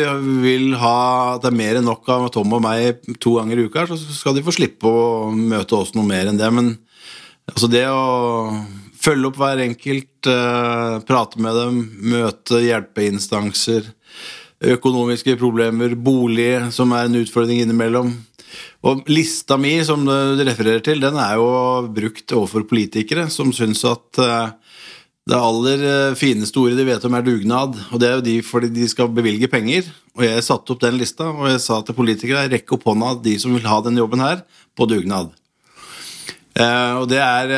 vil 0.44 0.76
ha 0.78 0.98
at 1.34 1.42
det 1.42 1.50
er 1.50 1.58
mer 1.58 1.80
enn 1.80 1.88
nok 1.88 2.06
av 2.14 2.28
Tom 2.34 2.52
og 2.54 2.62
meg 2.62 3.00
to 3.22 3.34
ganger 3.40 3.58
i 3.58 3.64
uka, 3.66 3.88
så 3.90 3.98
skal 3.98 4.36
de 4.36 4.44
få 4.46 4.54
slippe 4.54 4.86
å 4.86 5.32
møte 5.34 5.74
oss 5.74 5.90
noe 5.96 6.06
mer 6.06 6.30
enn 6.30 6.38
det. 6.38 6.50
Men 6.54 6.76
altså 7.50 7.70
det 7.70 7.88
å 7.90 8.54
følge 9.00 9.30
opp 9.30 9.40
hver 9.40 9.64
enkelt, 9.64 10.28
uh, 10.30 11.00
prate 11.08 11.42
med 11.42 11.58
dem, 11.58 11.80
møte 12.12 12.62
hjelpeinstanser, 12.62 13.90
økonomiske 14.70 15.34
problemer, 15.40 15.96
bolig, 15.96 16.52
som 16.76 16.92
er 16.94 17.08
en 17.08 17.18
utfordring 17.18 17.64
innimellom. 17.64 18.12
Og 18.86 19.04
lista 19.12 19.58
mi, 19.60 19.74
som 19.84 20.04
du 20.06 20.44
refererer 20.46 20.82
til, 20.84 21.02
den 21.02 21.18
er 21.20 21.36
jo 21.36 21.50
brukt 21.92 22.32
overfor 22.36 22.64
politikere 22.68 23.28
som 23.32 23.52
syns 23.52 23.84
at 23.88 24.20
eh, 24.24 24.52
det 25.30 25.36
aller 25.36 25.82
eh, 25.84 26.14
fineste 26.18 26.58
ordet 26.62 26.78
de 26.80 26.86
vet 26.88 27.04
om, 27.06 27.16
er 27.16 27.26
dugnad. 27.26 27.76
Og 27.90 28.00
det 28.00 28.08
er 28.08 28.16
jo 28.16 28.24
de 28.26 28.36
fordi 28.46 28.70
de 28.74 28.88
skal 28.90 29.10
bevilge 29.14 29.50
penger. 29.52 29.90
Og 30.16 30.24
jeg 30.26 30.46
satte 30.46 30.74
opp 30.74 30.80
den 30.82 30.96
lista, 31.00 31.28
og 31.30 31.50
jeg 31.52 31.60
sa 31.62 31.80
til 31.84 31.98
politikere 31.98 32.48
rekk 32.50 32.72
opp 32.76 32.88
hånda 32.88 33.14
de 33.24 33.36
som 33.42 33.54
vil 33.54 33.68
ha 33.68 33.78
denne 33.84 34.02
jobben 34.02 34.24
her, 34.24 34.42
på 34.74 34.88
dugnad. 34.90 35.30
Eh, 36.58 36.94
og 36.98 37.06
det 37.10 37.20
er 37.22 37.52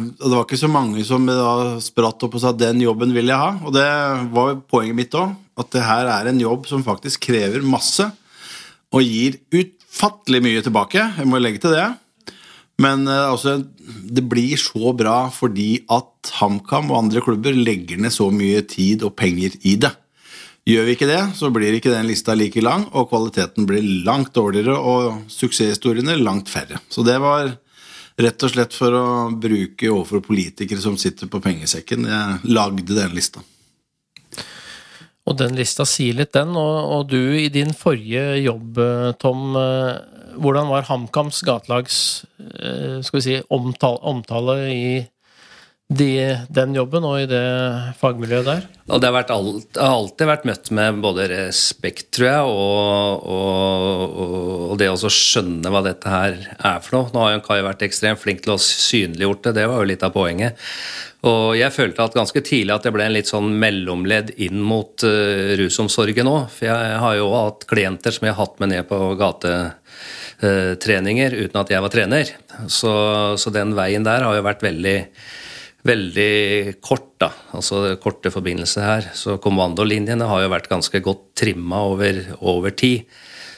Og 0.00 0.24
det 0.24 0.32
var 0.32 0.44
ikke 0.46 0.62
så 0.62 0.70
mange 0.70 1.02
som 1.04 1.26
da 1.28 1.76
spratt 1.82 2.22
opp 2.24 2.38
og 2.38 2.40
sa 2.40 2.52
'den 2.52 2.80
jobben 2.80 3.12
vil 3.12 3.26
jeg 3.26 3.36
ha'. 3.36 3.60
Og 3.66 3.72
det 3.74 3.88
var 4.32 4.56
poenget 4.70 4.96
mitt 4.96 5.12
òg. 5.12 5.34
At 5.58 5.70
det 5.70 5.82
her 5.82 6.06
er 6.06 6.28
en 6.28 6.40
jobb 6.40 6.66
som 6.66 6.82
faktisk 6.82 7.20
krever 7.20 7.62
masse, 7.62 8.10
og 8.90 9.02
gir 9.02 9.38
utfattelig 9.94 10.42
mye 10.42 10.62
tilbake. 10.62 11.02
Jeg 11.18 11.28
må 11.28 11.38
legge 11.38 11.62
til 11.62 11.74
det. 11.74 11.86
Men 12.82 13.06
eh, 13.06 13.30
altså, 13.30 13.62
det 14.10 14.24
blir 14.26 14.56
så 14.58 14.92
bra 14.96 15.30
fordi 15.30 15.84
at 15.88 16.32
HamKam 16.40 16.90
og 16.90 17.04
andre 17.04 17.22
klubber 17.22 17.54
legger 17.54 18.00
ned 18.02 18.12
så 18.12 18.30
mye 18.34 18.64
tid 18.66 19.04
og 19.04 19.14
penger 19.16 19.54
i 19.62 19.76
det. 19.76 19.92
Gjør 20.64 20.86
vi 20.88 20.94
ikke 20.96 21.10
det, 21.10 21.20
så 21.36 21.50
blir 21.52 21.76
ikke 21.76 21.92
den 21.92 22.08
lista 22.08 22.34
like 22.34 22.60
lang, 22.64 22.86
og 22.96 23.10
kvaliteten 23.10 23.66
blir 23.68 23.84
langt 24.06 24.32
dårligere, 24.32 24.72
og 24.72 25.26
suksesshistoriene 25.28 26.16
langt 26.16 26.48
færre. 26.48 26.80
Så 26.88 27.04
det 27.04 27.18
var 27.20 27.52
rett 28.16 28.46
og 28.46 28.54
slett 28.54 28.72
for 28.72 28.96
å 28.96 29.04
bruke 29.28 29.90
overfor 29.92 30.24
politikere 30.24 30.80
som 30.80 30.96
sitter 30.96 31.28
på 31.28 31.42
pengesekken. 31.44 32.08
Jeg 32.08 32.54
lagde 32.56 32.96
den 32.96 33.12
lista. 33.12 33.44
Og 35.24 35.38
den 35.40 35.56
lista 35.56 35.86
sier 35.88 36.18
litt, 36.18 36.34
den. 36.36 36.52
Og, 36.58 36.76
og 36.98 37.08
du, 37.12 37.20
i 37.38 37.48
din 37.52 37.72
forrige 37.76 38.42
jobb, 38.44 38.80
eh, 38.82 39.08
Tom, 39.20 39.56
eh, 39.56 39.96
hvordan 40.34 40.68
var 40.68 40.86
HamKams 40.90 41.40
gatelags 41.46 41.96
eh, 42.42 43.00
skal 43.04 43.20
vi 43.20 43.24
si, 43.24 43.40
omtale, 43.54 44.02
omtale 44.04 44.56
i 44.68 44.86
de, 45.94 46.10
den 46.52 46.74
jobben 46.74 47.04
og 47.04 47.18
i 47.22 47.28
det 47.28 47.44
fagmiljøet 48.00 48.46
der? 48.48 48.62
Og 48.88 49.00
det 49.00 49.10
har, 49.12 49.30
alt, 49.32 49.78
har, 49.78 49.94
alltid 49.94 50.28
vært 50.28 50.46
møtt 50.48 50.70
med 50.76 51.00
både 51.04 51.28
respekt, 51.30 52.10
tror 52.16 52.28
jeg, 52.28 52.52
og, 52.52 53.24
og, 53.36 54.20
og 54.72 54.76
det 54.80 54.90
å 54.92 55.12
skjønne 55.12 55.72
hva 55.72 55.84
dette 55.86 56.12
her 56.12 56.36
er 56.58 56.84
for 56.84 56.98
noe. 56.98 57.12
Nå 57.14 57.24
har 57.24 57.36
jo 57.36 57.44
Kai 57.46 57.60
vært 57.64 57.84
ekstremt 57.86 58.20
flink 58.20 58.44
til 58.44 58.56
å 58.56 58.60
synliggjort 58.60 59.48
det, 59.48 59.56
det 59.60 59.68
var 59.70 59.80
jo 59.80 59.90
litt 59.92 60.04
av 60.04 60.12
poenget. 60.16 60.60
Og 61.24 61.54
jeg 61.56 61.72
følte 61.72 62.04
at 62.04 62.12
ganske 62.16 62.40
tidlig 62.44 62.74
at 62.74 62.82
det 62.84 62.92
ble 62.94 63.04
en 63.06 63.16
litt 63.16 63.28
sånn 63.30 63.58
mellomledd 63.60 64.30
inn 64.44 64.60
mot 64.64 65.04
uh, 65.06 65.56
rusomsorgen 65.60 66.28
òg. 66.28 66.48
For 66.52 66.64
jeg 66.68 66.98
har 67.04 67.14
jo 67.16 67.26
hatt 67.32 67.66
klienter 67.70 68.12
som 68.14 68.26
jeg 68.28 68.34
har 68.34 68.44
hatt 68.44 68.60
med 68.60 68.68
ned 68.74 68.84
på 68.90 68.96
gatetreninger 69.20 71.30
uh, 71.32 71.38
uten 71.46 71.60
at 71.62 71.70
jeg 71.72 71.82
var 71.86 71.92
trener. 71.94 72.26
Så, 72.68 72.92
så 73.40 73.48
den 73.54 73.70
veien 73.78 74.06
der 74.06 74.20
har 74.26 74.34
jo 74.36 74.42
vært 74.44 74.66
veldig 74.66 74.98
veldig 75.84 76.80
kort, 76.80 77.10
da, 77.20 77.28
altså 77.52 77.96
korte 78.00 78.30
forbindelser 78.32 78.82
her. 78.86 79.02
Så 79.16 79.36
kommandolinjene 79.42 80.24
har 80.30 80.40
jo 80.40 80.48
vært 80.52 80.68
ganske 80.70 81.00
godt 81.04 81.34
trimma 81.36 81.82
over, 81.90 82.22
over 82.40 82.70
tid. 82.72 83.04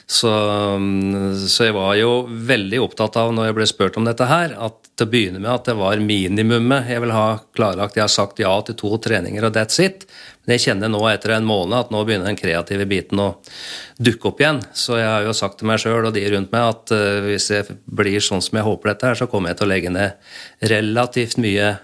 Så, 0.06 0.30
så, 1.50 1.64
jeg 1.66 1.74
var 1.74 1.96
jo 1.98 2.10
veldig 2.30 2.78
opptatt 2.84 3.16
av, 3.18 3.32
når 3.34 3.48
jeg 3.48 3.54
ble 3.56 3.64
spurt 3.66 3.96
om 3.98 4.04
dette 4.06 4.28
her, 4.30 4.52
at 4.54 4.76
til 4.94 5.08
å 5.08 5.10
begynne 5.10 5.40
med 5.40 5.50
at 5.50 5.66
det 5.66 5.74
var 5.76 5.98
minimumet 5.98 6.92
jeg 6.92 7.02
vil 7.02 7.12
ha 7.12 7.24
klarlagt. 7.58 7.98
Jeg 7.98 8.04
har 8.04 8.12
sagt 8.14 8.38
ja 8.38 8.52
til 8.64 8.78
to 8.78 8.92
treninger, 9.02 9.48
og 9.48 9.56
that's 9.56 9.82
it. 9.82 10.06
Men 10.44 10.54
jeg 10.54 10.68
kjenner 10.68 10.92
nå 10.92 11.00
etter 11.10 11.34
en 11.34 11.48
måned 11.48 11.74
at 11.74 11.90
nå 11.90 12.04
begynner 12.06 12.30
den 12.30 12.38
kreative 12.38 12.86
biten 12.86 13.18
å 13.18 13.32
dukke 13.98 14.30
opp 14.30 14.44
igjen. 14.44 14.62
Så 14.78 15.00
jeg 15.00 15.10
har 15.10 15.26
jo 15.26 15.34
sagt 15.34 15.58
til 15.58 15.72
meg 15.72 15.82
sjøl 15.82 16.06
og 16.06 16.14
de 16.14 16.22
rundt 16.36 16.54
meg 16.54 16.70
at 16.70 16.94
uh, 16.94 17.26
hvis 17.26 17.50
jeg 17.50 17.76
blir 17.98 18.22
sånn 18.22 18.44
som 18.46 18.60
jeg 18.60 18.68
håper 18.68 18.92
dette 18.92 19.10
her, 19.10 19.18
så 19.18 19.26
kommer 19.32 19.50
jeg 19.50 19.58
til 19.58 19.66
å 19.66 19.72
legge 19.74 19.94
ned 19.96 20.70
relativt 20.70 21.42
mye 21.42 21.74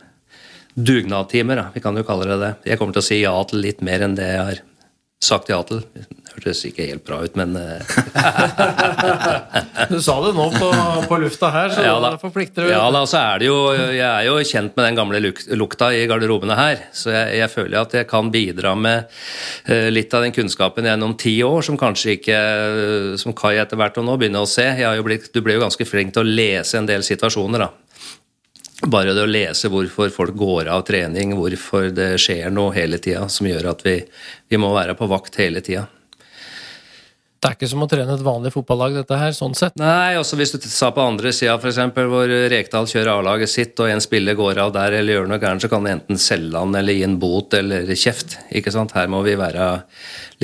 dugnadtimer, 0.78 1.66
vi 1.74 1.82
kan 1.84 1.96
jo 1.98 2.06
kalle 2.06 2.30
det 2.30 2.38
det. 2.40 2.52
Jeg 2.70 2.78
kommer 2.80 2.94
til 2.96 3.02
å 3.02 3.08
si 3.10 3.18
ja 3.20 3.34
til 3.50 3.60
litt 3.66 3.82
mer 3.84 4.06
enn 4.06 4.14
det 4.16 4.30
jeg 4.30 4.44
har 4.46 4.62
sagt 5.22 5.50
ja 5.52 5.58
til. 5.66 5.82
Hørtes 6.32 6.62
ikke 6.64 6.86
helt 6.88 7.04
bra 7.04 7.18
ut, 7.26 7.34
men 7.36 7.52
eh, 7.60 7.82
Du 9.92 9.98
sa 10.00 10.14
det 10.24 10.32
nå 10.36 10.46
på, 10.54 10.68
på 11.10 11.18
lufta 11.20 11.50
her, 11.52 11.68
så 11.74 11.82
ja, 11.84 11.96
da, 12.00 12.14
forplikter 12.20 12.64
du. 12.64 12.70
Ja 12.72 12.86
da, 12.94 13.02
så 13.08 13.18
er 13.20 13.42
det 13.42 13.46
jo 13.50 13.58
Jeg 13.74 14.06
er 14.06 14.28
jo 14.30 14.38
kjent 14.48 14.76
med 14.78 14.84
den 14.88 14.98
gamle 14.98 15.20
luk, 15.20 15.42
lukta 15.60 15.90
i 15.92 16.06
garderobene 16.08 16.56
her, 16.56 16.76
så 16.96 17.12
jeg, 17.12 17.36
jeg, 17.42 17.48
føler 17.52 17.76
at 17.82 17.92
jeg 18.00 18.08
kan 18.08 18.30
bidra 18.32 18.72
med 18.78 19.04
uh, 19.68 19.88
litt 19.92 20.14
av 20.16 20.24
den 20.24 20.32
kunnskapen 20.32 20.88
gjennom 20.88 21.16
ti 21.20 21.34
år, 21.44 21.60
som 21.66 21.76
kanskje 21.80 22.16
ikke 22.16 22.38
Som 23.20 23.34
Kai 23.36 23.56
etter 23.60 23.76
hvert 23.78 23.98
og 24.00 24.06
nå 24.06 24.16
begynner 24.20 24.44
å 24.44 24.48
se. 24.48 24.64
Blitt, 25.04 25.30
du 25.34 25.40
ble 25.44 25.58
jo 25.58 25.64
ganske 25.64 25.84
flink 25.88 26.14
til 26.14 26.24
å 26.24 26.34
lese 26.40 26.78
en 26.78 26.88
del 26.88 27.02
situasjoner, 27.06 27.66
da. 27.66 27.70
Bare 28.82 29.12
det 29.14 29.22
å 29.22 29.30
lese 29.30 29.70
hvorfor 29.70 30.10
folk 30.10 30.34
går 30.38 30.70
av 30.72 30.82
trening, 30.88 31.36
hvorfor 31.38 31.92
det 31.94 32.16
skjer 32.22 32.50
noe 32.50 32.74
hele 32.74 32.98
tida 33.02 33.28
som 33.30 33.46
gjør 33.46 33.70
at 33.76 33.84
vi, 33.86 34.00
vi 34.50 34.58
må 34.58 34.72
være 34.74 34.96
på 34.98 35.06
vakt 35.10 35.38
hele 35.38 35.62
tida. 35.62 35.84
Det 37.42 37.48
er 37.48 37.56
ikke 37.56 37.66
som 37.72 37.82
å 37.82 37.86
trene 37.90 38.14
et 38.14 38.20
vanlig 38.22 38.52
fotballag, 38.54 38.92
dette 39.00 39.16
her, 39.18 39.32
sånn 39.34 39.56
sett? 39.58 39.74
Nei, 39.80 40.14
også 40.14 40.36
hvis 40.38 40.52
du 40.54 40.60
sa 40.70 40.92
på 40.94 41.02
andre 41.02 41.32
sida, 41.34 41.56
f.eks., 41.58 41.80
hvor 41.90 42.30
Rekdal 42.52 42.86
kjører 42.86 43.10
A-laget 43.16 43.50
sitt, 43.50 43.74
og 43.82 43.90
en 43.90 44.02
spiller 44.04 44.36
går 44.38 44.60
av 44.62 44.70
der 44.76 44.94
eller 45.00 45.16
gjør 45.16 45.26
noe 45.32 45.40
gærent, 45.42 45.64
så 45.64 45.72
kan 45.72 45.82
du 45.82 45.90
enten 45.90 46.20
selge 46.22 46.62
han 46.62 46.78
eller 46.78 46.94
gi 46.94 47.02
en 47.02 47.18
bot 47.18 47.56
eller 47.58 47.90
kjeft. 47.98 48.38
ikke 48.54 48.70
sant? 48.70 48.94
Her 48.94 49.10
må 49.10 49.24
vi 49.26 49.34
være 49.40 49.72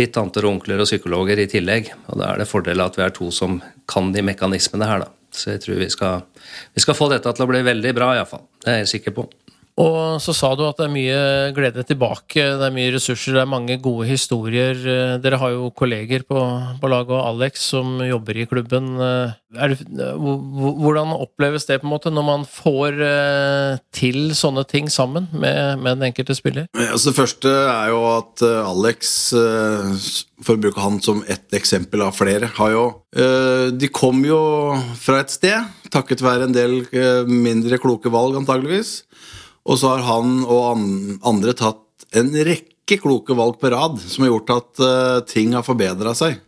litt 0.01 0.17
tanter 0.17 0.49
og 0.49 0.57
onkler 0.57 0.83
og 0.83 0.91
psykologer 0.91 1.39
i 1.39 1.47
tillegg. 1.55 1.93
Og 2.11 2.19
da 2.19 2.33
er 2.33 2.43
det 2.43 2.51
fordel 2.51 2.83
at 2.83 2.99
vi 2.99 3.07
er 3.07 3.15
to 3.15 3.31
som 3.31 3.61
kan 3.87 4.11
de 4.11 4.27
mekanismene 4.27 4.91
her, 4.91 5.07
da. 5.07 5.15
Så 5.31 5.53
jeg 5.55 5.63
tror 5.63 5.79
vi 5.79 5.93
skal, 5.95 6.27
vi 6.75 6.83
skal 6.83 6.99
få 6.99 7.13
dette 7.15 7.31
til 7.31 7.47
å 7.47 7.53
bli 7.53 7.63
veldig 7.63 7.95
bra, 7.95 8.17
iallfall. 8.19 8.43
Det 8.65 8.75
er 8.75 8.83
jeg 8.83 8.97
sikker 8.97 9.15
på. 9.21 9.31
Og 9.79 10.19
så 10.23 10.35
sa 10.35 10.51
du 10.59 10.65
at 10.67 10.79
det 10.81 10.89
er 10.89 10.95
mye 10.95 11.19
glede 11.55 11.85
tilbake, 11.87 12.43
det 12.59 12.67
er 12.67 12.75
mye 12.75 12.91
ressurser, 12.97 13.37
det 13.37 13.43
er 13.45 13.51
mange 13.51 13.77
gode 13.83 14.09
historier. 14.09 14.75
Dere 15.23 15.39
har 15.39 15.55
jo 15.55 15.69
kolleger 15.71 16.25
på, 16.27 16.41
på 16.83 16.91
laget 16.91 17.15
og 17.15 17.27
Alex 17.29 17.69
som 17.71 18.01
jobber 18.03 18.41
i 18.43 18.49
klubben. 18.51 18.97
Det, 18.99 19.79
hvordan 20.19 21.15
oppleves 21.17 21.65
det 21.65 21.79
på 21.81 21.87
en 21.87 21.93
måte 21.95 22.11
når 22.13 22.25
man 22.27 22.43
får 22.45 22.99
eh, 23.01 23.79
til 23.97 24.35
sånne 24.37 24.67
ting 24.69 24.91
sammen 24.93 25.31
med, 25.33 25.79
med 25.81 25.97
den 25.97 26.11
enkelte 26.11 26.37
spiller? 26.37 26.67
Altså, 26.77 27.09
det 27.09 27.17
første 27.17 27.55
er 27.63 27.89
jo 27.95 28.03
at 28.11 28.45
eh, 28.45 28.69
Alex, 28.69 29.15
eh, 29.39 29.95
for 30.45 30.59
å 30.59 30.63
bruke 30.67 30.85
han 30.85 31.01
som 31.05 31.23
ett 31.33 31.57
eksempel 31.57 32.05
av 32.05 32.19
flere, 32.19 32.51
har 32.59 32.75
jo 32.75 32.89
De 33.09 33.89
kom 33.89 34.21
jo 34.27 34.39
fra 35.01 35.23
et 35.23 35.33
sted, 35.33 35.65
takket 35.91 36.21
være 36.21 36.45
en 36.45 36.53
del 36.53 36.83
mindre 37.25 37.79
kloke 37.81 38.13
valg, 38.13 38.37
antageligvis. 38.37 39.08
Og 39.69 39.77
så 39.77 39.93
har 39.93 40.05
han 40.07 40.43
og 40.49 40.83
andre 41.29 41.55
tatt 41.57 42.09
en 42.17 42.31
rekke 42.33 42.99
kloke 43.03 43.37
valg 43.37 43.59
på 43.61 43.71
rad 43.73 43.99
som 44.01 44.25
har 44.25 44.33
gjort 44.33 44.55
at 44.55 44.85
uh, 44.85 45.19
ting 45.29 45.53
har 45.57 45.67
forbedra 45.67 46.15
seg. 46.17 46.39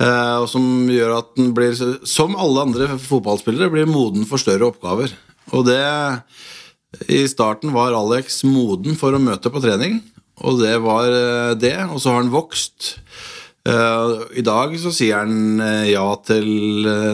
Uh, 0.00 0.40
og 0.40 0.46
som 0.48 0.64
gjør 0.88 1.18
at 1.18 1.34
den 1.36 1.50
blir, 1.56 1.76
som 2.08 2.38
alle 2.40 2.64
andre 2.64 2.94
fotballspillere, 2.96 3.68
blir 3.72 3.90
moden 3.90 4.24
for 4.28 4.40
større 4.40 4.70
oppgaver. 4.70 5.12
Og 5.52 5.66
det 5.68 5.82
I 7.12 7.26
starten 7.28 7.74
var 7.76 7.96
Alex 7.96 8.40
moden 8.48 8.96
for 8.98 9.12
å 9.12 9.20
møte 9.20 9.52
på 9.52 9.60
trening, 9.62 10.00
og 10.40 10.62
det 10.62 10.78
var 10.80 11.12
uh, 11.12 11.52
det. 11.60 11.76
Og 11.90 12.00
så 12.00 12.14
har 12.14 12.22
han 12.22 12.32
vokst. 12.32 12.94
I 13.60 14.40
dag 14.40 14.72
så 14.80 14.88
sier 14.94 15.20
han 15.20 15.60
ja 15.84 16.06
til 16.24 16.46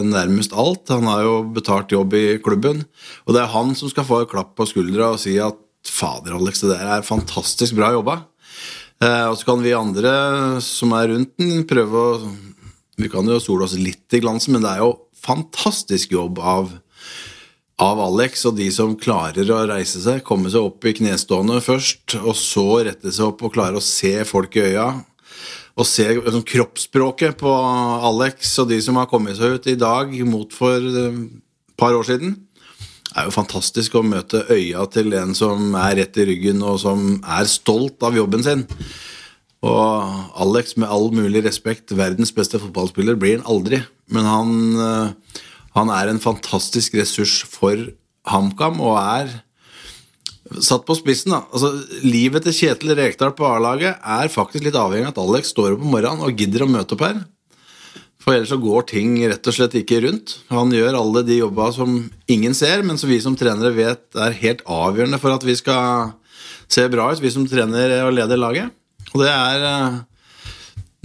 nærmest 0.07 0.53
alt. 0.55 0.87
Han 0.93 1.09
har 1.09 1.25
jo 1.25 1.33
betalt 1.57 1.91
jobb 1.91 2.15
i 2.15 2.37
klubben. 2.39 2.85
Og 3.27 3.35
det 3.35 3.41
er 3.43 3.51
han 3.51 3.73
som 3.75 3.91
skal 3.91 4.07
få 4.07 4.21
et 4.23 4.31
klapp 4.31 4.53
på 4.55 4.67
skuldra 4.69 5.11
og 5.11 5.19
si 5.19 5.35
at 5.43 5.59
fader, 5.87 6.37
Alex, 6.37 6.63
det 6.63 6.71
der 6.71 6.87
er 6.97 7.05
fantastisk 7.05 7.75
bra 7.75 7.91
jobba. 7.95 8.21
og 9.27 9.35
så 9.37 9.45
kan 9.45 9.61
vi 9.63 9.75
andre 9.75 10.61
som 10.63 10.95
er 10.95 11.11
rundt 11.11 11.35
den, 11.37 11.67
prøve 11.67 11.95
å 11.95 12.35
Vi 12.97 13.11
kan 13.13 13.27
jo 13.29 13.37
sole 13.37 13.67
oss 13.67 13.75
litt 13.77 14.09
i 14.17 14.19
glansen, 14.23 14.55
men 14.55 14.63
det 14.63 14.71
er 14.71 14.79
jo 14.81 14.95
fantastisk 15.13 16.15
jobb 16.15 16.39
av 16.39 16.71
av 17.77 17.99
Alex 18.01 18.41
og 18.49 18.55
de 18.57 18.71
som 18.73 18.95
klarer 18.97 19.51
å 19.53 19.59
reise 19.69 20.01
seg, 20.01 20.23
komme 20.25 20.49
seg 20.49 20.65
opp 20.65 20.85
i 20.89 20.95
knestående 20.97 21.59
først, 21.61 22.15
og 22.23 22.33
så 22.33 22.65
rette 22.87 23.11
seg 23.13 23.27
opp 23.27 23.43
og 23.45 23.53
klare 23.53 23.77
å 23.77 23.85
se 23.85 24.15
folk 24.25 24.57
i 24.57 24.63
øya 24.71 24.87
å 25.77 25.85
se 25.85 26.07
liksom, 26.09 26.43
kroppsspråket 26.47 27.37
på 27.41 27.53
Alex 28.09 28.55
og 28.63 28.71
de 28.71 28.79
som 28.81 28.97
har 28.97 29.09
kommet 29.11 29.37
seg 29.37 29.57
ut 29.57 29.69
i 29.69 29.77
dag 29.79 30.13
mot 30.25 30.53
for 30.53 30.81
et 30.81 31.01
eh, 31.05 31.19
par 31.77 31.93
år 31.93 32.07
siden, 32.07 32.33
er 33.17 33.27
jo 33.27 33.35
fantastisk 33.35 33.95
å 33.97 34.05
møte 34.05 34.43
øya 34.53 34.85
til 34.93 35.13
en 35.17 35.35
som 35.37 35.75
er 35.77 35.99
rett 36.01 36.17
i 36.17 36.25
ryggen, 36.27 36.63
og 36.65 36.79
som 36.81 37.19
er 37.21 37.49
stolt 37.49 38.03
av 38.05 38.17
jobben 38.17 38.43
sin. 38.45 38.65
Og 39.65 40.37
Alex, 40.37 40.75
med 40.77 40.89
all 40.89 41.09
mulig 41.15 41.43
respekt, 41.45 41.93
verdens 41.97 42.33
beste 42.35 42.59
fotballspiller 42.61 43.17
blir 43.17 43.39
han 43.39 43.47
aldri. 43.49 43.81
Men 44.13 44.29
han, 44.29 44.51
eh, 44.81 45.43
han 45.77 45.93
er 45.93 46.09
en 46.09 46.21
fantastisk 46.21 46.97
ressurs 46.97 47.43
for 47.45 47.77
HamKam, 48.27 48.81
og 48.81 48.97
er 49.01 49.41
Satt 50.63 50.85
på 50.87 50.95
spissen, 50.97 51.33
da. 51.35 51.43
Altså, 51.51 51.73
livet 52.05 52.45
til 52.47 52.55
Kjetil 52.55 52.95
Rekdal 52.97 53.33
på 53.37 53.47
A-laget 53.47 53.97
er 53.99 54.31
faktisk 54.31 54.65
litt 54.65 54.77
avhengig 54.79 55.09
av 55.09 55.15
at 55.15 55.23
Alex 55.23 55.51
står 55.53 55.75
opp 55.75 55.83
om 55.83 55.91
morgenen 55.95 56.23
og 56.23 56.39
gidder 56.39 56.63
å 56.63 56.69
møte 56.71 56.95
opp 56.95 57.03
her. 57.05 57.19
For 58.23 58.35
ellers 58.35 58.51
så 58.51 58.59
går 58.59 58.87
ting 58.89 59.13
rett 59.23 59.47
og 59.47 59.55
slett 59.55 59.75
ikke 59.79 60.01
rundt. 60.03 60.37
Han 60.51 60.73
gjør 60.75 60.97
alle 60.99 61.23
de 61.27 61.37
jobba 61.39 61.69
som 61.75 61.93
ingen 62.31 62.55
ser, 62.57 62.83
men 62.83 62.99
som 62.99 63.11
vi 63.11 63.21
som 63.23 63.37
trenere 63.39 63.71
vet 63.75 64.19
er 64.19 64.35
helt 64.41 64.65
avgjørende 64.67 65.19
for 65.21 65.35
at 65.35 65.45
vi 65.47 65.55
skal 65.55 66.11
se 66.67 66.83
bra 66.91 67.05
ut, 67.13 67.23
vi 67.23 67.31
som 67.31 67.47
trener 67.47 68.01
og 68.03 68.11
leder 68.17 68.39
laget. 68.41 68.73
Og 69.13 69.23
det 69.23 69.31
er 69.31 69.67
eh, 69.69 69.99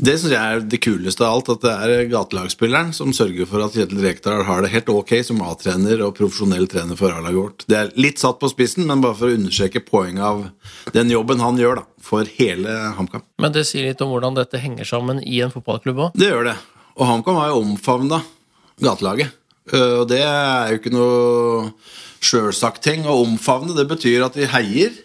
det 0.02 0.16
syns 0.18 0.32
jeg 0.34 0.42
er 0.56 0.64
det 0.66 0.80
kuleste 0.82 1.22
av 1.22 1.36
alt, 1.36 1.50
at 1.54 1.62
det 1.62 1.72
er 1.72 2.08
gatelagsspilleren 2.10 2.90
som 2.96 3.12
sørger 3.14 3.46
for 3.46 3.62
at 3.62 3.76
Kjetil 3.76 4.02
Rekdal 4.02 4.42
har 4.48 4.64
det 4.64 4.72
helt 4.72 4.90
ok 4.90 5.12
som 5.22 5.42
A-trener 5.46 6.02
og 6.02 6.16
profesjonell 6.18 6.66
trener 6.70 6.98
for 6.98 7.14
A-laget 7.14 7.38
vårt. 7.38 7.66
Det 7.70 7.78
er 7.78 7.92
litt 8.02 8.18
satt 8.22 8.40
på 8.42 8.50
spissen, 8.50 8.88
men 8.88 9.04
bare 9.04 9.14
for 9.20 9.30
å 9.30 9.36
understreke 9.38 9.84
poenget 9.86 10.24
av 10.26 10.42
den 10.96 11.12
jobben 11.14 11.42
han 11.44 11.60
gjør 11.60 11.82
da, 11.82 11.86
for 12.02 12.26
hele 12.40 12.74
HamKam. 12.98 13.22
Men 13.42 13.54
det 13.54 13.62
sier 13.70 13.92
litt 13.92 14.02
om 14.02 14.10
hvordan 14.10 14.40
dette 14.40 14.58
henger 14.62 14.88
sammen 14.90 15.22
i 15.22 15.38
en 15.46 15.54
fotballklubb 15.54 16.08
òg? 16.08 16.18
Det 16.18 16.32
gjør 16.32 16.50
det. 16.50 16.56
Og 16.98 17.06
HamKam 17.08 17.38
har 17.38 17.52
jo 17.52 17.62
omfavna 17.62 18.18
gatelaget. 18.82 19.38
Eh, 19.70 20.00
og 20.02 20.08
det 20.10 20.22
er 20.26 20.72
jo 20.72 20.80
ikke 20.82 20.94
noe 20.96 21.70
sjølsagt 22.22 22.82
ting 22.84 23.06
å 23.06 23.20
omfavne. 23.22 23.74
Det 23.78 23.86
betyr 23.90 24.26
at 24.26 24.38
de 24.38 24.50
heier. 24.50 24.98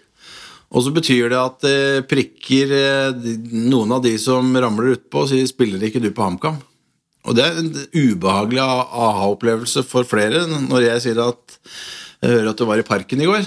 Og 0.68 0.84
så 0.84 0.92
betyr 0.92 1.32
det 1.32 1.40
at 1.40 1.62
det 1.64 2.08
prikker 2.12 2.74
eh, 2.76 3.28
noen 3.56 3.94
av 3.96 4.02
de 4.04 4.14
som 4.20 4.50
ramler 4.52 4.98
utpå 4.98 5.24
sier 5.30 5.48
'spiller 5.48 5.88
ikke 5.88 6.04
du 6.04 6.12
på 6.12 6.26
HamKam'? 6.26 6.60
Og 7.28 7.36
det 7.36 7.44
er 7.44 7.60
en 7.60 7.72
ubehagelig 7.92 8.60
aha-opplevelse 8.64 9.84
for 9.84 10.08
flere 10.08 10.46
når 10.48 10.86
jeg 10.86 11.04
sier 11.04 11.20
at 11.24 11.58
jeg 12.24 12.32
hører 12.32 12.52
at 12.52 12.60
du 12.60 12.66
var 12.66 12.80
i 12.80 12.88
parken 12.88 13.22
i 13.22 13.28
går. 13.28 13.44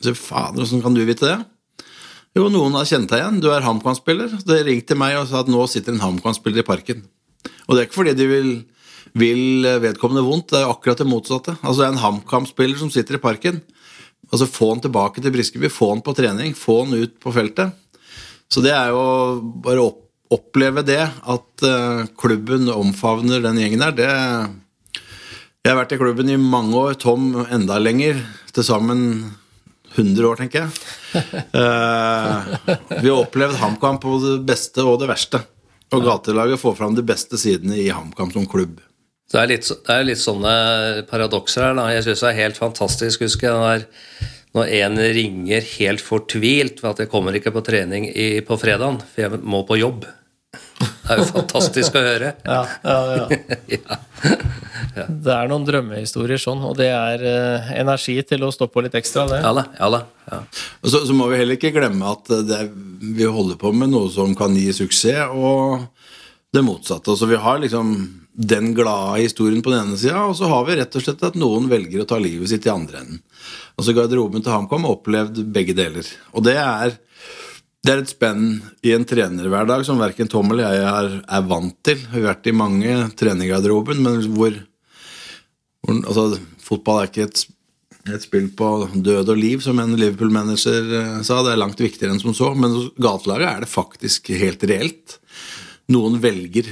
Så 0.00 0.14
fader, 0.14 0.60
Hvordan 0.60 0.82
kan 0.82 0.94
du 0.94 1.04
vite 1.04 1.26
det? 1.26 1.38
Jo, 2.36 2.48
noen 2.52 2.76
har 2.78 2.86
kjent 2.86 3.10
deg 3.10 3.20
igjen. 3.20 3.40
Du 3.42 3.48
er 3.50 3.64
HamKam-spiller. 3.64 4.36
Det 4.46 4.60
ringte 4.66 4.94
meg 4.94 5.16
og 5.18 5.26
sa 5.28 5.40
at 5.42 5.50
nå 5.50 5.64
sitter 5.66 5.96
en 5.96 6.04
HamKam-spiller 6.04 6.62
i 6.62 6.66
parken. 6.68 7.02
Og 7.66 7.74
det 7.74 7.80
er 7.80 7.88
ikke 7.88 7.98
fordi 7.98 8.14
de 8.14 8.28
vil, 8.30 8.50
vil 9.18 9.66
vedkommende 9.82 10.22
vondt, 10.22 10.52
det 10.52 10.60
er 10.60 10.70
akkurat 10.70 11.00
det 11.00 11.08
motsatte. 11.10 11.56
Altså 11.60 11.82
Det 11.82 11.88
er 11.88 11.94
en 11.96 12.04
HamKam-spiller 12.04 12.78
som 12.78 12.92
sitter 12.92 13.18
i 13.18 13.22
parken. 13.22 13.60
Altså 14.30 14.46
Få 14.46 14.70
han 14.74 14.82
tilbake 14.84 15.22
til 15.22 15.34
Briskeby, 15.34 15.70
få 15.72 15.90
han 15.94 16.04
på 16.06 16.14
trening, 16.16 16.54
få 16.54 16.84
han 16.84 16.94
ut 16.94 17.18
på 17.22 17.32
feltet. 17.34 17.74
Så 18.50 18.62
det 18.64 18.72
er 18.74 18.90
jo 18.94 19.02
bare 19.62 19.82
å 19.82 19.92
oppleve 20.30 20.84
det, 20.86 21.02
at 21.02 21.66
uh, 21.66 22.06
klubben 22.18 22.70
omfavner 22.70 23.42
den 23.42 23.58
gjengen 23.58 23.82
der, 23.82 23.96
det 23.98 24.10
Jeg 25.60 25.72
har 25.72 25.80
vært 25.82 25.94
i 25.94 26.00
klubben 26.00 26.30
i 26.30 26.38
mange 26.40 26.78
år, 26.78 26.94
Tom 26.94 27.34
enda 27.50 27.78
lenger. 27.82 28.22
Til 28.50 28.66
sammen 28.66 29.00
100 29.94 30.26
år, 30.26 30.38
tenker 30.38 30.64
jeg. 30.64 30.70
Uh, 31.54 32.54
vi 33.02 33.10
har 33.10 33.18
opplevd 33.18 33.58
HamKam 33.60 33.98
på 34.02 34.18
det 34.22 34.38
beste 34.46 34.86
og 34.86 35.02
det 35.02 35.10
verste. 35.10 35.42
Og 35.90 36.06
gatelaget 36.06 36.62
får 36.62 36.78
fram 36.78 36.94
de 36.94 37.04
beste 37.06 37.38
sidene 37.38 37.78
i 37.82 37.90
HamKam 37.90 38.30
som 38.34 38.46
klubb. 38.50 38.78
Det 39.30 39.38
er, 39.38 39.46
litt, 39.46 39.66
det 39.86 39.94
er 39.94 40.06
litt 40.08 40.18
sånne 40.18 40.52
paradokser 41.10 41.68
her. 41.68 41.74
Da. 41.78 41.88
Jeg 41.94 42.06
syns 42.08 42.24
det 42.24 42.30
er 42.32 42.40
helt 42.40 42.58
fantastisk. 42.58 43.22
husker 43.22 43.46
jeg 43.46 43.60
når, 43.62 43.84
Når 44.58 44.72
en 44.80 45.02
ringer 45.14 45.68
helt 45.76 46.02
fortvilt 46.02 46.80
for 46.82 46.90
at 46.90 47.04
jeg 47.04 47.10
kommer 47.12 47.36
ikke 47.38 47.52
på 47.54 47.62
trening 47.62 48.08
i, 48.10 48.40
på 48.42 48.58
fredagen, 48.58 48.98
for 48.98 49.22
jeg 49.22 49.42
må 49.46 49.62
på 49.68 49.78
jobb. 49.78 50.08
Det 50.80 51.14
er 51.14 51.20
jo 51.20 51.28
fantastisk 51.30 51.94
å 51.94 52.02
høre. 52.02 52.32
Ja, 52.50 52.60
ja, 52.82 53.28
ja. 53.76 53.98
ja. 54.96 55.04
Det 55.06 55.34
er 55.36 55.50
noen 55.50 55.66
drømmehistorier 55.68 56.40
sånn, 56.40 56.64
og 56.66 56.74
det 56.80 56.88
er 56.90 57.22
eh, 57.22 57.70
energi 57.78 58.16
til 58.26 58.42
å 58.42 58.50
stå 58.50 58.66
på 58.66 58.82
litt 58.82 58.96
ekstra. 58.98 59.28
Det. 59.30 59.38
Ja 59.44 59.52
da, 59.54 59.64
ja 59.78 59.90
da. 59.94 60.00
Ja. 60.30 60.40
Så, 60.82 61.04
så, 61.06 61.14
må 61.14 61.28
vi 61.30 61.38
heller 61.38 61.58
ikke 61.58 61.70
glemme 61.76 62.10
at 62.16 62.26
det, 62.48 62.64
vi 62.98 63.30
holder 63.30 63.60
på 63.60 63.70
med 63.76 63.92
noe 63.94 64.10
som 64.10 64.34
kan 64.38 64.58
gi 64.58 64.72
suksess, 64.74 65.30
og 65.30 65.86
det 66.50 66.66
motsatte. 66.66 67.14
Så 67.14 67.30
vi 67.30 67.38
har 67.38 67.62
liksom 67.62 67.94
den 68.32 68.74
glade 68.74 69.20
historien 69.20 69.62
på 69.62 69.72
den 69.72 69.88
ene 69.88 69.98
sida, 69.98 70.22
og 70.28 70.36
så 70.38 70.48
har 70.50 70.64
vi 70.68 70.78
rett 70.78 70.96
og 70.96 71.04
slett 71.04 71.22
at 71.26 71.38
noen 71.38 71.68
velger 71.70 72.02
å 72.02 72.08
ta 72.08 72.18
livet 72.22 72.52
sitt 72.52 72.66
i 72.68 72.72
andre 72.72 73.02
enden. 73.02 73.22
Altså 73.78 73.94
Garderoben 73.96 74.44
til 74.44 74.54
HamKam 74.54 74.86
har 74.86 74.96
opplevd 74.96 75.42
begge 75.54 75.74
deler. 75.76 76.06
Og 76.36 76.44
det 76.46 76.56
er, 76.60 76.94
det 77.84 77.92
er 77.92 78.02
et 78.02 78.12
spenn 78.12 78.44
i 78.86 78.94
en 78.94 79.06
trenerhverdag 79.08 79.86
som 79.88 80.00
verken 80.00 80.30
Tom 80.30 80.52
eller 80.52 80.68
jeg 80.68 80.90
er, 80.90 81.14
er, 81.24 81.46
vant 81.48 81.78
til. 81.86 82.02
Vi 82.02 82.20
har 82.20 82.34
vært 82.34 82.50
i 82.50 82.56
mange 82.56 82.98
trenergarderoben, 83.18 84.02
men 84.04 84.20
hvor, 84.36 84.58
hvor 85.84 86.02
altså, 86.04 86.26
Fotball 86.70 87.00
er 87.00 87.10
ikke 87.10 87.24
et, 87.26 87.40
et, 88.12 88.22
spill 88.22 88.46
på 88.54 88.68
død 88.94 89.32
og 89.32 89.40
liv, 89.40 89.64
som 89.64 89.80
en 89.82 89.96
Liverpool-manager 89.98 90.92
eh, 91.00 91.16
sa. 91.26 91.40
Det 91.42 91.56
er 91.56 91.58
langt 91.64 91.82
viktigere 91.82 92.14
enn 92.14 92.22
som 92.22 92.36
så. 92.36 92.52
Men 92.54 92.76
hos 92.76 92.92
gatelaget 92.94 93.48
er 93.48 93.64
det 93.64 93.72
faktisk 93.72 94.30
helt 94.38 94.62
reelt. 94.70 95.16
Noen 95.90 96.20
velger 96.22 96.70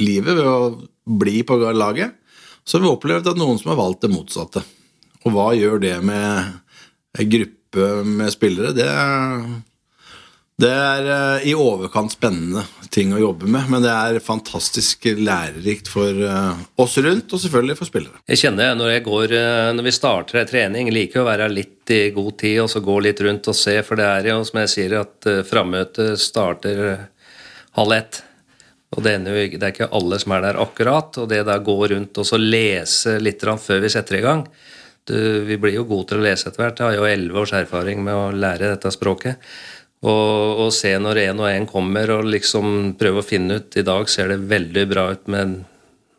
livet 0.00 0.36
ved 0.36 0.48
å 0.48 0.72
bli 1.20 1.40
på 1.46 1.58
laget, 1.72 2.16
så 2.64 2.78
har 2.78 2.84
vi 2.84 2.92
opplevd 2.92 3.32
at 3.32 3.40
noen 3.40 3.58
som 3.58 3.72
har 3.72 3.80
valgt 3.80 4.04
det 4.04 4.12
motsatte. 4.12 4.62
Og 5.26 5.34
hva 5.34 5.50
gjør 5.56 5.80
det 5.82 5.96
med 6.06 7.18
en 7.18 7.32
gruppe 7.34 7.88
med 8.06 8.32
spillere? 8.32 8.72
Det 8.76 8.86
er, 8.86 9.42
det 10.60 10.70
er 10.70 11.08
eh, 11.14 11.48
i 11.50 11.56
overkant 11.56 12.14
spennende 12.14 12.64
ting 12.92 13.12
å 13.14 13.20
jobbe 13.20 13.48
med, 13.50 13.68
men 13.72 13.84
det 13.84 13.92
er 13.92 14.20
fantastisk 14.24 15.10
lærerikt 15.18 15.90
for 15.92 16.22
eh, 16.26 16.62
oss 16.80 16.96
rundt, 17.02 17.32
og 17.32 17.42
selvfølgelig 17.42 17.78
for 17.80 17.90
spillere. 17.90 18.22
Jeg 18.30 18.42
kjenner 18.44 18.78
når, 18.78 18.94
jeg 18.94 19.06
går, 19.10 19.36
eh, 19.40 19.66
når 19.76 19.88
vi 19.90 19.96
starter 19.98 20.40
en 20.40 20.50
trening, 20.52 20.94
liker 20.94 21.22
å 21.22 21.28
være 21.28 21.50
litt 21.52 21.92
i 21.92 22.02
god 22.14 22.38
tid 22.40 22.62
og 22.64 22.72
så 22.72 22.84
gå 22.84 22.98
litt 23.04 23.20
rundt 23.26 23.50
og 23.50 23.58
se, 23.58 23.76
for 23.86 24.00
det 24.00 24.08
er 24.08 24.32
jo 24.32 24.40
som 24.46 24.62
jeg 24.62 24.74
sier, 24.76 24.98
at 25.02 25.30
frammøtet 25.50 26.20
starter 26.22 26.84
halv 27.76 27.98
ett. 27.98 28.24
Og 29.00 29.06
det, 29.06 29.14
ender 29.16 29.38
det 29.48 29.64
er 29.64 29.72
ikke 29.72 29.92
alle 29.96 30.18
som 30.20 30.34
er 30.36 30.42
der 30.44 30.60
akkurat. 30.60 31.16
Og 31.22 31.28
det 31.30 31.40
der 31.48 31.64
gå 31.64 31.76
rundt 31.94 32.20
og 32.20 32.26
så 32.28 32.36
lese 32.36 33.16
litt 33.22 33.40
før 33.40 33.80
vi 33.80 33.92
setter 33.92 34.18
i 34.18 34.24
gang 34.26 34.44
du, 35.08 35.16
Vi 35.48 35.56
blir 35.56 35.78
jo 35.78 35.86
gode 35.88 36.10
til 36.10 36.20
å 36.20 36.26
lese 36.26 36.50
etter 36.50 36.66
hvert. 36.66 36.82
Jeg 36.82 36.90
har 36.90 36.98
jo 36.98 37.08
elleve 37.08 37.40
års 37.40 37.54
erfaring 37.56 38.04
med 38.04 38.14
å 38.14 38.28
lære 38.36 38.74
dette 38.74 38.92
språket. 38.92 39.40
Og, 40.04 40.66
og 40.66 40.70
se 40.76 40.92
når 41.00 41.22
en 41.24 41.40
og 41.40 41.48
en 41.48 41.66
kommer 41.68 42.12
og 42.12 42.28
liksom 42.28 42.94
prøve 43.00 43.20
å 43.20 43.26
finne 43.26 43.58
ut 43.60 43.76
I 43.76 43.84
dag 43.84 44.06
ser 44.08 44.30
det 44.32 44.38
veldig 44.48 44.84
bra 44.88 45.10
ut 45.12 45.26
med 45.28 45.58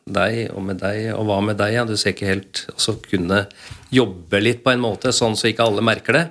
deg 0.05 0.51
og 0.53 0.61
med 0.65 0.81
deg, 0.81 1.07
og 1.15 1.25
hva 1.29 1.39
med 1.45 1.57
deg? 1.61 1.77
Ja, 1.77 1.85
du 1.85 1.95
ser 1.97 2.13
ikke 2.13 2.29
helt 2.29 2.65
Og 2.73 2.81
så 2.81 2.97
kunne 3.05 3.45
jobbe 3.93 4.41
litt 4.41 4.61
på 4.65 4.73
en 4.73 4.83
måte, 4.83 5.13
sånn 5.13 5.37
så 5.37 5.49
ikke 5.49 5.65
alle 5.65 5.85
merker 5.85 6.17
det, 6.17 6.27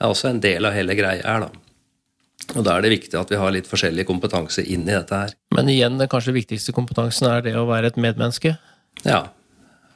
er 0.00 0.12
også 0.12 0.30
en 0.30 0.40
del 0.44 0.68
av 0.68 0.76
hele 0.76 0.96
greia 0.96 1.24
her, 1.24 1.44
da. 1.44 1.63
Og 2.52 2.64
Da 2.66 2.76
er 2.76 2.84
det 2.84 2.92
viktig 2.92 3.16
at 3.18 3.30
vi 3.32 3.40
har 3.40 3.54
litt 3.54 3.68
forskjellig 3.70 4.04
kompetanse 4.08 4.62
inn 4.62 4.84
i 4.84 4.92
dette 4.92 5.16
her. 5.16 5.32
Men 5.56 5.70
igjen, 5.72 5.96
den 6.00 6.10
kanskje 6.12 6.36
viktigste 6.36 6.74
kompetansen 6.76 7.30
er 7.30 7.44
det 7.46 7.54
å 7.56 7.64
være 7.70 7.92
et 7.92 8.00
medmenneske? 8.00 8.56
Ja, 9.02 9.22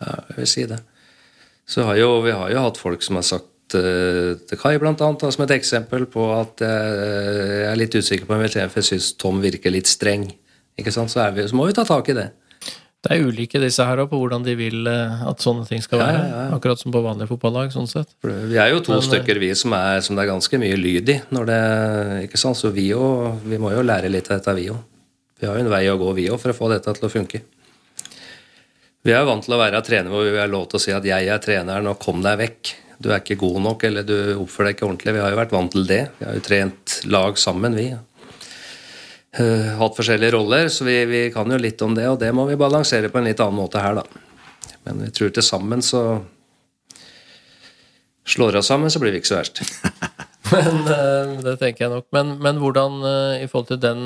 jeg 0.01 0.39
vil 0.39 0.51
si 0.51 0.65
det. 0.71 0.81
Så 1.69 1.85
har 1.85 2.01
jo, 2.01 2.23
Vi 2.25 2.33
har 2.33 2.51
jo 2.51 2.65
hatt 2.65 2.81
folk 2.81 3.05
som 3.05 3.21
har 3.21 3.27
sagt 3.29 3.77
uh, 3.77 4.35
til 4.49 4.61
Kai 4.61 4.79
blant 4.81 5.01
annet, 5.05 5.29
som 5.35 5.45
et 5.45 5.57
eksempel 5.59 6.09
på 6.09 6.31
at 6.33 6.65
jeg 6.65 7.69
er 7.69 7.79
litt 7.79 7.95
usikker 7.95 8.25
på 8.25 8.39
om 8.39 8.47
jeg 8.47 8.85
syns 8.89 9.13
Tom 9.21 9.43
virker 9.45 9.75
litt 9.75 9.91
streng. 9.91 10.31
Ikke 10.79 10.95
sant? 10.95 11.13
Så, 11.13 11.21
vi, 11.37 11.45
så 11.51 11.59
må 11.59 11.69
vi 11.69 11.77
ta 11.77 11.85
tak 11.85 12.09
i 12.09 12.17
det. 12.17 12.31
Det 13.07 13.15
er 13.15 13.29
ulike 13.31 13.61
disse 13.63 13.85
her 13.87 14.01
på 14.11 14.19
hvordan 14.19 14.43
de 14.43 14.57
vil 14.59 14.89
eh, 14.91 15.21
at 15.31 15.43
sånne 15.45 15.63
ting 15.69 15.83
skal 15.85 16.01
være. 16.03 16.19
Ja, 16.19 16.31
ja, 16.33 16.41
ja. 16.49 16.57
Akkurat 16.57 16.81
som 16.81 16.91
på 16.95 17.03
vanlige 17.05 17.31
fotballag. 17.31 17.71
sånn 17.71 17.87
sett. 17.87 18.11
Vi 18.27 18.59
er 18.59 18.73
jo 18.73 18.81
to 18.83 18.97
Men, 18.97 19.05
eh, 19.05 19.07
stykker 19.07 19.39
vi 19.39 19.53
som, 19.55 19.77
er, 19.77 20.01
som 20.03 20.19
det 20.19 20.25
er 20.25 20.33
ganske 20.33 20.59
mye 20.59 20.79
lyd 20.81 21.13
i. 21.15 21.21
når 21.31 21.47
det, 21.47 21.61
ikke 22.27 22.41
sant? 22.43 22.59
Så 22.59 22.73
vi, 22.75 22.89
jo, 22.91 23.39
vi 23.45 23.61
må 23.63 23.71
jo 23.71 23.87
lære 23.87 24.11
litt 24.11 24.31
av 24.33 24.41
dette, 24.41 24.57
vi 24.59 24.67
òg. 24.75 24.83
Vi 25.39 25.47
har 25.47 25.55
jo 25.55 25.63
en 25.63 25.71
vei 25.71 25.85
å 25.87 25.95
gå, 26.01 26.11
vi 26.19 26.27
òg, 26.27 26.41
for 26.43 26.51
å 26.51 26.59
få 26.59 26.73
dette 26.75 26.97
til 26.99 27.07
å 27.07 27.13
funke. 27.13 27.43
Vi 29.07 29.15
er 29.15 29.23
jo 29.23 29.31
vant 29.31 29.47
til 29.47 29.55
å 29.55 29.61
være 29.63 29.85
trenere 29.87 30.11
hvor 30.11 30.27
vi 30.27 30.43
har 30.43 30.51
lov 30.51 30.67
til 30.67 30.81
å 30.81 30.83
si 30.83 30.91
at 30.91 31.05
'jeg 31.07 31.31
er 31.31 31.39
treneren, 31.39 31.87
og 31.87 32.01
kom 32.03 32.19
deg 32.21 32.39
vekk'. 32.43 32.75
Du 33.01 33.13
er 33.13 33.21
ikke 33.23 33.39
god 33.39 33.63
nok, 33.63 33.85
eller 33.85 34.03
du 34.03 34.35
oppfører 34.43 34.73
deg 34.73 34.75
ikke 34.75 34.89
ordentlig. 34.89 35.15
Vi 35.15 35.23
har 35.23 35.31
jo 35.31 35.39
vært 35.39 35.55
vant 35.55 35.71
til 35.71 35.87
det. 35.87 36.11
Vi 36.19 36.27
har 36.27 36.35
jo 36.35 36.41
trent 36.41 37.01
lag 37.07 37.39
sammen, 37.39 37.77
vi 37.79 37.93
uh, 37.95 38.03
hatt 39.37 39.97
forskjellige 39.99 40.33
roller, 40.33 40.71
så 40.73 40.87
vi, 40.87 40.95
vi, 41.05 41.19
kan 41.35 41.51
jo 41.53 41.59
litt 41.61 41.83
om 41.85 41.93
det, 41.95 42.07
og 42.09 42.17
det 42.19 42.31
må 42.33 42.47
vi 42.49 42.57
balansere 42.59 43.11
på 43.12 43.21
en 43.21 43.29
litt 43.29 43.43
annen 43.45 43.59
måte 43.61 43.83
her, 43.83 43.99
da. 44.01 44.73
Men 44.87 45.03
vi 45.05 45.11
tror 45.12 45.35
til 45.37 45.45
sammen 45.45 45.85
så 45.85 46.03
Slår 48.29 48.59
oss 48.61 48.69
sammen, 48.69 48.91
så 48.93 49.01
blir 49.01 49.14
vi 49.14 49.23
ikke 49.23 49.31
så 49.31 49.38
verst. 49.38 49.62
men, 50.53 50.83
uh, 50.85 51.38
det 51.41 51.55
tenker 51.62 51.87
jeg 51.87 51.93
nok. 51.95 52.07
Men, 52.12 52.35
men 52.45 52.59
hvordan, 52.61 52.99
uh, 53.01 53.37
i 53.41 53.47
forhold 53.49 53.71
til 53.71 53.81
den 53.81 54.03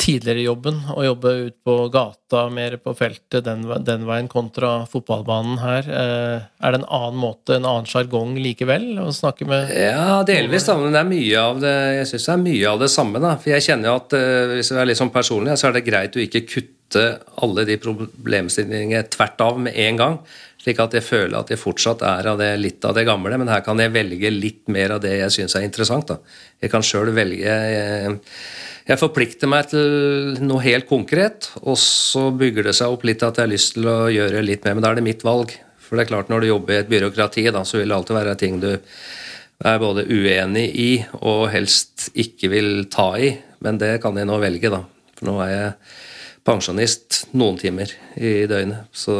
tidligere 0.00 0.44
jobben, 0.46 0.78
å 0.94 1.02
jobbe 1.04 1.32
ut 1.44 1.56
på 1.66 1.74
gata, 1.92 2.46
mer 2.52 2.76
på 2.80 2.94
feltet 2.96 3.44
den, 3.44 3.66
den, 3.84 4.06
veien, 4.08 4.30
kontra 4.32 4.86
fotballbanen 4.90 5.60
her. 5.60 5.88
Eh, 6.00 6.46
er 6.64 6.72
det 6.72 6.80
en 6.80 6.88
annen 6.88 7.20
måte, 7.20 7.56
en 7.56 7.68
annen 7.68 7.88
sjargong 7.88 8.36
likevel, 8.40 8.92
å 9.02 9.10
snakke 9.14 9.48
med 9.48 9.72
Ja, 9.76 10.22
delvis, 10.26 10.66
da, 10.68 10.78
men 10.80 10.96
det 10.96 11.02
er 11.02 11.10
mye 11.10 11.44
av 11.44 11.62
det 11.62 11.76
jeg 12.00 12.10
synes 12.12 12.28
det 12.28 12.34
er 12.34 12.44
mye 12.46 12.74
av 12.74 12.84
det 12.84 12.90
samme. 12.96 13.22
da, 13.22 13.34
For 13.40 13.54
jeg 13.54 13.66
kjenner 13.68 13.90
jo 13.90 13.96
at 14.00 14.16
eh, 14.16 14.54
hvis 14.56 14.72
jeg 14.72 14.80
er 14.80 14.90
litt 14.90 15.00
sånn 15.00 15.14
personlig, 15.14 15.58
så 15.60 15.68
er 15.68 15.76
det 15.76 15.88
greit 15.88 16.16
å 16.16 16.24
ikke 16.24 16.46
kutte 16.48 17.08
alle 17.44 17.66
de 17.68 17.76
problemstillingene 17.82 19.04
tvert 19.12 19.44
av 19.44 19.60
med 19.68 19.76
en 19.84 20.00
gang. 20.00 20.16
Slik 20.60 20.80
at 20.82 20.92
jeg 20.96 21.04
føler 21.06 21.38
at 21.38 21.52
jeg 21.52 21.60
fortsatt 21.60 22.02
er 22.04 22.26
av 22.32 22.40
det, 22.40 22.50
litt 22.60 22.84
av 22.84 22.96
det 22.96 23.06
gamle, 23.08 23.36
men 23.40 23.48
her 23.48 23.62
kan 23.64 23.80
jeg 23.80 23.92
velge 23.94 24.32
litt 24.32 24.66
mer 24.72 24.96
av 24.96 25.04
det 25.04 25.14
jeg 25.22 25.36
syns 25.38 25.56
er 25.56 25.64
interessant. 25.64 26.10
Da. 26.10 26.18
Jeg 26.60 26.72
kan 26.72 26.84
sjøl 26.84 27.12
velge 27.16 27.46
jeg, 27.46 28.18
jeg 28.88 29.00
forplikter 29.00 29.50
meg 29.50 29.68
til 29.72 30.38
noe 30.44 30.62
helt 30.64 30.88
konkret, 30.88 31.50
og 31.62 31.76
så 31.80 32.28
bygger 32.34 32.70
det 32.70 32.76
seg 32.78 32.92
opp 32.92 33.04
litt 33.06 33.24
at 33.26 33.36
jeg 33.38 33.46
har 33.46 33.52
lyst 33.52 33.74
til 33.76 33.88
å 33.90 33.98
gjøre 34.12 34.44
litt 34.44 34.64
mer. 34.64 34.76
Men 34.76 34.86
da 34.86 34.92
er 34.92 35.00
det 35.00 35.06
mitt 35.06 35.24
valg. 35.26 35.52
For 35.84 35.98
det 35.98 36.06
er 36.06 36.12
klart, 36.12 36.30
når 36.30 36.44
du 36.44 36.50
jobber 36.52 36.76
i 36.76 36.80
et 36.84 36.90
byråkrati, 36.90 37.44
da, 37.52 37.64
så 37.66 37.80
vil 37.80 37.90
det 37.90 37.96
alltid 37.98 38.18
være 38.20 38.38
ting 38.40 38.60
du 38.62 38.70
er 39.60 39.80
både 39.82 40.06
uenig 40.08 40.64
i 40.80 40.90
og 41.20 41.50
helst 41.52 42.08
ikke 42.18 42.50
vil 42.52 42.70
ta 42.92 43.10
i. 43.20 43.34
Men 43.60 43.80
det 43.80 43.98
kan 44.02 44.16
jeg 44.16 44.28
nå 44.28 44.38
velge, 44.40 44.72
da. 44.72 44.84
For 45.18 45.28
nå 45.28 45.36
er 45.44 45.52
jeg 45.52 45.72
pensjonist 46.46 47.24
noen 47.36 47.58
timer 47.60 47.92
i 48.16 48.46
døgnet. 48.48 48.88
Så, 48.96 49.14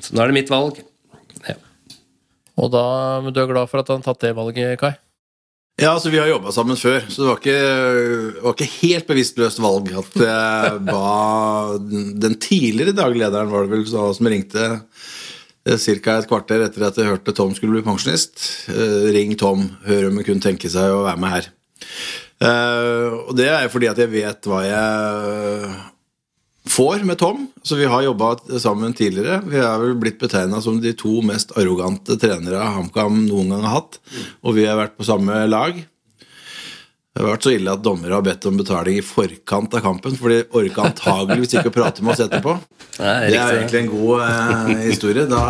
så 0.00 0.16
nå 0.16 0.24
er 0.24 0.32
det 0.32 0.38
mitt 0.38 0.52
valg. 0.52 0.80
Ja. 1.44 1.58
Og 2.62 2.72
da, 2.72 2.84
men 3.24 3.34
du 3.34 3.42
er 3.42 3.50
glad 3.50 3.68
for 3.68 3.82
at 3.82 3.92
han 3.92 4.00
har 4.00 4.14
tatt 4.14 4.24
det 4.24 4.36
valget, 4.38 4.78
Kai? 4.80 4.94
Ja, 5.80 5.90
altså 5.90 6.10
Vi 6.12 6.20
har 6.20 6.28
jobba 6.30 6.52
sammen 6.54 6.78
før, 6.78 7.02
så 7.10 7.22
det 7.22 7.28
var 7.28 7.40
ikke, 7.40 7.60
var 8.44 8.54
ikke 8.54 8.70
helt 8.76 9.08
bevisstløst 9.08 9.62
valg 9.62 9.88
at 9.98 10.18
jeg 10.22 10.82
ba 10.86 11.78
den 12.22 12.36
tidligere 12.38 12.94
daglederen 12.94 13.50
var 13.50 13.66
det 13.66 13.72
vel 13.72 13.88
som 13.90 14.30
ringte 14.30 14.68
eh, 14.70 15.74
ca. 15.74 16.14
et 16.20 16.30
kvarter 16.30 16.62
etter 16.62 16.86
at 16.86 17.00
jeg 17.00 17.10
hørte 17.10 17.34
Tom 17.34 17.56
skulle 17.58 17.74
bli 17.74 17.82
pensjonist. 17.86 18.38
Eh, 18.70 19.10
ring 19.16 19.34
Tom, 19.40 19.66
hør 19.88 20.12
om 20.12 20.20
hun 20.20 20.28
kunne 20.28 20.46
tenke 20.46 20.70
seg 20.70 20.94
å 20.94 21.02
være 21.08 21.22
med 21.24 21.34
her. 21.34 21.50
Eh, 22.44 23.18
og 23.24 23.34
det 23.38 23.50
er 23.50 23.66
fordi 23.72 23.90
at 23.90 23.98
jeg 23.98 24.14
vet 24.14 24.46
hva 24.50 24.62
jeg 24.68 25.74
får 26.68 27.04
med 27.04 27.18
Tom. 27.18 27.46
Så 27.62 27.76
vi 27.76 27.84
har 27.84 28.02
jobba 28.02 28.36
sammen 28.58 28.94
tidligere. 28.96 29.40
Vi 29.46 29.58
er 29.60 29.80
vel 29.82 29.96
blitt 30.00 30.20
betegna 30.20 30.60
som 30.64 30.80
de 30.80 30.94
to 30.96 31.20
mest 31.26 31.52
arrogante 31.58 32.16
trenere 32.20 32.62
HamKam 32.76 33.26
noen 33.28 33.52
gang 33.52 33.66
har 33.66 33.80
hatt. 33.80 33.98
Og 34.42 34.56
vi 34.58 34.66
har 34.68 34.78
vært 34.80 34.96
på 34.98 35.06
samme 35.06 35.44
lag. 35.50 35.76
Det 37.14 37.22
har 37.22 37.30
vært 37.30 37.46
så 37.46 37.52
ille 37.54 37.70
at 37.70 37.82
dommere 37.84 38.16
har 38.16 38.24
bedt 38.26 38.46
om 38.50 38.56
betaling 38.58 38.96
i 38.98 39.06
forkant 39.06 39.76
av 39.78 39.84
kampen, 39.84 40.16
for 40.18 40.32
de 40.32 40.40
orka 40.50 40.88
antageligvis 40.88 41.52
ikke 41.54 41.70
å 41.70 41.74
prate 41.76 42.02
med 42.02 42.16
oss 42.16 42.24
etterpå. 42.24 42.56
Nei, 42.98 43.12
det 43.30 43.38
er 43.38 43.58
egentlig 43.60 43.82
en 43.84 43.92
god 43.92 44.24
eh, 44.24 44.72
historie. 44.88 45.26
Da 45.30 45.44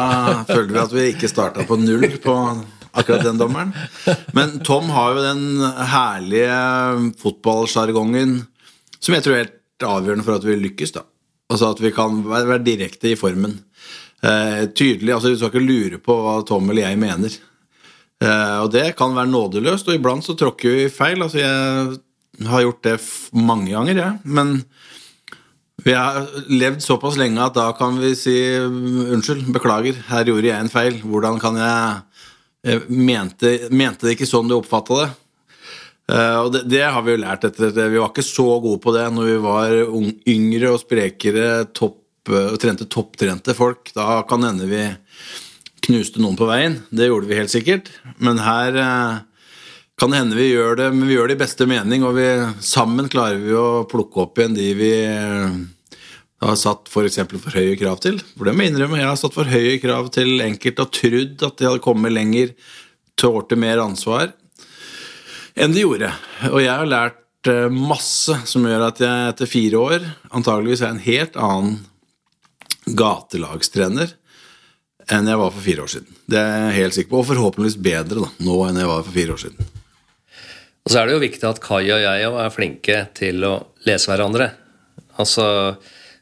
følte 0.51 0.75
vi 0.75 0.83
at 0.83 0.93
vi 0.93 1.07
ikke 1.15 1.31
starta 1.33 1.65
på 1.65 1.79
null 1.81 2.05
på 2.21 2.37
akkurat 2.93 3.25
den 3.25 3.41
dommeren. 3.41 3.73
Men 4.37 4.59
Tom 4.67 4.93
har 4.93 5.17
jo 5.17 5.25
den 5.25 5.65
herlige 5.95 6.61
fotballsjargongen 7.25 8.43
som 9.01 9.17
jeg 9.17 9.25
tror 9.25 9.39
er 9.39 9.47
helt 9.47 9.61
avgjørende 9.83 10.25
for 10.27 10.39
at 10.39 10.47
vi 10.47 10.57
lykkes. 10.61 10.95
da. 10.95 11.03
Altså 11.51 11.73
At 11.73 11.81
vi 11.83 11.91
kan 11.93 12.23
være, 12.29 12.63
direkte 12.65 13.13
i 13.13 13.19
formen. 13.19 13.59
Eh, 14.23 14.71
tydelig, 14.73 15.13
altså 15.13 15.29
Du 15.29 15.37
skal 15.37 15.51
ikke 15.53 15.67
lure 15.67 15.99
på 15.99 16.15
hva 16.15 16.39
Tom 16.47 16.71
eller 16.71 16.87
jeg 16.89 16.99
mener. 16.99 17.35
Eh, 18.23 18.59
og 18.63 18.71
det 18.73 18.97
kan 18.97 19.15
være 19.15 19.33
nådeløst, 19.33 19.89
og 19.89 19.95
iblant 19.95 20.25
så 20.25 20.37
tråkker 20.39 20.71
vi 20.71 20.89
feil. 20.89 21.23
altså 21.23 21.39
Jeg 21.39 22.49
har 22.49 22.63
gjort 22.63 22.83
det 22.83 23.01
mange 23.33 23.71
ganger, 23.73 23.95
jeg. 23.95 24.19
Men 24.25 24.65
vi 25.85 25.93
har 25.93 26.29
levd 26.49 26.81
såpass 26.81 27.19
lenge 27.19 27.43
at 27.43 27.55
da 27.55 27.73
kan 27.77 27.99
vi 28.01 28.15
si 28.15 28.57
unnskyld, 28.57 29.53
beklager, 29.53 29.99
her 30.09 30.25
gjorde 30.25 30.49
jeg 30.49 30.61
en 30.61 30.73
feil. 30.73 31.03
Hvordan 31.03 31.41
kan 31.43 31.57
jeg 31.57 32.03
jeg 32.65 32.87
mente, 32.89 33.51
mente 33.77 34.07
det 34.07 34.15
ikke 34.17 34.29
sånn 34.29 34.49
du 34.49 34.57
oppfatta 34.57 35.03
det. 35.03 35.09
Uh, 36.05 36.39
og 36.45 36.51
det, 36.53 36.67
det, 36.69 36.83
har 36.85 37.01
vi 37.05 37.15
jo 37.15 37.23
lært 37.23 37.47
etter 37.49 37.73
det. 37.73 37.89
Vi 37.93 38.01
var 38.01 38.11
ikke 38.13 38.27
så 38.27 38.45
gode 38.61 38.81
på 38.85 38.93
det 38.93 39.07
når 39.15 39.29
vi 39.31 39.37
var 39.41 39.77
yngre 40.29 40.75
og 40.75 40.83
sprekere 40.83 41.47
topp, 41.73 42.03
uh, 42.29 42.51
og 42.53 42.59
trente 42.61 42.89
topptrente 42.93 43.57
folk. 43.57 43.89
Da 43.97 44.21
kan 44.29 44.45
hende 44.45 44.69
vi 44.69 44.85
knuste 45.85 46.21
noen 46.21 46.37
på 46.37 46.49
veien. 46.49 46.83
Det 46.93 47.09
gjorde 47.09 47.31
vi 47.31 47.39
helt 47.41 47.53
sikkert. 47.53 47.89
Men 48.21 48.43
her 48.45 48.77
uh, 48.77 49.23
kan 50.01 50.13
det 50.13 50.21
hende 50.21 50.37
vi 50.37 50.51
gjør 50.51 50.83
det, 50.83 50.91
men 50.93 51.09
vi 51.09 51.17
gjør 51.17 51.33
det 51.33 51.39
i 51.39 51.45
beste 51.47 51.69
mening. 51.71 52.05
Og 52.05 52.19
vi, 52.19 52.29
sammen 52.65 53.09
klarer 53.09 53.41
vi 53.41 53.57
å 53.57 53.87
plukke 53.89 54.27
opp 54.27 54.43
igjen 54.43 54.59
de 54.61 54.71
vi 54.77 54.93
har 56.45 56.57
satt. 56.61 56.93
For, 56.93 57.09
for 57.09 57.57
høye 57.57 57.81
krav 57.81 58.05
til. 58.05 58.21
For 58.37 58.45
det 58.45 58.53
må 58.53 58.67
jeg 58.67 58.75
innrømme, 58.75 59.01
jeg 59.01 59.09
har 59.09 59.21
satt 59.25 59.41
for 59.41 59.49
høye 59.49 59.81
krav 59.81 60.13
til 60.13 60.37
enkelte 60.45 60.85
og 60.85 60.97
trodd 61.01 61.49
at 61.49 61.57
de 61.57 61.71
hadde 61.71 61.87
kommet 61.89 62.13
lenger, 62.13 62.53
tålte 63.17 63.57
mer 63.57 63.81
ansvar 63.81 64.35
enn 65.55 65.75
de 65.75 65.85
gjorde. 65.85 66.11
Og 66.51 66.61
jeg 66.63 66.73
har 66.73 66.91
lært 66.91 67.51
eh, 67.51 67.71
masse 67.71 68.37
som 68.49 68.67
gjør 68.67 68.89
at 68.89 69.03
jeg 69.03 69.31
etter 69.33 69.51
fire 69.51 69.81
år 69.81 70.09
antageligvis 70.35 70.83
er 70.85 70.95
en 70.95 71.05
helt 71.05 71.39
annen 71.39 71.79
gatelagstrener 72.85 74.13
enn 75.13 75.29
jeg 75.29 75.41
var 75.41 75.53
for 75.53 75.65
fire 75.65 75.85
år 75.85 75.95
siden. 75.95 76.21
Det 76.31 76.41
er 76.41 76.53
jeg 76.67 76.77
helt 76.79 76.97
sikker 76.97 77.13
på, 77.13 77.21
og 77.21 77.29
forhåpentligvis 77.29 77.81
bedre 77.85 78.25
da, 78.25 78.31
nå 78.47 78.59
enn 78.67 78.81
jeg 78.81 78.91
var 78.91 79.03
for 79.05 79.17
fire 79.17 79.35
år 79.37 79.43
siden. 79.43 79.73
Og 80.85 80.93
så 80.93 81.01
er 81.01 81.09
det 81.09 81.17
jo 81.17 81.25
viktig 81.25 81.49
at 81.49 81.61
Kai 81.65 81.83
og 81.87 82.03
jeg 82.03 82.29
er 82.29 82.53
flinke 82.53 82.97
til 83.17 83.45
å 83.49 83.55
lese 83.89 84.11
hverandre. 84.11 84.51
Altså, 85.21 85.47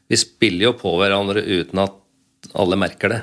vi 0.07 0.19
spiller 0.19 0.69
jo 0.69 0.73
på 0.79 0.93
hverandre 0.99 1.43
uten 1.43 1.83
at 1.83 2.51
alle 2.59 2.77
merker 2.79 3.11
det 3.11 3.21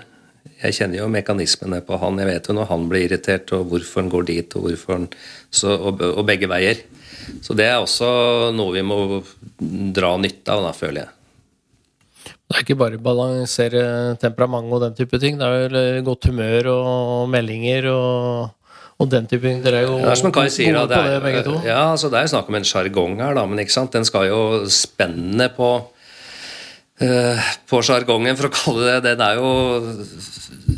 jeg 0.61 0.76
kjenner 0.76 1.00
jo 1.00 1.11
mekanismene 1.12 1.81
på 1.85 1.98
han. 2.00 2.18
Jeg 2.20 2.29
vet 2.29 2.48
jo 2.50 2.57
når 2.57 2.68
han 2.68 2.88
blir 2.90 3.07
irritert, 3.07 3.53
og 3.57 3.70
hvorfor 3.70 4.03
han 4.03 4.11
går 4.12 4.26
dit, 4.29 4.57
og, 4.57 4.66
hvorfor 4.68 4.98
han, 4.98 5.07
så, 5.48 5.76
og, 5.76 6.03
og, 6.11 6.20
begge 6.29 6.50
veier. 6.50 6.83
Så 7.44 7.57
det 7.57 7.68
er 7.68 7.81
også 7.81 8.11
noe 8.57 8.74
vi 8.74 8.85
må 8.85 9.00
dra 9.96 10.14
nytte 10.20 10.53
av, 10.53 10.66
da, 10.68 10.74
føler 10.76 11.05
jeg. 11.05 11.16
Det 12.50 12.57
er 12.59 12.64
ikke 12.64 12.81
bare 12.81 12.98
balansere 12.98 13.83
temperament 14.20 14.72
og 14.74 14.83
den 14.83 14.96
type 14.98 15.20
ting. 15.22 15.38
Det 15.38 15.46
er 15.46 15.68
vel 15.68 16.00
godt 16.05 16.26
humør 16.29 16.72
og 16.72 17.29
meldinger 17.31 17.87
og, 17.92 18.72
og 18.98 19.12
den 19.12 19.29
type 19.31 19.46
ting. 19.46 19.62
Dere 19.64 19.85
er 19.85 19.87
jo 19.87 20.00
det 20.03 20.11
er 20.11 20.18
som 20.18 20.35
Kai 20.35 20.48
sier, 20.50 20.74
gode 20.74 20.90
da, 20.90 20.98
på 20.98 21.12
det, 21.12 21.20
begge 21.29 21.44
to. 21.46 21.55
Ja, 21.64 21.85
altså, 21.92 22.11
det 22.11 22.18
er 22.18 22.26
jo 22.26 22.33
snakk 22.35 22.50
om 22.50 22.59
en 22.59 22.68
sjargong 22.68 23.16
her, 23.22 23.38
da, 23.38 23.46
men 23.46 23.62
ikke 23.62 23.76
sant? 23.76 23.94
den 23.94 24.09
skal 24.09 24.26
jo 24.29 24.42
spenne 24.66 25.46
på 25.55 25.70
på 27.00 27.80
sjargongen, 27.86 28.36
for 28.36 28.50
å 28.50 28.52
kalle 28.52 28.98
det 29.00 29.14
Den 29.14 29.22
er 29.24 29.38
jo 29.40 29.50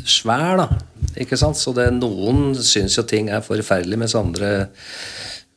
svær, 0.07 0.55
da. 0.61 0.67
Ikke 1.19 1.37
sant? 1.39 1.59
Så 1.59 1.73
det, 1.75 1.89
noen 1.97 2.53
syns 2.55 2.97
jo 2.97 3.03
ting 3.07 3.29
er 3.29 3.43
forferdelig, 3.45 3.99
mens 3.99 4.15
andre 4.17 4.53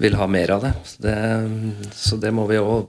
vil 0.02 0.16
ha 0.18 0.26
mer 0.29 0.52
av 0.57 0.66
det. 0.66 0.72
Det, 1.07 1.16
så 1.96 2.18
det 2.20 2.33
må 2.35 2.44
vi 2.50 2.59
jo 2.59 2.83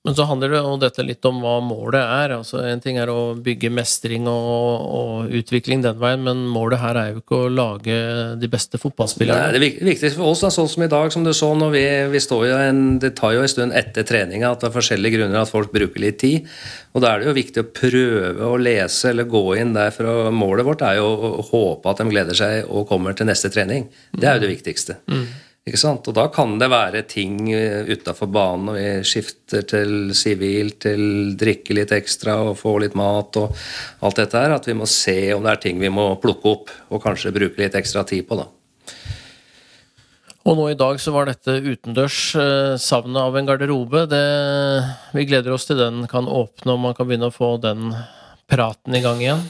men 0.00 0.14
så 0.16 0.24
handler 0.24 0.48
det 0.48 0.60
jo 0.62 0.76
dette 0.80 1.04
litt 1.04 1.26
om 1.28 1.42
hva 1.44 1.58
målet 1.60 2.00
er. 2.00 2.32
altså 2.38 2.62
En 2.64 2.80
ting 2.80 2.96
er 2.96 3.10
å 3.12 3.34
bygge 3.36 3.68
mestring 3.68 4.24
og, 4.30 4.86
og, 4.96 5.34
utvikling 5.36 5.82
den 5.84 5.98
veien, 6.00 6.22
men 6.24 6.40
målet 6.48 6.80
her 6.80 6.96
er 6.96 7.10
jo 7.10 7.20
ikke 7.20 7.40
å 7.42 7.50
lage 7.52 7.98
de 8.40 8.48
beste 8.48 8.80
fotballspillerne. 8.80 9.50
Nei, 9.50 9.58
Det 9.58 9.90
viktigste 9.90 10.16
for 10.16 10.32
oss, 10.32 10.40
da, 10.46 10.48
sånn 10.54 10.70
som 10.72 10.86
i 10.86 10.88
dag, 10.88 11.12
som 11.12 11.26
du 11.26 11.34
så 11.36 11.50
når 11.52 11.74
vi, 11.76 11.84
vi 12.14 12.22
står 12.24 12.46
jo 12.48 12.62
en, 12.62 12.80
Det 13.02 13.12
tar 13.18 13.36
jo 13.36 13.44
en 13.44 13.52
stund 13.52 13.76
etter 13.76 14.08
treninga 14.08 14.54
at 14.54 14.64
det 14.64 14.70
er 14.70 14.76
forskjellige 14.78 15.18
grunner 15.18 15.42
at 15.42 15.52
folk 15.52 15.74
bruker 15.74 16.00
litt 16.00 16.22
tid. 16.24 16.48
Og 16.96 17.04
da 17.04 17.12
er 17.12 17.20
det 17.20 17.28
jo 17.28 17.36
viktig 17.36 17.60
å 17.66 17.68
prøve 17.82 18.48
å 18.48 18.56
lese 18.56 19.12
eller 19.12 19.28
gå 19.28 19.44
inn 19.60 19.76
der. 19.76 19.92
For 19.92 20.32
målet 20.32 20.64
vårt 20.64 20.86
er 20.88 20.96
jo 21.02 21.12
å 21.12 21.44
håpe 21.52 21.92
at 21.92 22.00
de 22.00 22.08
gleder 22.08 22.40
seg 22.40 22.72
og 22.72 22.88
kommer 22.88 23.12
til 23.12 23.28
neste 23.28 23.52
trening. 23.52 23.90
Det 24.16 24.24
er 24.24 24.40
jo 24.40 24.46
det 24.48 24.54
viktigste. 24.56 24.96
Mm. 25.12 25.28
Ikke 25.70 25.78
sant? 25.78 26.08
Og 26.10 26.14
da 26.16 26.24
kan 26.34 26.56
det 26.58 26.66
være 26.72 27.04
ting 27.06 27.44
eh, 27.54 27.86
utafor 27.86 28.26
banen, 28.34 28.72
og 28.72 28.74
vi 28.74 28.86
skifter 29.06 29.62
til 29.70 30.10
sivil, 30.18 30.72
til 30.82 31.36
drikke 31.38 31.76
litt 31.78 31.92
ekstra 31.94 32.40
og 32.48 32.56
få 32.58 32.72
litt 32.82 32.96
mat 32.98 33.38
og 33.38 33.54
alt 34.02 34.18
dette 34.18 34.40
her, 34.40 34.56
at 34.56 34.66
vi 34.66 34.74
må 34.74 34.88
se 34.90 35.14
om 35.36 35.46
det 35.46 35.52
er 35.52 35.60
ting 35.62 35.78
vi 35.78 35.92
må 35.94 36.08
plukke 36.18 36.56
opp 36.56 36.72
og 36.90 37.04
kanskje 37.04 37.30
bruke 37.36 37.62
litt 37.62 37.78
ekstra 37.78 38.02
tid 38.08 38.26
på, 38.26 38.40
da. 38.40 38.48
Og 40.50 40.58
nå 40.58 40.66
i 40.72 40.78
dag 40.80 40.98
så 40.98 41.14
var 41.14 41.30
dette 41.30 41.54
utendørs. 41.62 42.18
Eh, 42.34 42.74
savnet 42.82 43.22
av 43.22 43.38
en 43.38 43.46
garderobe. 43.46 44.08
Det, 44.10 44.24
vi 45.14 45.28
gleder 45.30 45.54
oss 45.54 45.70
til 45.70 45.78
den 45.78 46.02
kan 46.10 46.26
åpne, 46.26 46.74
og 46.74 46.82
man 46.88 46.98
kan 46.98 47.06
begynne 47.06 47.30
å 47.30 47.36
få 47.36 47.54
den 47.62 47.92
praten 48.50 48.98
i 48.98 49.04
gang 49.06 49.22
igjen. 49.22 49.46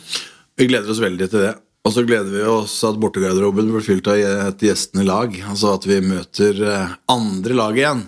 Vi 0.61 0.69
gleder 0.69 0.93
oss 0.93 1.01
veldig 1.01 1.33
til 1.33 1.47
det. 1.47 1.57
Og 1.81 1.95
så 1.95 2.05
gleder 2.05 2.29
vi 2.35 2.43
oss 2.45 2.75
at 2.85 2.99
bortegarderoben 3.01 3.71
blir 3.73 3.85
fylt 3.85 4.09
av 4.13 4.21
et 4.21 4.65
gjestende 4.65 5.07
lag. 5.09 5.33
Altså 5.49 5.75
at 5.79 5.87
vi 5.89 6.01
møter 6.05 6.61
eh, 6.61 6.97
andre 7.09 7.57
lag 7.57 7.79
igjen. 7.79 8.03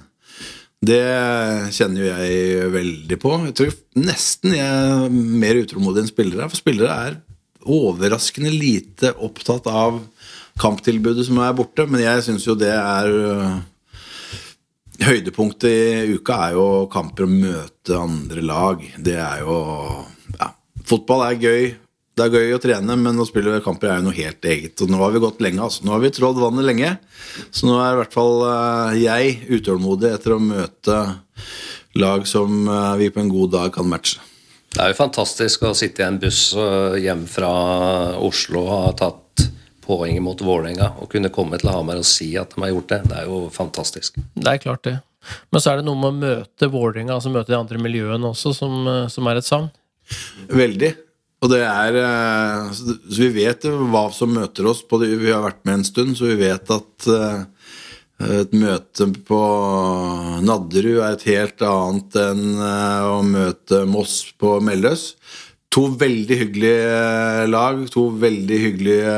Det 0.83 1.03
kjenner 1.73 2.03
jo 2.03 2.11
jeg 2.11 2.71
veldig 2.75 3.19
på. 3.23 3.35
Jeg 3.47 3.57
tror 3.59 3.75
nesten 4.03 4.57
jeg 4.57 4.67
er 4.67 5.13
mer 5.15 5.61
utålmodig 5.63 6.03
enn 6.03 6.11
spillere. 6.11 6.49
For 6.51 6.61
spillere 6.61 6.97
er 7.07 7.21
overraskende 7.63 8.51
lite 8.53 9.13
opptatt 9.23 9.69
av 9.71 10.01
kamptilbudet 10.61 11.25
som 11.29 11.39
er 11.41 11.55
borte. 11.57 11.87
Men 11.89 12.05
jeg 12.05 12.27
syns 12.27 12.49
jo 12.49 12.59
det 12.59 12.75
er 12.77 13.13
eh, 13.33 13.61
Høydepunktet 15.03 15.73
i 15.73 16.19
uka 16.19 16.37
er 16.45 16.53
jo 16.55 16.67
kamper 16.93 17.25
og 17.25 17.33
møte 17.33 17.97
andre 17.97 18.45
lag. 18.45 18.85
Det 19.01 19.17
er 19.19 19.41
jo 19.43 19.57
ja, 20.37 20.53
Fotball 20.87 21.25
er 21.25 21.41
gøy, 21.41 21.65
det 22.13 22.25
er 22.27 22.35
gøy 22.37 22.57
å 22.57 22.61
trene, 22.61 22.97
men 23.01 23.21
å 23.21 23.25
spille 23.25 23.61
kamper 23.65 23.89
er 23.89 24.01
jo 24.01 24.09
noe 24.11 24.17
helt 24.17 24.45
eget. 24.45 24.77
Og 24.85 24.91
nå 24.93 24.99
har 25.01 25.15
vi 25.15 25.23
gått 25.23 25.41
lenge, 25.45 25.63
altså. 25.65 25.87
Nå 25.87 25.95
har 25.95 26.03
vi 26.03 26.11
trådd 26.13 26.41
vannet 26.43 26.67
lenge. 26.69 26.91
Så 27.49 27.69
nå 27.69 27.79
er 27.81 27.95
i 27.95 28.01
hvert 28.03 28.17
fall 28.17 28.43
eh, 28.49 28.99
jeg 29.01 29.39
utålmodig 29.57 30.11
etter 30.13 30.37
å 30.37 30.43
møte 30.43 30.99
lag 31.97 32.27
som 32.29 32.67
eh, 32.69 32.93
vi 33.01 33.09
på 33.15 33.23
en 33.23 33.33
god 33.33 33.55
dag 33.57 33.73
kan 33.73 33.89
matche. 33.89 34.21
Det 34.73 34.81
er 34.81 34.93
jo 34.93 35.01
fantastisk 35.01 35.65
å 35.69 35.75
sitte 35.77 36.05
i 36.05 36.07
en 36.07 36.19
buss 36.21 36.51
øh, 36.57 36.99
hjem 37.01 37.27
fra 37.29 37.53
Oslo 38.25 38.63
og 38.65 38.73
ha 38.73 38.93
tatt 38.97 39.47
poeng 39.83 40.17
mot 40.25 40.41
Vålerenga 40.41 40.95
og 41.03 41.11
kunne 41.13 41.33
komme 41.35 41.59
til 41.61 41.73
Hamar 41.73 42.01
og 42.01 42.07
si 42.09 42.31
at 42.41 42.55
de 42.55 42.63
har 42.65 42.73
gjort 42.73 42.93
det. 42.93 43.01
Det 43.09 43.17
er 43.23 43.29
jo 43.29 43.41
fantastisk. 43.53 44.21
Det 44.37 44.53
er 44.53 44.61
klart, 44.63 44.85
det. 44.89 44.99
Men 45.53 45.63
så 45.63 45.73
er 45.73 45.81
det 45.81 45.87
noe 45.87 46.01
med 46.01 46.13
å 46.13 46.21
møte 46.23 46.69
Vålerenga, 46.73 47.17
altså 47.17 47.33
møte 47.33 47.53
de 47.53 47.59
andre 47.59 47.81
miljøene 47.81 48.33
også, 48.33 48.55
som, 48.57 48.77
eh, 48.89 49.09
som 49.13 49.29
er 49.29 49.41
et 49.41 49.49
savn. 49.49 49.69
Veldig. 50.53 50.93
Og 51.43 51.51
det 51.51 51.63
er 51.67 51.99
eh, 51.99 52.69
Så 52.75 53.25
vi 53.25 53.33
vet 53.43 53.67
hva 53.67 54.07
som 54.15 54.35
møter 54.35 54.69
oss. 54.71 54.83
På 54.87 55.01
det. 55.03 55.13
Vi 55.21 55.33
har 55.33 55.45
vært 55.45 55.65
med 55.67 55.81
en 55.81 55.89
stund, 55.89 56.17
så 56.19 56.31
vi 56.31 56.39
vet 56.45 56.71
at 56.73 57.09
eh, 57.11 57.41
et 58.43 58.53
møte 58.55 59.09
på 59.27 59.39
Nadderud 60.47 61.01
er 61.01 61.17
et 61.17 61.25
helt 61.27 61.65
annet 61.67 62.19
enn 62.23 62.45
eh, 62.55 63.09
å 63.11 63.19
møte 63.27 63.83
Moss 63.91 64.21
på 64.39 64.61
Melløs. 64.63 65.13
To 65.73 65.89
veldig 65.99 66.37
hyggelige 66.37 67.47
lag, 67.49 67.81
to 67.91 68.11
veldig 68.21 68.59
hyggelige 68.61 69.13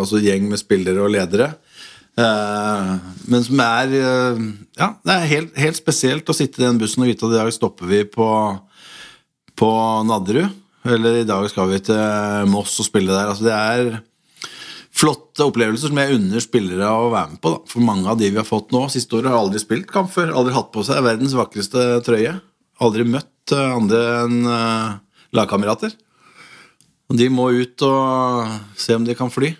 altså 0.00 0.22
gjeng 0.24 0.46
med 0.48 0.58
spillere 0.58 1.02
og 1.04 1.12
ledere. 1.12 1.50
Men 2.16 3.44
som 3.44 3.60
er 3.60 3.92
Ja, 3.92 4.88
det 5.04 5.12
er 5.12 5.28
helt, 5.34 5.52
helt 5.60 5.76
spesielt 5.76 6.32
å 6.32 6.36
sitte 6.36 6.62
i 6.62 6.64
den 6.64 6.80
bussen 6.80 7.04
og 7.04 7.12
vite 7.12 7.28
at 7.28 7.36
i 7.36 7.38
dag 7.42 7.52
stopper 7.52 7.92
vi 7.92 8.00
på, 8.08 8.30
på 9.60 9.70
Nadderud. 10.08 10.48
Eller 10.88 11.20
i 11.20 11.26
dag 11.28 11.44
skal 11.52 11.68
vi 11.72 11.80
til 11.84 12.48
Moss 12.48 12.78
og 12.80 12.88
spille 12.88 13.12
der. 13.12 13.32
Altså 13.32 13.46
det 13.46 13.56
er 13.56 13.90
flotte 15.00 15.46
opplevelser 15.46 15.90
som 15.90 16.00
jeg 16.00 16.16
unner 16.16 16.44
spillere 16.44 16.88
å 16.88 17.10
være 17.12 17.34
med 17.34 17.42
på. 17.42 17.54
Da. 17.54 17.62
For 17.70 17.84
mange 17.84 18.10
av 18.10 18.20
de 18.20 18.30
vi 18.30 18.40
har 18.40 18.48
fått 18.48 18.72
nå 18.74 18.86
siste 18.92 19.18
året, 19.18 19.30
har 19.32 19.40
aldri 19.44 19.62
spilt 19.62 19.90
kamp 19.92 20.12
før. 20.12 20.34
Aldri 20.34 20.56
hatt 20.56 20.70
på 20.74 20.84
seg 20.86 21.02
verdens 21.06 21.36
vakreste 21.36 21.86
trøye. 22.06 22.36
Aldri 22.80 23.04
møtt 23.04 23.54
eh, 23.54 23.72
andre 23.76 24.04
enn 24.24 24.38
uh, 24.48 25.00
lagkamerater. 25.36 25.92
Og 27.10 27.18
de 27.18 27.26
må 27.32 27.50
ut 27.52 27.84
og 27.84 28.54
se 28.78 28.96
om 28.96 29.04
de 29.04 29.16
kan 29.18 29.32
fly. 29.32 29.52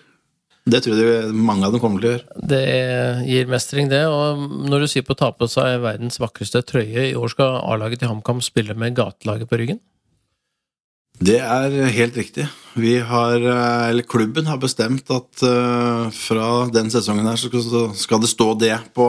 Det 0.71 0.83
tror 0.85 0.99
jeg 1.01 1.31
mange 1.35 1.67
av 1.67 1.75
dem 1.75 1.83
kommer 1.83 2.03
til 2.03 2.11
å 2.11 2.13
gjøre. 2.15 2.41
Det 2.53 2.65
gir 3.27 3.49
mestring, 3.51 3.89
det. 3.91 4.05
Og 4.07 4.43
når 4.71 4.85
du 4.85 4.91
sier 4.93 5.07
på 5.07 5.17
å 5.17 5.21
ta 5.21 5.31
på 5.35 5.49
seg 5.51 5.81
verdens 5.83 6.21
vakreste 6.23 6.63
trøye, 6.69 7.09
i 7.11 7.17
år 7.19 7.33
skal 7.33 7.59
A-laget 7.65 8.03
til 8.03 8.13
HamKam 8.13 8.43
spille 8.45 8.77
med 8.79 8.95
gatelaget 8.99 9.51
på 9.51 9.59
ryggen? 9.61 9.81
Det 11.21 11.37
er 11.37 11.75
helt 11.93 12.17
riktig. 12.17 12.47
Vi 12.81 12.95
har, 13.05 13.35
eh, 13.37 13.89
eller 13.91 14.07
klubben 14.09 14.47
har 14.49 14.57
bestemt 14.57 15.11
at 15.13 15.43
uh, 15.45 16.09
fra 16.17 16.47
den 16.73 16.89
sesongen 16.89 17.27
her 17.29 17.37
så 17.37 17.51
skal 17.93 18.23
det 18.23 18.31
stå 18.31 18.55
det 18.57 18.79
på, 18.97 19.09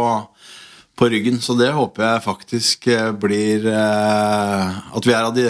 på 1.00 1.08
ryggen. 1.08 1.40
Så 1.40 1.56
det 1.56 1.70
håper 1.72 2.04
jeg 2.04 2.26
faktisk 2.26 2.88
eh, 2.92 3.14
blir 3.16 3.64
at, 3.72 5.08
vi 5.08 5.14
er, 5.14 5.24
av 5.24 5.38
de, 5.38 5.46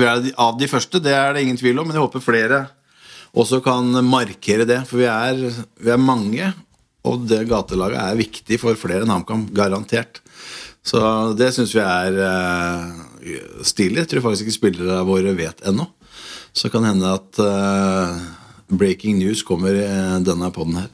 vi 0.00 0.08
er 0.08 0.32
av 0.34 0.58
de, 0.58 0.66
første. 0.72 0.98
Det 0.98 1.14
er 1.14 1.36
det 1.36 1.44
ingen 1.44 1.60
tvil 1.60 1.78
om, 1.78 1.86
men 1.86 1.94
jeg 1.94 2.02
håper 2.02 2.26
flere 2.26 2.60
også 3.30 3.60
kan 3.62 4.02
markere 4.02 4.66
det. 4.66 4.80
For 4.90 5.04
vi 5.04 5.06
er, 5.06 5.44
vi 5.78 5.94
er 5.94 6.02
mange, 6.02 6.50
og 7.06 7.22
det 7.30 7.44
gatelaget 7.52 8.02
er 8.02 8.18
viktig 8.18 8.58
for 8.58 8.74
flere 8.74 9.06
enn 9.06 9.14
HamKam, 9.14 9.46
garantert. 9.54 10.24
Så 10.82 10.98
det 11.38 11.52
syns 11.54 11.76
vi 11.76 11.86
er 11.86 12.18
stilig. 13.62 14.02
Jeg 14.02 14.10
tror 14.10 14.26
faktisk 14.26 14.48
ikke 14.48 14.58
spillere 14.58 15.04
våre 15.06 15.38
vet 15.38 15.62
ennå. 15.70 15.86
Så 16.56 16.70
kan 16.72 16.86
hende 16.86 17.12
at 17.14 17.42
uh, 17.42 18.16
breaking 18.70 19.20
news 19.20 19.44
kommer 19.46 19.74
i 19.76 19.86
denne 20.26 20.50
poden 20.54 20.80
her. 20.82 20.88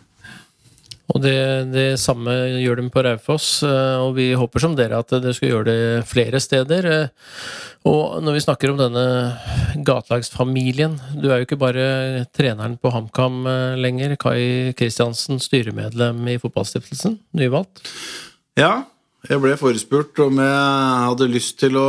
Og 1.15 1.23
det, 1.23 1.37
det, 1.71 2.01
samme 2.03 2.33
gjør 2.59 2.81
de 2.81 2.89
på 2.91 3.03
Raufoss, 3.07 3.61
og 3.63 4.17
vi 4.17 4.33
håper 4.35 4.63
som 4.65 4.73
dere 4.75 4.99
at 4.99 5.13
dere 5.15 5.37
skal 5.37 5.53
gjøre 5.53 5.67
det 5.69 6.09
flere 6.11 6.41
steder. 6.43 6.89
Og 7.87 8.19
når 8.27 8.35
vi 8.35 8.43
snakker 8.43 8.73
om 8.73 8.81
denne 8.81 9.05
gatelagsfamilien 9.87 10.97
Du 11.15 11.29
er 11.29 11.39
jo 11.39 11.47
ikke 11.47 11.61
bare 11.61 12.27
treneren 12.35 12.75
på 12.83 12.91
HamKam 12.91 13.47
lenger. 13.79 14.17
Kai 14.19 14.75
Kristiansen, 14.75 15.39
styremedlem 15.39 16.27
i 16.35 16.41
Fotballstiftelsen, 16.43 17.21
nyvalgt. 17.39 17.87
Ja, 18.59 18.89
jeg 19.31 19.43
ble 19.43 19.57
forespurt 19.59 20.19
om 20.27 20.43
jeg 20.43 21.07
hadde 21.07 21.31
lyst 21.31 21.57
til 21.63 21.79
å 21.79 21.89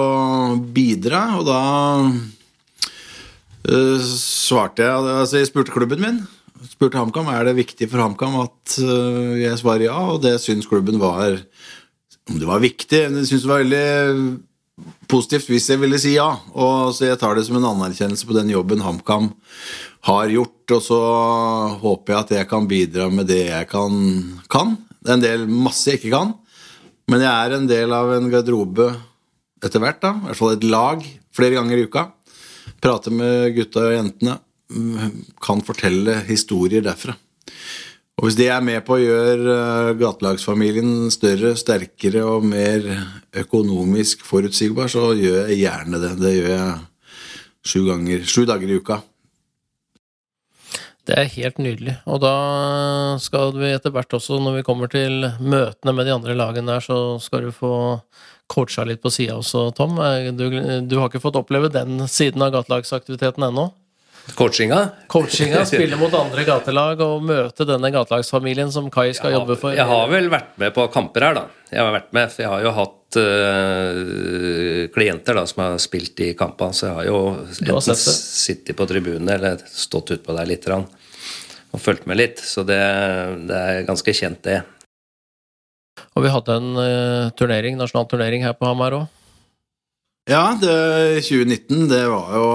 bidra, 0.58 1.26
og 1.38 1.50
da 1.50 1.62
uh, 3.70 4.02
svarte 4.02 4.86
jeg 4.86 5.14
Altså, 5.22 5.42
jeg 5.42 5.50
spurte 5.52 5.74
klubben 5.76 6.04
min. 6.04 6.20
Spurte 6.72 7.00
HamKam 7.00 7.30
er 7.34 7.48
det 7.48 7.58
viktig 7.60 7.90
for 7.92 8.02
HamKam 8.02 8.40
at 8.42 8.78
uh, 8.82 9.36
jeg 9.38 9.60
svarer 9.62 9.88
ja, 9.90 9.98
og 10.14 10.22
det 10.24 10.38
syns 10.42 10.70
klubben 10.70 11.00
var 11.02 11.38
Om 12.28 12.40
det 12.42 12.50
var 12.50 12.64
viktig 12.64 13.04
De 13.14 13.26
syns 13.28 13.46
det 13.46 13.52
var 13.52 13.64
veldig 13.64 13.88
positivt 15.10 15.50
hvis 15.50 15.70
jeg 15.72 15.82
ville 15.82 16.00
si 16.02 16.16
ja. 16.18 16.30
Og 16.54 16.94
Så 16.96 17.08
jeg 17.10 17.20
tar 17.22 17.38
det 17.38 17.46
som 17.48 17.58
en 17.60 17.70
anerkjennelse 17.72 18.28
på 18.30 18.36
den 18.38 18.52
jobben 18.54 18.84
HamKam 18.86 19.32
har 20.08 20.34
gjort. 20.34 20.76
Og 20.76 20.82
så 20.84 21.00
håper 21.82 22.14
jeg 22.14 22.20
at 22.20 22.36
jeg 22.40 22.50
kan 22.52 22.68
bidra 22.70 23.10
med 23.14 23.30
det 23.30 23.48
jeg 23.48 23.70
kan. 23.72 23.96
kan. 24.52 24.76
Det 25.02 25.12
er 25.12 25.18
en 25.18 25.26
del 25.26 25.48
masse 25.48 25.90
jeg 25.90 26.02
ikke 26.02 26.16
kan. 26.16 26.36
Men 27.08 27.24
jeg 27.24 27.32
er 27.32 27.56
en 27.56 27.70
del 27.70 27.94
av 27.96 28.12
en 28.18 28.30
garderobe 28.32 28.92
etter 29.64 29.82
hvert. 29.82 30.02
da, 30.04 30.14
I 30.14 30.28
hvert 30.28 30.40
fall 30.42 30.56
et 30.58 30.68
lag 30.68 31.04
flere 31.36 31.56
ganger 31.56 31.80
i 31.80 31.88
uka. 31.88 32.04
Prater 32.84 33.14
med 33.14 33.56
gutta 33.56 33.88
og 33.90 33.96
jentene. 33.96 34.38
Kan 35.44 35.64
fortelle 35.66 36.20
historier 36.28 36.84
derfra. 36.86 37.16
Og 38.18 38.26
hvis 38.26 38.38
det 38.40 38.48
er 38.50 38.64
med 38.66 38.82
på 38.86 38.96
å 38.96 39.02
gjøre 39.02 39.58
gatelagsfamilien 40.00 41.12
større, 41.14 41.54
sterkere 41.60 42.24
og 42.26 42.48
mer 42.50 42.88
økonomisk 43.38 44.24
forutsigbar, 44.26 44.90
så 44.90 45.12
gjør 45.14 45.52
jeg 45.52 45.60
gjerne 45.62 46.02
det. 46.02 46.16
Det 46.18 46.32
gjør 46.34 46.50
jeg 46.56 46.72
sju, 47.62 47.84
ganger, 47.86 48.26
sju 48.26 48.48
dager 48.50 48.74
i 48.74 48.80
uka. 48.82 48.98
Det 51.08 51.16
er 51.16 51.30
helt 51.38 51.60
nydelig. 51.64 51.94
Og 52.10 52.20
da 52.20 52.34
skal 53.24 53.54
vi 53.56 53.72
etter 53.72 53.94
hvert 53.96 54.12
også, 54.18 54.42
når 54.44 54.58
vi 54.58 54.66
kommer 54.68 54.92
til 54.92 55.24
møtene 55.40 55.94
med 55.96 56.08
de 56.08 56.16
andre 56.18 56.36
lagene 56.36 56.74
der, 56.74 56.84
så 56.84 56.98
skal 57.24 57.48
du 57.48 57.54
få 57.56 57.72
coacha 58.52 58.84
litt 58.88 59.00
på 59.04 59.12
sida 59.12 59.38
også, 59.40 59.70
Tom. 59.78 59.96
Du, 60.36 60.46
du, 60.84 60.98
har 61.00 61.08
ikke 61.08 61.24
fått 61.24 61.40
oppleve 61.40 61.72
den 61.72 62.04
siden 62.12 62.44
av 62.44 62.52
gatelagsaktiviteten 62.56 63.48
ennå? 63.48 63.70
Coachinga? 64.36 64.90
Coachinga, 65.08 65.66
Spille 65.70 65.98
mot 66.00 66.14
andre 66.18 66.44
gatelag 66.48 67.02
og 67.06 67.24
møte 67.26 67.68
denne 67.68 67.92
gatelagsfamilien 67.94 68.72
som 68.74 68.90
Kai 68.92 69.12
skal 69.16 69.32
har, 69.32 69.40
jobbe 69.40 69.58
for. 69.60 69.76
Jeg 69.78 69.88
har 69.88 70.12
vel 70.12 70.30
vært 70.34 70.58
med 70.60 70.76
på 70.76 70.88
kamper 70.94 71.28
her, 71.30 71.38
da. 71.38 71.46
Jeg 71.72 71.84
har 71.84 71.96
vært 71.96 72.14
med, 72.16 72.32
for 72.34 72.44
jeg 72.44 72.52
har 72.52 72.64
jo 72.66 72.76
hatt 72.78 73.20
uh, 73.22 74.84
klienter 74.96 75.40
da, 75.40 75.44
som 75.50 75.64
har 75.64 75.82
spilt 75.84 76.24
i 76.24 76.32
kampene. 76.40 76.76
Så 76.76 76.90
jeg 76.90 76.96
har 77.00 77.10
jo 77.10 77.20
enten 77.40 78.00
sittet 78.00 78.78
på 78.78 78.88
tribunen 78.90 79.32
eller 79.38 79.64
stått 79.72 80.16
utpå 80.18 80.36
der 80.38 80.50
litt 80.50 80.68
og 80.72 81.82
fulgt 81.84 82.08
med 82.08 82.20
litt. 82.20 82.44
Så 82.44 82.64
det, 82.68 82.80
det 83.48 83.58
er 83.58 83.86
ganske 83.88 84.16
kjent, 84.16 84.44
det. 84.48 84.62
Og 86.18 86.24
vi 86.26 86.34
hadde 86.34 86.56
en 86.60 86.74
uh, 86.78 87.30
turnering, 87.38 87.78
nasjonal 87.80 88.10
turnering 88.10 88.44
her 88.46 88.58
på 88.58 88.68
Hamar 88.68 88.96
òg. 88.98 89.17
Ja, 90.28 90.58
det, 90.62 91.22
2019 91.24 91.88
det 91.88 92.04
var 92.12 92.34
jo 92.36 92.48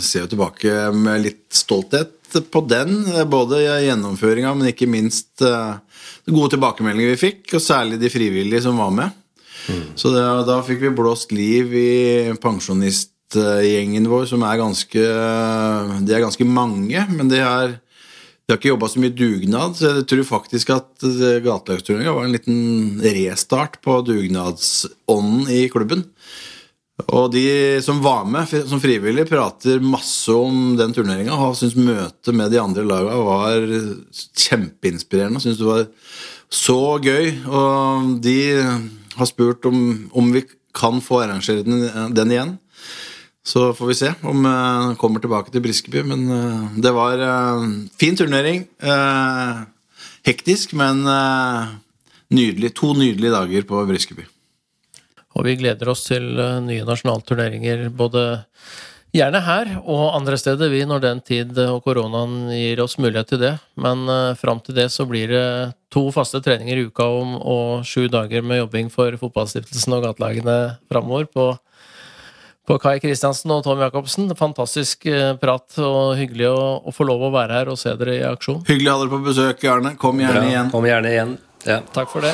Ser 0.00 0.24
jo 0.24 0.30
tilbake 0.32 0.88
med 0.96 1.26
litt 1.26 1.44
stolthet 1.52 2.38
på 2.48 2.62
den. 2.64 3.02
Både 3.28 3.60
gjennomføringa, 3.60 4.54
men 4.56 4.70
ikke 4.70 4.88
minst 4.88 5.36
de 5.36 6.32
gode 6.32 6.54
tilbakemeldinger 6.54 7.12
vi 7.12 7.20
fikk. 7.20 7.42
Og 7.58 7.60
særlig 7.60 8.00
de 8.00 8.08
frivillige 8.12 8.64
som 8.64 8.80
var 8.80 8.94
med. 8.96 9.18
Mm. 9.68 9.82
Så 10.00 10.14
det, 10.14 10.22
da 10.48 10.56
fikk 10.64 10.80
vi 10.86 10.94
blåst 10.96 11.34
liv 11.36 11.74
i 11.76 12.32
pensjonistgjengen 12.40 14.08
vår, 14.08 14.24
som 14.32 14.42
er 14.48 14.62
ganske 14.62 15.04
De 16.08 16.16
er 16.16 16.24
ganske 16.24 16.46
mange, 16.48 17.04
men 17.12 17.32
de 17.32 17.42
har 17.44 17.76
de 18.42 18.50
har 18.50 18.58
ikke 18.58 18.72
jobba 18.72 18.88
så 18.90 19.00
mye 19.00 19.14
dugnad, 19.14 19.76
så 19.78 19.90
jeg 20.00 20.06
tror 20.10 20.24
faktisk 20.26 20.72
at 20.74 21.04
gatelagsturneringa 21.44 22.14
var 22.16 22.24
en 22.26 22.34
liten 22.34 23.04
restart 23.04 23.78
på 23.84 24.00
dugnadsånden 24.02 25.46
i 25.46 25.60
klubben. 25.70 26.02
Og 27.10 27.30
de 27.34 27.80
som 27.84 28.00
var 28.04 28.24
med 28.28 28.50
som 28.68 28.80
frivillige, 28.82 29.28
prater 29.30 29.82
masse 29.82 30.32
om 30.32 30.74
den 30.78 30.94
turneringa 30.94 31.34
og 31.34 31.56
syns 31.58 31.76
møtet 31.76 32.34
med 32.36 32.52
de 32.52 32.60
andre 32.62 32.84
laga 32.86 33.18
var 33.18 33.66
kjempeinspirerende. 34.38 35.42
Syns 35.42 35.60
det 35.60 35.68
var 35.68 35.86
så 36.52 36.80
gøy. 37.02 37.32
Og 37.48 38.18
de 38.24 38.38
har 39.16 39.30
spurt 39.30 39.66
om, 39.68 39.78
om 40.14 40.32
vi 40.34 40.44
kan 40.76 41.00
få 41.04 41.22
arrangere 41.24 41.64
den, 41.66 41.86
den, 42.14 42.32
igjen. 42.32 42.56
Så 43.44 43.72
får 43.74 43.90
vi 43.90 43.98
se 43.98 44.12
om 44.28 44.46
jeg 44.46 44.98
kommer 45.00 45.22
tilbake 45.22 45.52
til 45.52 45.64
Briskeby. 45.64 46.04
Men 46.06 46.28
uh, 46.30 46.68
det 46.78 46.94
var 46.96 47.18
uh, 47.18 47.66
fin 48.00 48.16
turnering. 48.16 48.64
Hektisk, 50.22 50.76
men 50.78 51.02
nydelig. 52.32 52.76
To 52.78 52.94
nydelige 52.94 53.34
dager 53.34 53.66
på 53.66 53.82
Briskeby. 53.88 54.28
Og 55.36 55.46
vi 55.48 55.58
gleder 55.60 55.92
oss 55.92 56.06
til 56.08 56.32
eh, 56.38 56.58
nye 56.64 56.88
nasjonalturneringer 56.88 57.88
både 57.96 58.24
gjerne 59.12 59.42
her 59.44 59.70
og 59.82 60.14
andre 60.16 60.38
steder, 60.40 60.70
vi, 60.72 60.82
når 60.88 61.02
den 61.04 61.20
tid 61.24 61.58
og 61.66 61.82
koronaen 61.84 62.48
gir 62.52 62.80
oss 62.84 62.96
mulighet 63.00 63.32
til 63.32 63.42
det. 63.42 63.52
Men 63.80 64.06
uh, 64.08 64.32
fram 64.38 64.62
til 64.64 64.76
det 64.78 64.88
så 64.92 65.06
blir 65.08 65.32
det 65.32 65.48
to 65.92 66.06
faste 66.14 66.40
treninger 66.44 66.80
i 66.80 66.86
uka 66.88 67.08
om, 67.20 67.34
og 67.36 67.84
sju 67.88 68.06
dager 68.12 68.44
med 68.44 68.62
jobbing 68.62 68.88
for 68.92 69.18
Fotballstiftelsen 69.20 69.98
og 69.98 70.06
gatelagene 70.06 70.56
framover 70.88 71.28
på, 71.28 71.50
på 72.68 72.80
Kai 72.80 72.96
Kristiansen 73.04 73.52
og 73.52 73.60
Tom 73.66 73.84
Jacobsen. 73.84 74.32
Fantastisk 74.38 75.04
eh, 75.10 75.34
prat 75.40 75.76
og 75.84 76.16
hyggelig 76.16 76.48
å, 76.54 76.64
å 76.80 76.96
få 76.96 77.08
lov 77.08 77.28
å 77.28 77.34
være 77.36 77.60
her 77.60 77.74
og 77.74 77.80
se 77.80 77.92
dere 78.00 78.16
i 78.16 78.26
aksjon. 78.32 78.64
Hyggelig 78.70 78.94
å 78.94 78.96
ha 78.96 79.04
dere 79.04 79.12
på 79.12 79.22
besøk, 79.28 79.68
Arne. 79.76 79.94
Kom 80.00 80.24
gjerne 80.24 80.40
Bra. 80.40 80.50
igjen. 80.54 80.72
Kom 80.72 80.88
gjerne 80.88 81.14
igjen. 81.14 81.38
Ja. 81.68 81.82
Takk 81.92 82.08
for 82.14 82.24
det. 82.24 82.32